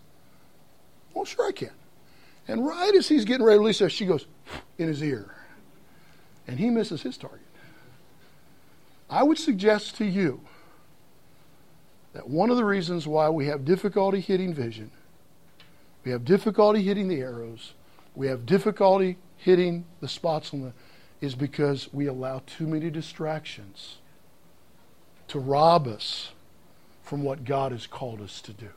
Well, 1.14 1.24
sure 1.24 1.46
I 1.46 1.52
can. 1.52 1.70
And 2.46 2.66
right 2.66 2.94
as 2.94 3.08
he's 3.08 3.24
getting 3.24 3.44
ready 3.44 3.56
to 3.56 3.60
release 3.60 3.78
her, 3.78 3.88
she 3.88 4.04
goes 4.04 4.26
in 4.76 4.88
his 4.88 5.02
ear. 5.02 5.34
And 6.46 6.58
he 6.58 6.68
misses 6.68 7.02
his 7.02 7.16
target. 7.16 7.40
I 9.08 9.22
would 9.22 9.38
suggest 9.38 9.96
to 9.96 10.04
you 10.04 10.40
that 12.12 12.28
one 12.28 12.50
of 12.50 12.56
the 12.56 12.64
reasons 12.64 13.06
why 13.06 13.28
we 13.28 13.46
have 13.46 13.64
difficulty 13.64 14.20
hitting 14.20 14.52
vision, 14.52 14.90
we 16.04 16.10
have 16.10 16.24
difficulty 16.24 16.82
hitting 16.82 17.08
the 17.08 17.20
arrows, 17.20 17.72
we 18.14 18.26
have 18.26 18.44
difficulty 18.44 19.16
hitting 19.36 19.84
the 20.00 20.08
spots 20.08 20.52
on 20.52 20.62
the, 20.62 20.72
is 21.20 21.34
because 21.34 21.92
we 21.92 22.06
allow 22.06 22.42
too 22.46 22.66
many 22.66 22.90
distractions 22.90 23.98
to 25.28 25.38
rob 25.38 25.86
us 25.86 26.30
from 27.02 27.22
what 27.22 27.44
God 27.44 27.72
has 27.72 27.86
called 27.86 28.20
us 28.20 28.40
to 28.42 28.52
do. 28.52 28.68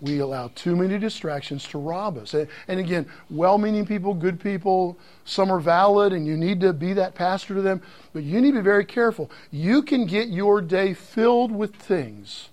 We 0.00 0.18
allow 0.18 0.48
too 0.48 0.76
many 0.76 0.98
distractions 0.98 1.66
to 1.68 1.78
rob 1.78 2.18
us. 2.18 2.34
And, 2.34 2.48
and 2.68 2.78
again, 2.78 3.06
well 3.30 3.56
meaning 3.56 3.86
people, 3.86 4.12
good 4.12 4.38
people, 4.38 4.98
some 5.24 5.50
are 5.50 5.58
valid 5.58 6.12
and 6.12 6.26
you 6.26 6.36
need 6.36 6.60
to 6.60 6.72
be 6.72 6.92
that 6.92 7.14
pastor 7.14 7.54
to 7.54 7.62
them, 7.62 7.80
but 8.12 8.22
you 8.22 8.40
need 8.40 8.52
to 8.52 8.58
be 8.58 8.62
very 8.62 8.84
careful. 8.84 9.30
You 9.50 9.82
can 9.82 10.06
get 10.06 10.28
your 10.28 10.60
day 10.60 10.92
filled 10.92 11.50
with 11.50 11.74
things 11.76 12.50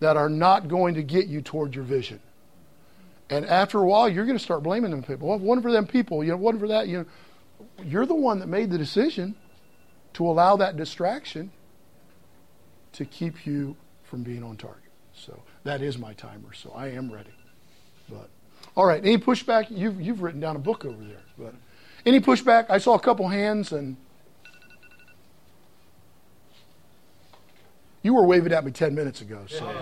that 0.00 0.16
are 0.16 0.28
not 0.28 0.68
going 0.68 0.94
to 0.94 1.02
get 1.02 1.26
you 1.26 1.40
toward 1.40 1.74
your 1.74 1.84
vision. 1.84 2.20
And 3.30 3.46
after 3.46 3.78
a 3.78 3.86
while, 3.86 4.08
you're 4.08 4.26
going 4.26 4.38
to 4.38 4.44
start 4.44 4.62
blaming 4.62 4.90
them 4.90 5.02
people. 5.02 5.28
Well, 5.28 5.38
one 5.38 5.62
for 5.62 5.72
them 5.72 5.86
people, 5.86 6.22
you 6.22 6.30
know, 6.30 6.36
one 6.36 6.58
for 6.58 6.68
that, 6.68 6.88
you 6.88 6.98
know. 6.98 7.06
You're 7.82 8.06
the 8.06 8.14
one 8.14 8.38
that 8.40 8.46
made 8.46 8.70
the 8.70 8.78
decision 8.78 9.34
to 10.14 10.26
allow 10.26 10.56
that 10.56 10.76
distraction 10.76 11.50
to 12.92 13.04
keep 13.04 13.46
you 13.46 13.76
from 14.02 14.22
being 14.22 14.44
on 14.44 14.56
target. 14.56 14.83
That 15.64 15.80
is 15.80 15.98
my 15.98 16.12
timer. 16.12 16.52
So 16.52 16.72
I 16.74 16.88
am 16.88 17.10
ready. 17.10 17.30
But 18.08 18.28
all 18.76 18.86
right, 18.86 19.04
any 19.04 19.18
pushback? 19.18 19.66
You've 19.70 20.00
you've 20.00 20.22
written 20.22 20.40
down 20.40 20.56
a 20.56 20.60
book 20.60 20.84
over 20.84 21.02
there. 21.02 21.22
But 21.38 21.54
Any 22.06 22.20
pushback? 22.20 22.66
I 22.68 22.78
saw 22.78 22.94
a 22.94 23.00
couple 23.00 23.28
hands 23.28 23.72
and 23.72 23.96
you 28.02 28.12
were 28.12 28.26
waving 28.26 28.52
at 28.52 28.64
me 28.64 28.70
10 28.70 28.94
minutes 28.94 29.22
ago. 29.22 29.40
So. 29.48 29.74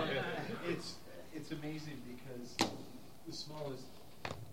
It's, 0.67 0.95
it's 1.35 1.51
amazing 1.51 2.01
because 2.07 2.71
the 3.27 3.33
small 3.33 3.73
is 3.73 3.81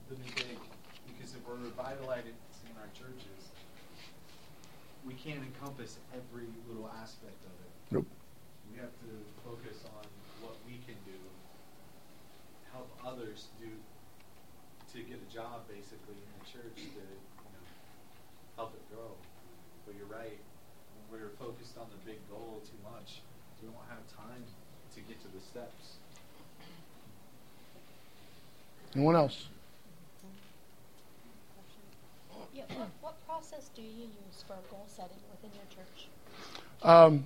the 0.09 0.17
new 0.17 0.35
big. 0.35 0.59
Because 1.07 1.35
if 1.35 1.47
we're 1.47 1.55
revitalizing 1.55 2.33
our 2.77 2.89
churches, 2.93 3.51
we 5.07 5.15
can't 5.15 5.39
encompass 5.39 5.99
every 6.13 6.47
little 6.69 6.91
aspect 7.01 7.37
of 7.47 7.53
it. 7.53 7.71
Nope. 7.93 8.07
We 8.71 8.79
have 8.79 8.95
to 9.03 9.13
focus 9.45 9.83
on 9.99 10.07
what 10.41 10.55
we 10.67 10.79
can 10.87 10.97
do, 11.05 11.19
help 12.73 12.89
others 13.05 13.49
do, 13.61 13.69
to 14.95 15.03
get 15.07 15.19
a 15.19 15.29
job 15.33 15.67
basically 15.69 16.19
in 16.19 16.31
the 16.39 16.45
church 16.47 16.75
to, 16.75 17.03
you 17.03 17.51
know, 17.51 17.67
help 18.57 18.75
it 18.75 18.83
grow. 18.95 19.13
But 19.87 19.95
you're 19.99 20.07
right, 20.07 20.39
when 21.11 21.21
we're 21.21 21.35
focused 21.39 21.79
on 21.79 21.87
the 21.91 21.99
big 22.11 22.19
goal 22.31 22.63
too 22.65 22.79
much, 22.83 23.23
we 23.63 23.69
won't 23.69 23.87
have 23.89 24.07
time 24.17 24.45
to 24.95 25.01
get 25.03 25.21
to 25.23 25.29
the 25.29 25.41
steps. 25.41 25.99
Anyone 28.95 29.17
else? 29.17 29.47
Yeah, 32.53 32.65
what, 32.75 32.89
what 33.01 33.27
process 33.27 33.71
do 33.77 33.83
you 33.83 34.11
use 34.11 34.45
for 34.47 34.57
goal 34.71 34.87
setting 34.89 35.23
within 35.31 35.51
your 35.55 35.67
church? 35.71 36.09
Um, 36.83 37.25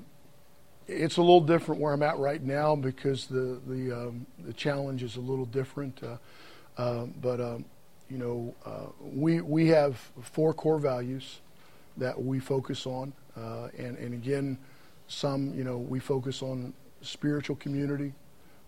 it's 0.87 1.17
a 1.17 1.21
little 1.21 1.41
different 1.41 1.81
where 1.81 1.93
I'm 1.93 2.03
at 2.03 2.19
right 2.19 2.43
now 2.43 2.77
because 2.77 3.27
the 3.27 3.61
the 3.67 3.93
um, 3.93 4.27
the 4.45 4.53
challenge 4.53 5.03
is 5.03 5.17
a 5.17 5.21
little 5.21 5.47
different. 5.47 6.01
Uh, 6.03 6.17
uh, 6.77 7.07
but 7.21 7.41
um, 7.41 7.65
you 8.11 8.19
know, 8.19 8.55
uh, 8.65 8.87
we 9.01 9.41
we 9.41 9.69
have 9.69 9.97
four 10.23 10.53
core 10.53 10.79
values 10.79 11.41
that 11.97 12.21
we 12.21 12.39
focus 12.39 12.87
on, 12.87 13.13
uh, 13.37 13.69
and 13.79 13.97
and 13.99 14.15
again, 14.15 14.59
some 15.09 15.55
you 15.55 15.65
know 15.65 15.79
we 15.79 16.01
focus 16.01 16.43
on 16.43 16.75
spiritual 17.01 17.57
community, 17.57 18.13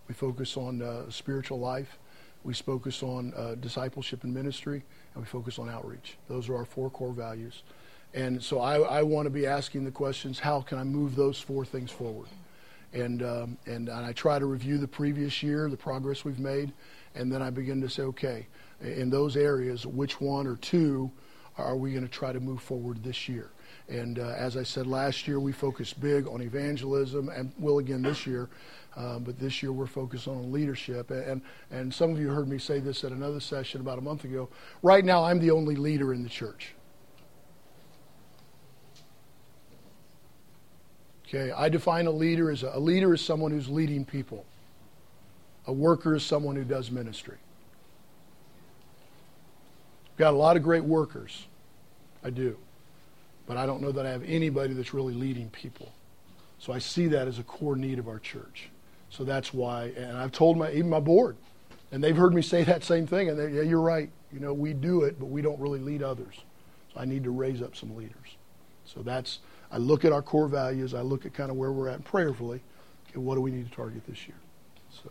we 0.07 0.13
focus 0.13 0.57
on 0.57 0.81
uh, 0.81 1.09
spiritual 1.09 1.59
life, 1.59 1.99
we 2.43 2.53
focus 2.53 3.03
on 3.03 3.33
uh, 3.35 3.55
discipleship 3.55 4.23
and 4.23 4.33
ministry, 4.33 4.83
and 5.13 5.23
we 5.23 5.27
focus 5.27 5.59
on 5.59 5.69
outreach. 5.69 6.17
Those 6.27 6.49
are 6.49 6.55
our 6.55 6.65
four 6.65 6.89
core 6.89 7.13
values. 7.13 7.63
And 8.13 8.41
so 8.41 8.59
I, 8.59 8.79
I 8.79 9.03
want 9.03 9.25
to 9.25 9.29
be 9.29 9.45
asking 9.45 9.85
the 9.85 9.91
questions 9.91 10.39
how 10.39 10.61
can 10.61 10.77
I 10.77 10.83
move 10.83 11.15
those 11.15 11.39
four 11.39 11.65
things 11.65 11.91
forward? 11.91 12.27
And, 12.93 13.21
um, 13.21 13.57
and, 13.65 13.89
I 13.89 14.13
try 14.13 14.39
to 14.39 14.45
review 14.45 14.77
the 14.77 14.87
previous 14.87 15.43
year, 15.43 15.69
the 15.69 15.77
progress 15.77 16.23
we've 16.23 16.39
made, 16.39 16.71
and 17.15 17.31
then 17.31 17.41
I 17.41 17.49
begin 17.49 17.81
to 17.81 17.89
say, 17.89 18.03
okay, 18.03 18.47
in 18.81 19.09
those 19.09 19.35
areas, 19.35 19.85
which 19.85 20.21
one 20.21 20.47
or 20.47 20.55
two 20.55 21.11
are 21.57 21.75
we 21.75 21.91
going 21.91 22.03
to 22.03 22.11
try 22.11 22.31
to 22.31 22.39
move 22.39 22.61
forward 22.61 23.03
this 23.03 23.27
year? 23.27 23.51
And 23.89 24.19
uh, 24.19 24.33
as 24.37 24.57
I 24.57 24.63
said 24.63 24.87
last 24.87 25.27
year, 25.27 25.39
we 25.39 25.51
focused 25.51 25.99
big 25.99 26.27
on 26.27 26.41
evangelism, 26.41 27.29
and 27.29 27.51
will 27.59 27.79
again 27.79 28.01
this 28.01 28.25
year. 28.25 28.49
Uh, 28.95 29.19
but 29.19 29.39
this 29.39 29.61
year 29.61 29.71
we're 29.71 29.85
focused 29.85 30.27
on 30.27 30.51
leadership. 30.51 31.11
And, 31.11 31.41
and 31.69 31.93
some 31.93 32.11
of 32.11 32.19
you 32.19 32.29
heard 32.29 32.47
me 32.47 32.57
say 32.57 32.79
this 32.79 33.03
at 33.03 33.11
another 33.11 33.39
session 33.39 33.79
about 33.79 33.99
a 33.99 34.01
month 34.01 34.23
ago. 34.23 34.49
Right 34.81 35.05
now, 35.05 35.23
I'm 35.23 35.39
the 35.39 35.51
only 35.51 35.75
leader 35.75 36.13
in 36.13 36.23
the 36.23 36.29
church. 36.29 36.73
Okay, 41.27 41.51
I 41.51 41.67
define 41.67 42.07
a 42.07 42.11
leader 42.11 42.49
as 42.49 42.63
a, 42.63 42.71
a 42.73 42.79
leader 42.79 43.13
is 43.13 43.21
someone 43.21 43.51
who's 43.51 43.67
leading 43.67 44.05
people. 44.05 44.45
A 45.65 45.73
worker 45.73 46.15
is 46.15 46.25
someone 46.25 46.55
who 46.55 46.63
does 46.63 46.89
ministry. 46.89 47.37
I've 50.11 50.17
got 50.17 50.33
a 50.33 50.37
lot 50.37 50.55
of 50.55 50.63
great 50.63 50.85
workers. 50.85 51.45
I 52.23 52.29
do. 52.29 52.57
But 53.45 53.57
I 53.57 53.65
don't 53.65 53.81
know 53.81 53.91
that 53.91 54.05
I 54.05 54.09
have 54.09 54.23
anybody 54.23 54.73
that's 54.73 54.93
really 54.93 55.13
leading 55.13 55.49
people. 55.49 55.91
So 56.59 56.71
I 56.73 56.79
see 56.79 57.07
that 57.07 57.27
as 57.27 57.39
a 57.39 57.43
core 57.43 57.75
need 57.75 57.99
of 57.99 58.07
our 58.07 58.19
church. 58.19 58.69
So 59.09 59.23
that's 59.23 59.53
why, 59.53 59.91
and 59.97 60.17
I've 60.17 60.31
told 60.31 60.57
my 60.57 60.71
even 60.71 60.89
my 60.89 60.99
board, 60.99 61.37
and 61.91 62.03
they've 62.03 62.15
heard 62.15 62.33
me 62.33 62.41
say 62.41 62.63
that 62.63 62.83
same 62.83 63.05
thing. 63.05 63.29
And 63.29 63.39
they, 63.39 63.51
yeah, 63.51 63.61
you're 63.61 63.81
right. 63.81 64.09
You 64.31 64.39
know, 64.39 64.53
we 64.53 64.73
do 64.73 65.03
it, 65.03 65.19
but 65.19 65.27
we 65.27 65.41
don't 65.41 65.59
really 65.59 65.79
lead 65.79 66.03
others. 66.03 66.35
So 66.93 66.99
I 66.99 67.05
need 67.05 67.23
to 67.25 67.31
raise 67.31 67.61
up 67.61 67.75
some 67.75 67.95
leaders. 67.95 68.37
So 68.85 69.01
that's 69.01 69.39
I 69.71 69.77
look 69.77 70.05
at 70.05 70.13
our 70.13 70.21
core 70.21 70.47
values. 70.47 70.93
I 70.93 71.01
look 71.01 71.25
at 71.25 71.33
kind 71.33 71.51
of 71.51 71.57
where 71.57 71.71
we're 71.71 71.89
at 71.89 72.03
prayerfully. 72.03 72.61
Okay, 73.09 73.19
what 73.19 73.35
do 73.35 73.41
we 73.41 73.51
need 73.51 73.69
to 73.69 73.75
target 73.75 74.01
this 74.07 74.27
year? 74.27 74.37
So, 74.89 75.09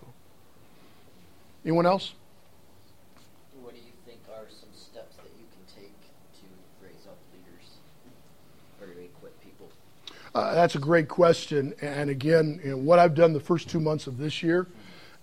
anyone 1.64 1.86
else? 1.86 2.14
What 3.60 3.74
do 3.74 3.80
you 3.80 3.92
think 4.06 4.20
are 4.30 4.46
some 4.48 4.68
steps 4.72 5.16
that 5.16 5.30
you 5.38 5.44
can 5.52 5.82
take 5.82 5.94
to 6.40 6.46
raise 6.82 7.06
up 7.06 7.18
leaders 7.32 7.76
or 8.80 8.94
to 8.94 9.04
equip 9.04 9.38
people? 9.42 9.68
Uh, 10.34 10.54
that's 10.54 10.74
a 10.74 10.78
great 10.78 11.08
question. 11.08 11.74
And 11.82 12.08
again, 12.08 12.60
you 12.64 12.70
know, 12.70 12.76
what 12.78 12.98
I've 12.98 13.14
done 13.14 13.32
the 13.32 13.40
first 13.40 13.68
two 13.68 13.80
months 13.80 14.06
of 14.06 14.16
this 14.16 14.42
year 14.42 14.66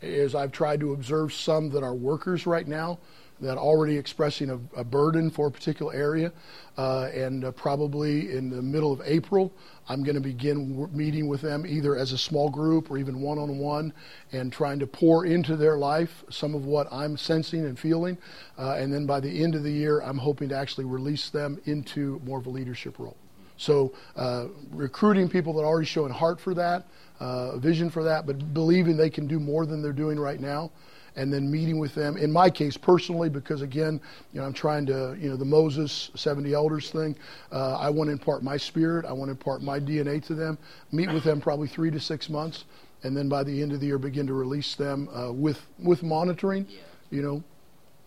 is 0.01 0.36
I've 0.36 0.51
tried 0.51 0.79
to 0.81 0.93
observe 0.93 1.34
some 1.34 1.69
that 1.71 1.84
are 1.84 1.93
workers 1.93 2.45
right 2.45 2.67
now 2.67 2.99
that 3.44 3.58
already 3.58 3.98
expressing 3.98 4.50
a, 4.50 4.80
a 4.80 4.84
burden 4.84 5.30
for 5.30 5.48
a 5.48 5.52
particular 5.52 5.94
area. 5.94 6.32
Uh, 6.78 7.10
and 7.14 7.46
uh, 7.46 7.52
probably 7.52 8.36
in 8.36 8.50
the 8.50 8.62
middle 8.62 8.91
of 8.91 9.02
April, 9.06 9.54
I'm 9.88 10.04
going 10.04 10.16
to 10.16 10.22
begin 10.22 10.72
w- 10.72 10.89
meeting 10.91 11.28
with 11.28 11.41
them 11.41 11.68
either 11.68 11.96
as 11.96 12.14
a 12.14 12.18
small 12.18 12.50
group 12.50 12.89
or 12.89 12.98
even 12.98 13.22
one 13.22 13.38
on 13.38 13.60
one 13.60 13.94
and 14.32 14.52
trying 14.52 14.80
to 14.80 14.88
pour 14.88 15.26
into 15.26 15.56
their 15.56 15.78
life 15.78 16.24
some 16.30 16.56
of 16.56 16.66
what 16.66 16.88
I'm 16.91 17.16
sensing 17.16 17.66
and 17.66 17.78
feeling. 17.78 18.18
Uh, 18.58 18.76
and 18.78 18.91
then 18.91 19.06
by 19.06 19.20
the 19.20 19.44
end 19.44 19.54
of 19.54 19.64
the 19.64 19.72
year, 19.72 20.02
I'm 20.02 20.18
hoping 20.18 20.50
to 20.50 20.58
actually 20.58 20.86
release 20.86 21.30
them 21.30 21.62
into 21.66 22.20
more 22.26 22.39
of 22.39 22.48
a 22.48 22.50
leadership 22.50 22.98
role. 22.98 23.18
So, 23.58 23.94
uh, 24.16 24.48
recruiting 24.72 25.30
people 25.30 25.54
that 25.54 25.62
are 25.62 25.68
already 25.68 25.86
showing 25.86 26.12
heart 26.12 26.39
for 26.39 26.56
that, 26.56 26.88
uh, 27.20 27.58
vision 27.58 27.89
for 27.89 28.04
that, 28.04 28.26
but 28.26 28.54
believing 28.54 28.98
they 28.98 29.12
can 29.12 29.28
do 29.28 29.39
more 29.39 29.68
than 29.68 29.82
they're 29.82 29.94
doing 29.94 30.20
right 30.20 30.39
now 30.39 30.72
and 31.16 31.32
then 31.32 31.49
meeting 31.49 31.80
with 31.80 31.93
them. 31.93 32.18
In 32.18 32.32
my 32.32 32.49
case, 32.49 32.78
personally, 32.78 33.30
because 33.30 33.61
again, 33.61 34.01
you 34.32 34.39
know, 34.39 34.45
I'm 34.45 34.53
trying 34.53 34.86
to, 34.88 35.16
you 35.20 35.30
know, 35.30 35.36
the 35.36 35.45
Moses 35.45 36.11
70 36.16 36.53
elders 36.53 36.89
thing. 36.89 37.16
Uh, 37.51 37.78
I 37.78 37.89
want 37.89 38.07
to 38.07 38.11
impart 38.11 38.43
my 38.43 38.57
spirit. 38.57 39.05
I 39.05 39.11
want 39.11 39.28
to 39.30 39.32
impart 39.32 39.61
my 39.61 39.80
DNA 39.80 40.24
to 40.26 40.34
them. 40.34 40.57
Meet 40.91 41.11
with 41.14 41.24
them 41.24 41.39
probably 41.39 41.68
three 41.68 41.91
to 41.91 41.99
six 41.99 42.30
months, 42.30 42.66
and 43.03 43.16
then 43.16 43.30
by 43.30 43.43
the 43.43 43.61
end 43.61 43.74
of 43.74 43.80
the 43.80 43.88
year, 43.88 43.97
begin 43.97 44.28
to 44.28 44.34
release 44.34 44.76
them 44.76 45.09
uh, 45.14 45.32
with 45.32 45.66
with 45.80 46.03
monitoring. 46.03 46.68
You 47.09 47.22
know, 47.22 47.43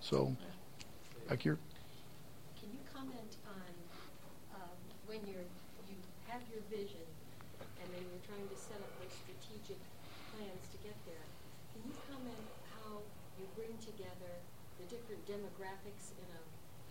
so 0.00 0.34
back 1.28 1.42
here. 1.42 1.58
Can 2.54 2.70
you 2.70 2.82
comment 2.94 3.34
on 3.50 3.66
um, 4.54 4.76
when 5.10 5.18
you're 5.26 5.42
you 5.90 5.98
have 6.30 6.42
your 6.46 6.62
vision 6.70 7.02
and 7.82 7.86
then 7.90 8.02
you're 8.06 8.26
trying 8.30 8.46
to 8.46 8.54
set 8.54 8.78
up 8.78 8.90
those 9.02 9.10
strategic 9.26 9.78
plans 10.30 10.62
to 10.70 10.78
get 10.86 10.94
there? 11.02 11.26
Can 11.74 11.82
you 11.90 11.94
comment 12.06 12.46
how 12.70 13.02
you 13.42 13.46
bring 13.58 13.74
together 13.82 14.38
the 14.78 14.86
different 14.86 15.18
demographics 15.26 16.14
in 16.14 16.28
a, 16.30 16.42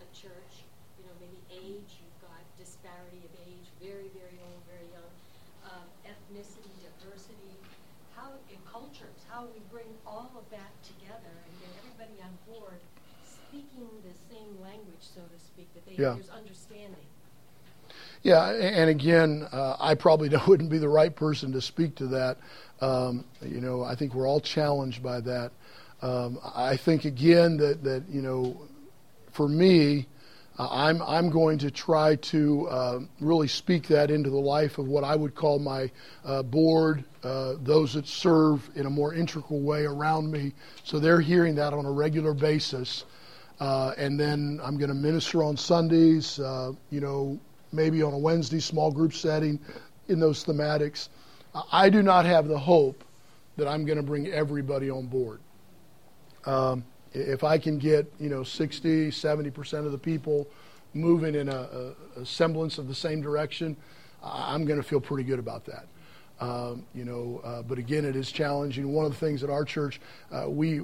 a 0.04 0.08
church? 0.12 0.68
You 1.00 1.08
know, 1.08 1.16
maybe 1.16 1.40
age, 1.48 1.96
you've 1.96 2.20
got 2.20 2.40
disparity 2.60 3.24
of 3.24 3.32
age, 3.48 3.66
very, 3.80 4.12
very 4.12 4.36
old, 4.36 4.60
very 4.68 4.88
young, 4.92 5.12
um, 5.64 5.86
ethnicity, 6.04 6.72
diversity, 7.00 7.56
how 8.12 8.36
in 8.52 8.60
cultures, 8.68 9.16
how 9.32 9.48
we 9.48 9.64
bring 9.72 9.88
all 10.04 10.28
of 10.36 10.44
that 10.52 10.72
together 10.84 11.32
and 11.32 11.52
get 11.64 11.72
everybody 11.80 12.20
on 12.20 12.36
board 12.44 12.80
speaking 13.56 13.86
the 14.02 14.16
same 14.26 14.58
language, 14.58 15.00
so 15.00 15.22
to 15.22 15.38
speak, 15.38 15.70
that 15.74 15.85
they, 15.85 15.85
Yeah. 15.98 16.16
Yeah, 18.22 18.50
and 18.50 18.90
again, 18.90 19.46
uh, 19.52 19.76
I 19.78 19.94
probably 19.94 20.28
wouldn't 20.48 20.68
be 20.68 20.78
the 20.78 20.88
right 20.88 21.14
person 21.14 21.52
to 21.52 21.60
speak 21.60 21.94
to 21.96 22.06
that. 22.08 22.38
Um, 22.80 23.24
you 23.40 23.60
know, 23.60 23.84
I 23.84 23.94
think 23.94 24.14
we're 24.14 24.26
all 24.26 24.40
challenged 24.40 25.02
by 25.02 25.20
that. 25.20 25.52
Um, 26.02 26.38
I 26.54 26.76
think 26.76 27.04
again 27.04 27.56
that 27.58 27.84
that 27.84 28.02
you 28.10 28.20
know, 28.20 28.60
for 29.32 29.48
me, 29.48 30.06
uh, 30.58 30.68
I'm 30.70 31.00
I'm 31.02 31.30
going 31.30 31.58
to 31.58 31.70
try 31.70 32.16
to 32.16 32.66
uh, 32.68 33.00
really 33.20 33.48
speak 33.48 33.86
that 33.88 34.10
into 34.10 34.28
the 34.28 34.36
life 34.36 34.78
of 34.78 34.88
what 34.88 35.04
I 35.04 35.14
would 35.14 35.34
call 35.34 35.58
my 35.58 35.90
uh, 36.24 36.42
board, 36.42 37.04
uh, 37.22 37.54
those 37.60 37.94
that 37.94 38.06
serve 38.06 38.68
in 38.74 38.86
a 38.86 38.90
more 38.90 39.14
integral 39.14 39.60
way 39.60 39.84
around 39.84 40.30
me, 40.30 40.52
so 40.82 40.98
they're 40.98 41.20
hearing 41.20 41.54
that 41.54 41.72
on 41.72 41.86
a 41.86 41.92
regular 41.92 42.34
basis. 42.34 43.04
Uh, 43.58 43.92
and 43.96 44.18
then 44.20 44.60
I'm 44.62 44.76
going 44.76 44.88
to 44.88 44.94
minister 44.94 45.42
on 45.42 45.56
Sundays, 45.56 46.38
uh, 46.38 46.72
you 46.90 47.00
know, 47.00 47.38
maybe 47.72 48.02
on 48.02 48.12
a 48.12 48.18
Wednesday 48.18 48.60
small 48.60 48.90
group 48.90 49.12
setting 49.14 49.58
in 50.08 50.20
those 50.20 50.44
thematics. 50.44 51.08
I 51.72 51.88
do 51.88 52.02
not 52.02 52.26
have 52.26 52.48
the 52.48 52.58
hope 52.58 53.02
that 53.56 53.66
I'm 53.66 53.86
going 53.86 53.96
to 53.96 54.02
bring 54.02 54.28
everybody 54.28 54.90
on 54.90 55.06
board. 55.06 55.40
Um, 56.44 56.84
if 57.12 57.44
I 57.44 57.56
can 57.56 57.78
get, 57.78 58.12
you 58.20 58.28
know, 58.28 58.42
60, 58.42 59.10
70% 59.10 59.86
of 59.86 59.92
the 59.92 59.98
people 59.98 60.46
moving 60.92 61.34
in 61.34 61.48
a, 61.48 61.94
a, 62.16 62.20
a 62.20 62.26
semblance 62.26 62.78
of 62.78 62.88
the 62.88 62.94
same 62.94 63.22
direction, 63.22 63.76
I'm 64.22 64.64
going 64.66 64.80
to 64.80 64.86
feel 64.86 65.00
pretty 65.00 65.24
good 65.24 65.38
about 65.38 65.64
that. 65.66 65.86
Um, 66.38 66.84
you 66.94 67.04
know, 67.04 67.40
uh, 67.42 67.62
but 67.62 67.78
again, 67.78 68.04
it 68.04 68.16
is 68.16 68.30
challenging. 68.30 68.92
One 68.92 69.06
of 69.06 69.12
the 69.12 69.18
things 69.18 69.42
at 69.42 69.48
our 69.48 69.64
church, 69.64 70.00
uh, 70.30 70.48
we 70.48 70.82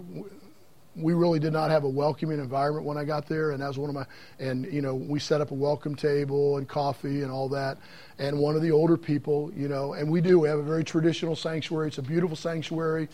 we 0.95 1.15
really 1.15 1.39
did 1.39 1.53
not 1.53 1.71
have 1.71 1.85
a 1.85 1.89
welcoming 1.89 2.39
environment 2.39 2.85
when 2.85 2.99
I 2.99 3.05
got 3.05 3.27
there, 3.27 3.53
and 3.53 3.63
that 3.63 3.69
was 3.69 3.79
one 3.79 3.89
of 3.89 3.95
my. 3.95 4.05
And 4.39 4.71
you 4.71 4.83
know, 4.83 4.95
we 4.95 5.19
set 5.19 5.41
up 5.41 5.51
a 5.51 5.55
welcome 5.55 5.95
table 5.95 6.59
and 6.59 6.69
coffee 6.69 7.23
and 7.23 7.31
all 7.31 7.49
that. 7.51 7.79
And 8.19 8.39
one 8.39 8.57
of 8.57 8.63
the 8.63 8.71
older 8.71 8.99
people, 8.99 9.51
you 9.57 9.69
know, 9.69 9.95
and 9.95 10.11
we 10.11 10.21
do. 10.21 10.39
We 10.39 10.49
have 10.49 10.59
a 10.59 10.63
very 10.63 10.85
traditional 10.85 11.35
sanctuary. 11.35 11.89
It's 11.89 11.99
a 11.99 12.03
beautiful 12.03 12.37
sanctuary, 12.37 13.09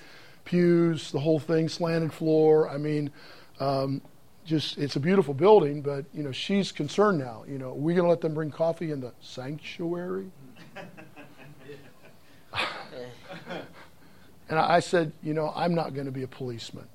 pews, 0.45 1.13
the 1.13 1.21
whole 1.21 1.39
thing, 1.39 1.69
slanted 1.69 2.13
floor. 2.13 2.69
I 2.69 2.79
mean, 2.79 3.11
um, 3.61 4.03
just 4.45 4.77
it's 4.77 4.97
a 4.97 5.01
beautiful 5.01 5.35
building. 5.35 5.81
But 5.81 6.05
you 6.13 6.25
know, 6.25 6.33
she's 6.33 6.73
concerned 6.73 7.19
now. 7.19 7.45
You 7.47 7.59
know, 7.59 7.71
are 7.71 7.75
we 7.75 7.95
going 7.95 8.05
to 8.05 8.11
let 8.11 8.21
them 8.21 8.35
bring 8.35 8.51
coffee 8.51 8.91
in 8.91 9.01
the 9.01 9.13
sanctuary? 9.21 10.33
and 14.49 14.59
I 14.59 14.81
said, 14.81 15.13
you 15.23 15.33
know, 15.33 15.53
I'm 15.55 15.77
not 15.77 15.95
going 15.95 16.07
to 16.07 16.13
be 16.13 16.25
a 16.25 16.29
policeman. 16.29 16.89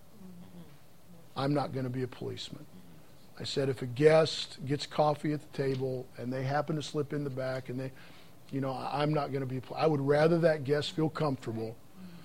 I'm 1.36 1.53
not 1.53 1.73
going 1.73 1.86
to 1.86 1.89
be 1.89 2.03
a 2.03 2.07
policeman. 2.07 2.65
I 3.39 3.43
said, 3.43 3.67
if 3.67 3.81
a 3.81 3.88
guest 3.88 4.59
gets 4.65 4.86
coffee 4.86 5.34
at 5.34 5.41
the 5.41 5.57
table 5.57 6.05
and 6.17 6.31
they 6.31 6.43
happen 6.43 6.75
to 6.75 6.84
slip 6.84 7.13
in 7.13 7.23
the 7.23 7.29
back 7.29 7.69
and 7.69 7.79
they, 7.79 7.91
you 8.51 8.61
know, 8.61 8.71
I'm 8.71 9.13
not 9.13 9.31
going 9.31 9.41
to 9.41 9.47
be, 9.47 9.59
I 9.75 9.88
would 9.88 10.01
rather 10.01 10.38
that 10.39 10.63
guest 10.63 10.91
feel 10.91 11.09
comfortable. 11.09 11.75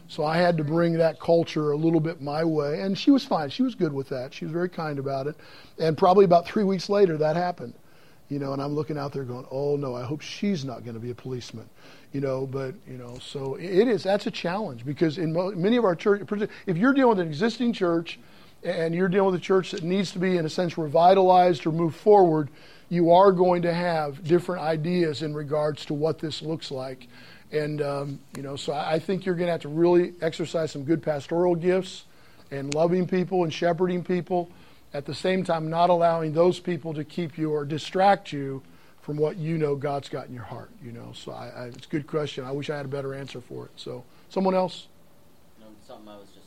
So 0.09 0.25
I 0.25 0.37
had 0.39 0.57
to 0.59 0.65
bring 0.65 0.95
that 0.95 1.21
culture 1.21 1.73
a 1.73 1.77
little 1.77 2.01
bit 2.01 2.21
my 2.21 2.45
way. 2.45 2.81
And 2.81 2.99
she 2.99 3.11
was 3.11 3.25
fine. 3.25 3.51
She 3.51 3.63
was 3.63 3.75
good 3.75 3.93
with 3.93 4.09
that. 4.11 4.33
She 4.33 4.45
was 4.45 4.53
very 4.53 4.69
kind 4.69 4.99
about 4.99 5.27
it. 5.27 5.37
And 5.79 5.97
probably 5.97 6.25
about 6.25 6.47
three 6.47 6.65
weeks 6.65 6.89
later, 6.89 7.17
that 7.19 7.37
happened. 7.37 7.75
You 8.29 8.39
know, 8.39 8.53
and 8.53 8.61
I'm 8.61 8.75
looking 8.75 8.99
out 8.99 9.13
there 9.13 9.25
going, 9.25 9.47
oh 9.51 9.77
no, 9.77 9.95
I 9.95 10.05
hope 10.05 10.21
she's 10.21 10.63
not 10.63 10.85
going 10.85 10.95
to 10.95 11.01
be 11.01 11.11
a 11.11 11.15
policeman. 11.15 11.69
You 12.13 12.21
know, 12.21 12.47
but, 12.47 12.75
you 12.87 12.99
know, 12.99 13.19
so 13.19 13.55
it 13.55 13.89
is, 13.89 14.03
that's 14.03 14.27
a 14.27 14.31
challenge 14.31 14.85
because 14.85 15.17
in 15.17 15.33
many 15.61 15.77
of 15.77 15.85
our 15.85 15.95
church, 15.95 16.23
if 16.67 16.77
you're 16.77 16.93
dealing 16.93 17.11
with 17.11 17.21
an 17.21 17.29
existing 17.29 17.73
church, 17.73 18.19
and 18.63 18.95
you're 18.95 19.09
dealing 19.09 19.33
with 19.33 19.41
a 19.41 19.45
church 19.45 19.71
that 19.73 19.83
needs 19.83 20.13
to 20.13 20.19
be, 20.19 20.37
in 20.37 20.45
a 20.45 20.51
sense, 20.51 20.77
revitalized 20.77 21.67
or 21.67 21.73
move 21.73 21.95
forward, 21.95 22.49
you 22.89 23.13
are 23.13 23.33
going 23.33 23.63
to 23.63 23.73
have 23.73 24.25
different 24.25 24.63
ideas 24.63 25.23
in 25.23 25.35
regards 25.35 25.85
to 25.87 25.95
what 25.95 26.19
this 26.19 26.43
looks 26.43 26.71
like. 26.71 27.07
And, 27.53 27.81
um, 27.81 28.21
you 28.37 28.43
know, 28.43 28.57
so 28.57 28.73
I 28.73 28.99
think 28.99 29.25
you're 29.25 29.35
going 29.35 29.47
to 29.47 29.53
have 29.53 29.63
to 29.63 29.69
really 29.69 30.15
exercise 30.21 30.73
some 30.73 30.85
good 30.85 31.03
pastoral 31.03 31.55
gifts 31.55 32.05
and 32.51 32.75
loving 32.75 33.07
people 33.07 33.45
and 33.45 33.53
shepherding 33.53 34.03
people, 34.03 34.51
at 34.95 35.05
the 35.05 35.15
same 35.15 35.45
time, 35.45 35.69
not 35.69 35.91
allowing 35.91 36.33
those 36.33 36.59
people 36.59 36.95
to 36.95 37.05
keep 37.05 37.37
you 37.37 37.53
or 37.53 37.65
distract 37.65 38.33
you 38.33 38.63
from 39.03 39.17
what 39.17 39.37
you 39.37 39.59
know 39.59 39.75
God's 39.75 40.09
got 40.09 40.29
in 40.29 40.35
your 40.35 40.45
heart, 40.45 40.71
you 40.83 40.93
know. 40.93 41.13
So 41.15 41.33
I, 41.33 41.49
I, 41.49 41.65
it's 41.67 41.87
a 41.87 41.91
good 41.91 42.07
question. 42.07 42.45
I 42.45 42.53
wish 42.53 42.71
I 42.71 42.77
had 42.77 42.87
a 42.87 42.89
better 42.89 43.15
answer 43.15 43.41
for 43.41 43.67
it. 43.67 43.71
So, 43.77 44.05
someone 44.29 44.55
else? 44.55 44.87
No, 45.61 45.67
something 45.87 46.09
I 46.09 46.17
was 46.17 46.29
just 46.35 46.38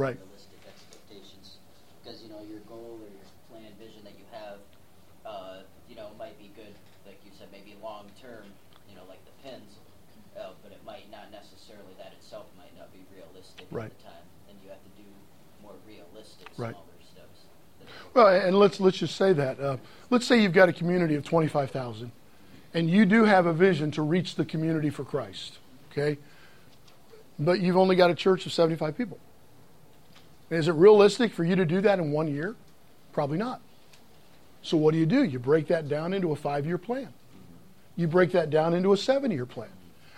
right. 0.00 0.16
realistic 0.16 0.60
expectations. 0.64 1.60
Because, 2.00 2.24
you 2.24 2.32
know, 2.32 2.40
your 2.48 2.64
goal 2.64 2.96
or 3.04 3.08
your 3.12 3.28
plan, 3.52 3.68
vision 3.76 4.00
that 4.08 4.16
you 4.16 4.24
have, 4.32 4.58
uh, 5.28 5.68
you 5.88 5.94
know, 5.94 6.08
might 6.18 6.38
be 6.40 6.50
good, 6.56 6.72
like 7.04 7.20
you 7.24 7.30
said, 7.36 7.48
maybe 7.52 7.76
long 7.84 8.08
term, 8.16 8.48
you 8.88 8.96
know, 8.96 9.04
like 9.08 9.20
the 9.28 9.36
pins, 9.44 9.76
uh, 10.40 10.56
but 10.64 10.72
it 10.72 10.80
might 10.84 11.10
not 11.12 11.28
necessarily, 11.30 11.92
that 12.00 12.16
itself 12.16 12.48
might 12.56 12.72
not 12.80 12.88
be 12.92 13.04
realistic 13.12 13.68
right. 13.70 13.92
at 13.92 13.98
the 13.98 14.04
time. 14.04 14.26
And 14.48 14.56
you 14.64 14.72
have 14.72 14.80
to 14.80 14.92
do 14.96 15.06
more 15.60 15.76
realistic, 15.84 16.48
right. 16.56 16.72
smaller 16.72 17.00
steps. 17.04 17.44
Well, 18.14 18.28
and 18.28 18.58
let's 18.58 18.80
let's 18.80 18.98
just 18.98 19.16
say 19.16 19.32
that. 19.34 19.60
Uh, 19.60 19.76
let's 20.08 20.26
say 20.26 20.40
you've 20.42 20.56
got 20.56 20.68
a 20.68 20.72
community 20.72 21.14
of 21.14 21.24
25,000, 21.24 22.10
and 22.74 22.90
you 22.90 23.04
do 23.04 23.24
have 23.24 23.46
a 23.46 23.52
vision 23.52 23.90
to 23.92 24.02
reach 24.02 24.34
the 24.34 24.44
community 24.44 24.90
for 24.90 25.04
Christ, 25.04 25.58
okay? 25.92 26.18
But 27.38 27.60
you've 27.60 27.76
only 27.76 27.96
got 27.96 28.10
a 28.10 28.14
church 28.14 28.46
of 28.46 28.52
75 28.52 28.96
people. 28.96 29.18
Is 30.50 30.68
it 30.68 30.72
realistic 30.72 31.32
for 31.32 31.44
you 31.44 31.56
to 31.56 31.64
do 31.64 31.80
that 31.80 31.98
in 31.98 32.10
one 32.10 32.28
year? 32.28 32.56
Probably 33.12 33.38
not. 33.38 33.60
So 34.62 34.76
what 34.76 34.92
do 34.92 34.98
you 34.98 35.06
do? 35.06 35.22
You 35.22 35.38
break 35.38 35.68
that 35.68 35.88
down 35.88 36.12
into 36.12 36.32
a 36.32 36.36
five 36.36 36.66
year 36.66 36.78
plan. 36.78 37.08
You 37.96 38.08
break 38.08 38.32
that 38.32 38.50
down 38.50 38.74
into 38.74 38.92
a 38.92 38.96
seven 38.96 39.30
year 39.30 39.46
plan. 39.46 39.70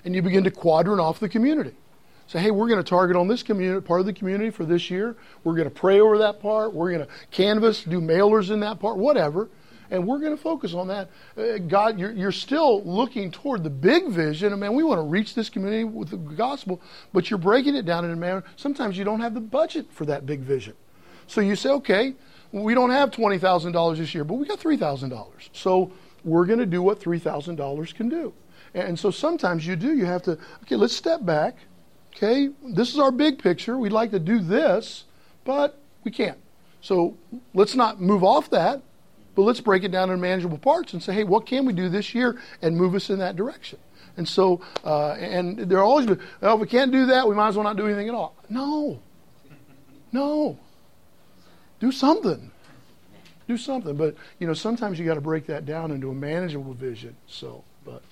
And 0.04 0.14
you 0.14 0.22
begin 0.22 0.44
to 0.44 0.50
quadrant 0.50 1.00
off 1.00 1.20
the 1.20 1.28
community. 1.28 1.74
Say, 2.26 2.40
hey, 2.40 2.50
we're 2.50 2.68
going 2.68 2.82
to 2.82 2.88
target 2.88 3.16
on 3.16 3.28
this 3.28 3.42
community, 3.42 3.80
part 3.86 4.00
of 4.00 4.06
the 4.06 4.12
community 4.12 4.50
for 4.50 4.64
this 4.64 4.90
year. 4.90 5.16
We're 5.44 5.54
going 5.54 5.68
to 5.68 5.74
pray 5.74 6.00
over 6.00 6.18
that 6.18 6.40
part. 6.40 6.72
We're 6.72 6.92
going 6.92 7.06
to 7.06 7.12
canvas, 7.30 7.84
do 7.84 8.00
mailers 8.00 8.50
in 8.50 8.60
that 8.60 8.80
part, 8.80 8.96
whatever 8.96 9.48
and 9.92 10.06
we're 10.06 10.18
going 10.18 10.34
to 10.34 10.42
focus 10.42 10.72
on 10.72 10.88
that. 10.88 11.10
Uh, 11.36 11.58
God, 11.58 11.98
you're, 11.98 12.12
you're 12.12 12.32
still 12.32 12.82
looking 12.82 13.30
toward 13.30 13.62
the 13.62 13.70
big 13.70 14.08
vision. 14.08 14.50
I 14.54 14.56
mean, 14.56 14.72
we 14.72 14.82
want 14.82 14.98
to 14.98 15.02
reach 15.02 15.34
this 15.34 15.50
community 15.50 15.84
with 15.84 16.08
the 16.08 16.16
gospel, 16.16 16.80
but 17.12 17.28
you're 17.28 17.38
breaking 17.38 17.76
it 17.76 17.84
down 17.84 18.06
in 18.06 18.10
a 18.10 18.16
manner. 18.16 18.42
Sometimes 18.56 18.96
you 18.96 19.04
don't 19.04 19.20
have 19.20 19.34
the 19.34 19.40
budget 19.40 19.86
for 19.92 20.06
that 20.06 20.24
big 20.24 20.40
vision. 20.40 20.72
So 21.26 21.42
you 21.42 21.54
say, 21.56 21.68
okay, 21.68 22.14
we 22.52 22.74
don't 22.74 22.90
have 22.90 23.10
$20,000 23.10 23.98
this 23.98 24.14
year, 24.14 24.24
but 24.24 24.34
we 24.34 24.46
got 24.46 24.58
$3,000. 24.58 25.50
So 25.52 25.92
we're 26.24 26.46
going 26.46 26.58
to 26.58 26.66
do 26.66 26.82
what 26.82 26.98
$3,000 26.98 27.94
can 27.94 28.08
do. 28.08 28.32
And 28.72 28.98
so 28.98 29.10
sometimes 29.10 29.66
you 29.66 29.76
do, 29.76 29.94
you 29.94 30.06
have 30.06 30.22
to, 30.22 30.38
okay, 30.62 30.76
let's 30.76 30.96
step 30.96 31.26
back. 31.26 31.56
Okay, 32.16 32.48
this 32.64 32.94
is 32.94 32.98
our 32.98 33.10
big 33.10 33.38
picture. 33.38 33.76
We'd 33.76 33.92
like 33.92 34.10
to 34.12 34.18
do 34.18 34.38
this, 34.38 35.04
but 35.44 35.78
we 36.02 36.10
can't. 36.10 36.38
So 36.80 37.18
let's 37.52 37.74
not 37.74 38.00
move 38.00 38.24
off 38.24 38.48
that. 38.50 38.82
But 39.34 39.42
let's 39.42 39.60
break 39.60 39.84
it 39.84 39.90
down 39.90 40.10
in 40.10 40.20
manageable 40.20 40.58
parts 40.58 40.92
and 40.92 41.02
say, 41.02 41.14
hey, 41.14 41.24
what 41.24 41.46
can 41.46 41.64
we 41.64 41.72
do 41.72 41.88
this 41.88 42.14
year 42.14 42.38
and 42.60 42.76
move 42.76 42.94
us 42.94 43.08
in 43.10 43.18
that 43.20 43.36
direction? 43.36 43.78
And 44.16 44.28
so, 44.28 44.60
uh, 44.84 45.12
and 45.12 45.58
there 45.58 45.78
are 45.78 45.84
always, 45.84 46.06
well, 46.06 46.54
if 46.54 46.60
we 46.60 46.66
can't 46.66 46.92
do 46.92 47.06
that, 47.06 47.26
we 47.26 47.34
might 47.34 47.48
as 47.48 47.56
well 47.56 47.64
not 47.64 47.76
do 47.76 47.86
anything 47.86 48.08
at 48.08 48.14
all. 48.14 48.36
No. 48.50 49.00
No. 50.12 50.58
Do 51.80 51.90
something. 51.90 52.50
Do 53.48 53.56
something. 53.56 53.96
But, 53.96 54.16
you 54.38 54.46
know, 54.46 54.52
sometimes 54.52 54.98
you 54.98 55.06
got 55.06 55.14
to 55.14 55.22
break 55.22 55.46
that 55.46 55.64
down 55.64 55.90
into 55.90 56.10
a 56.10 56.14
manageable 56.14 56.74
vision. 56.74 57.16
So, 57.26 57.64
but, 57.86 58.02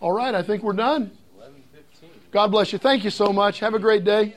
all 0.00 0.12
right, 0.12 0.34
I 0.34 0.42
think 0.42 0.62
we're 0.62 0.74
done. 0.74 1.10
God 2.30 2.48
bless 2.48 2.72
you. 2.72 2.78
Thank 2.78 3.04
you 3.04 3.10
so 3.10 3.32
much. 3.32 3.58
Have 3.60 3.74
a 3.74 3.78
great 3.78 4.04
day. 4.04 4.36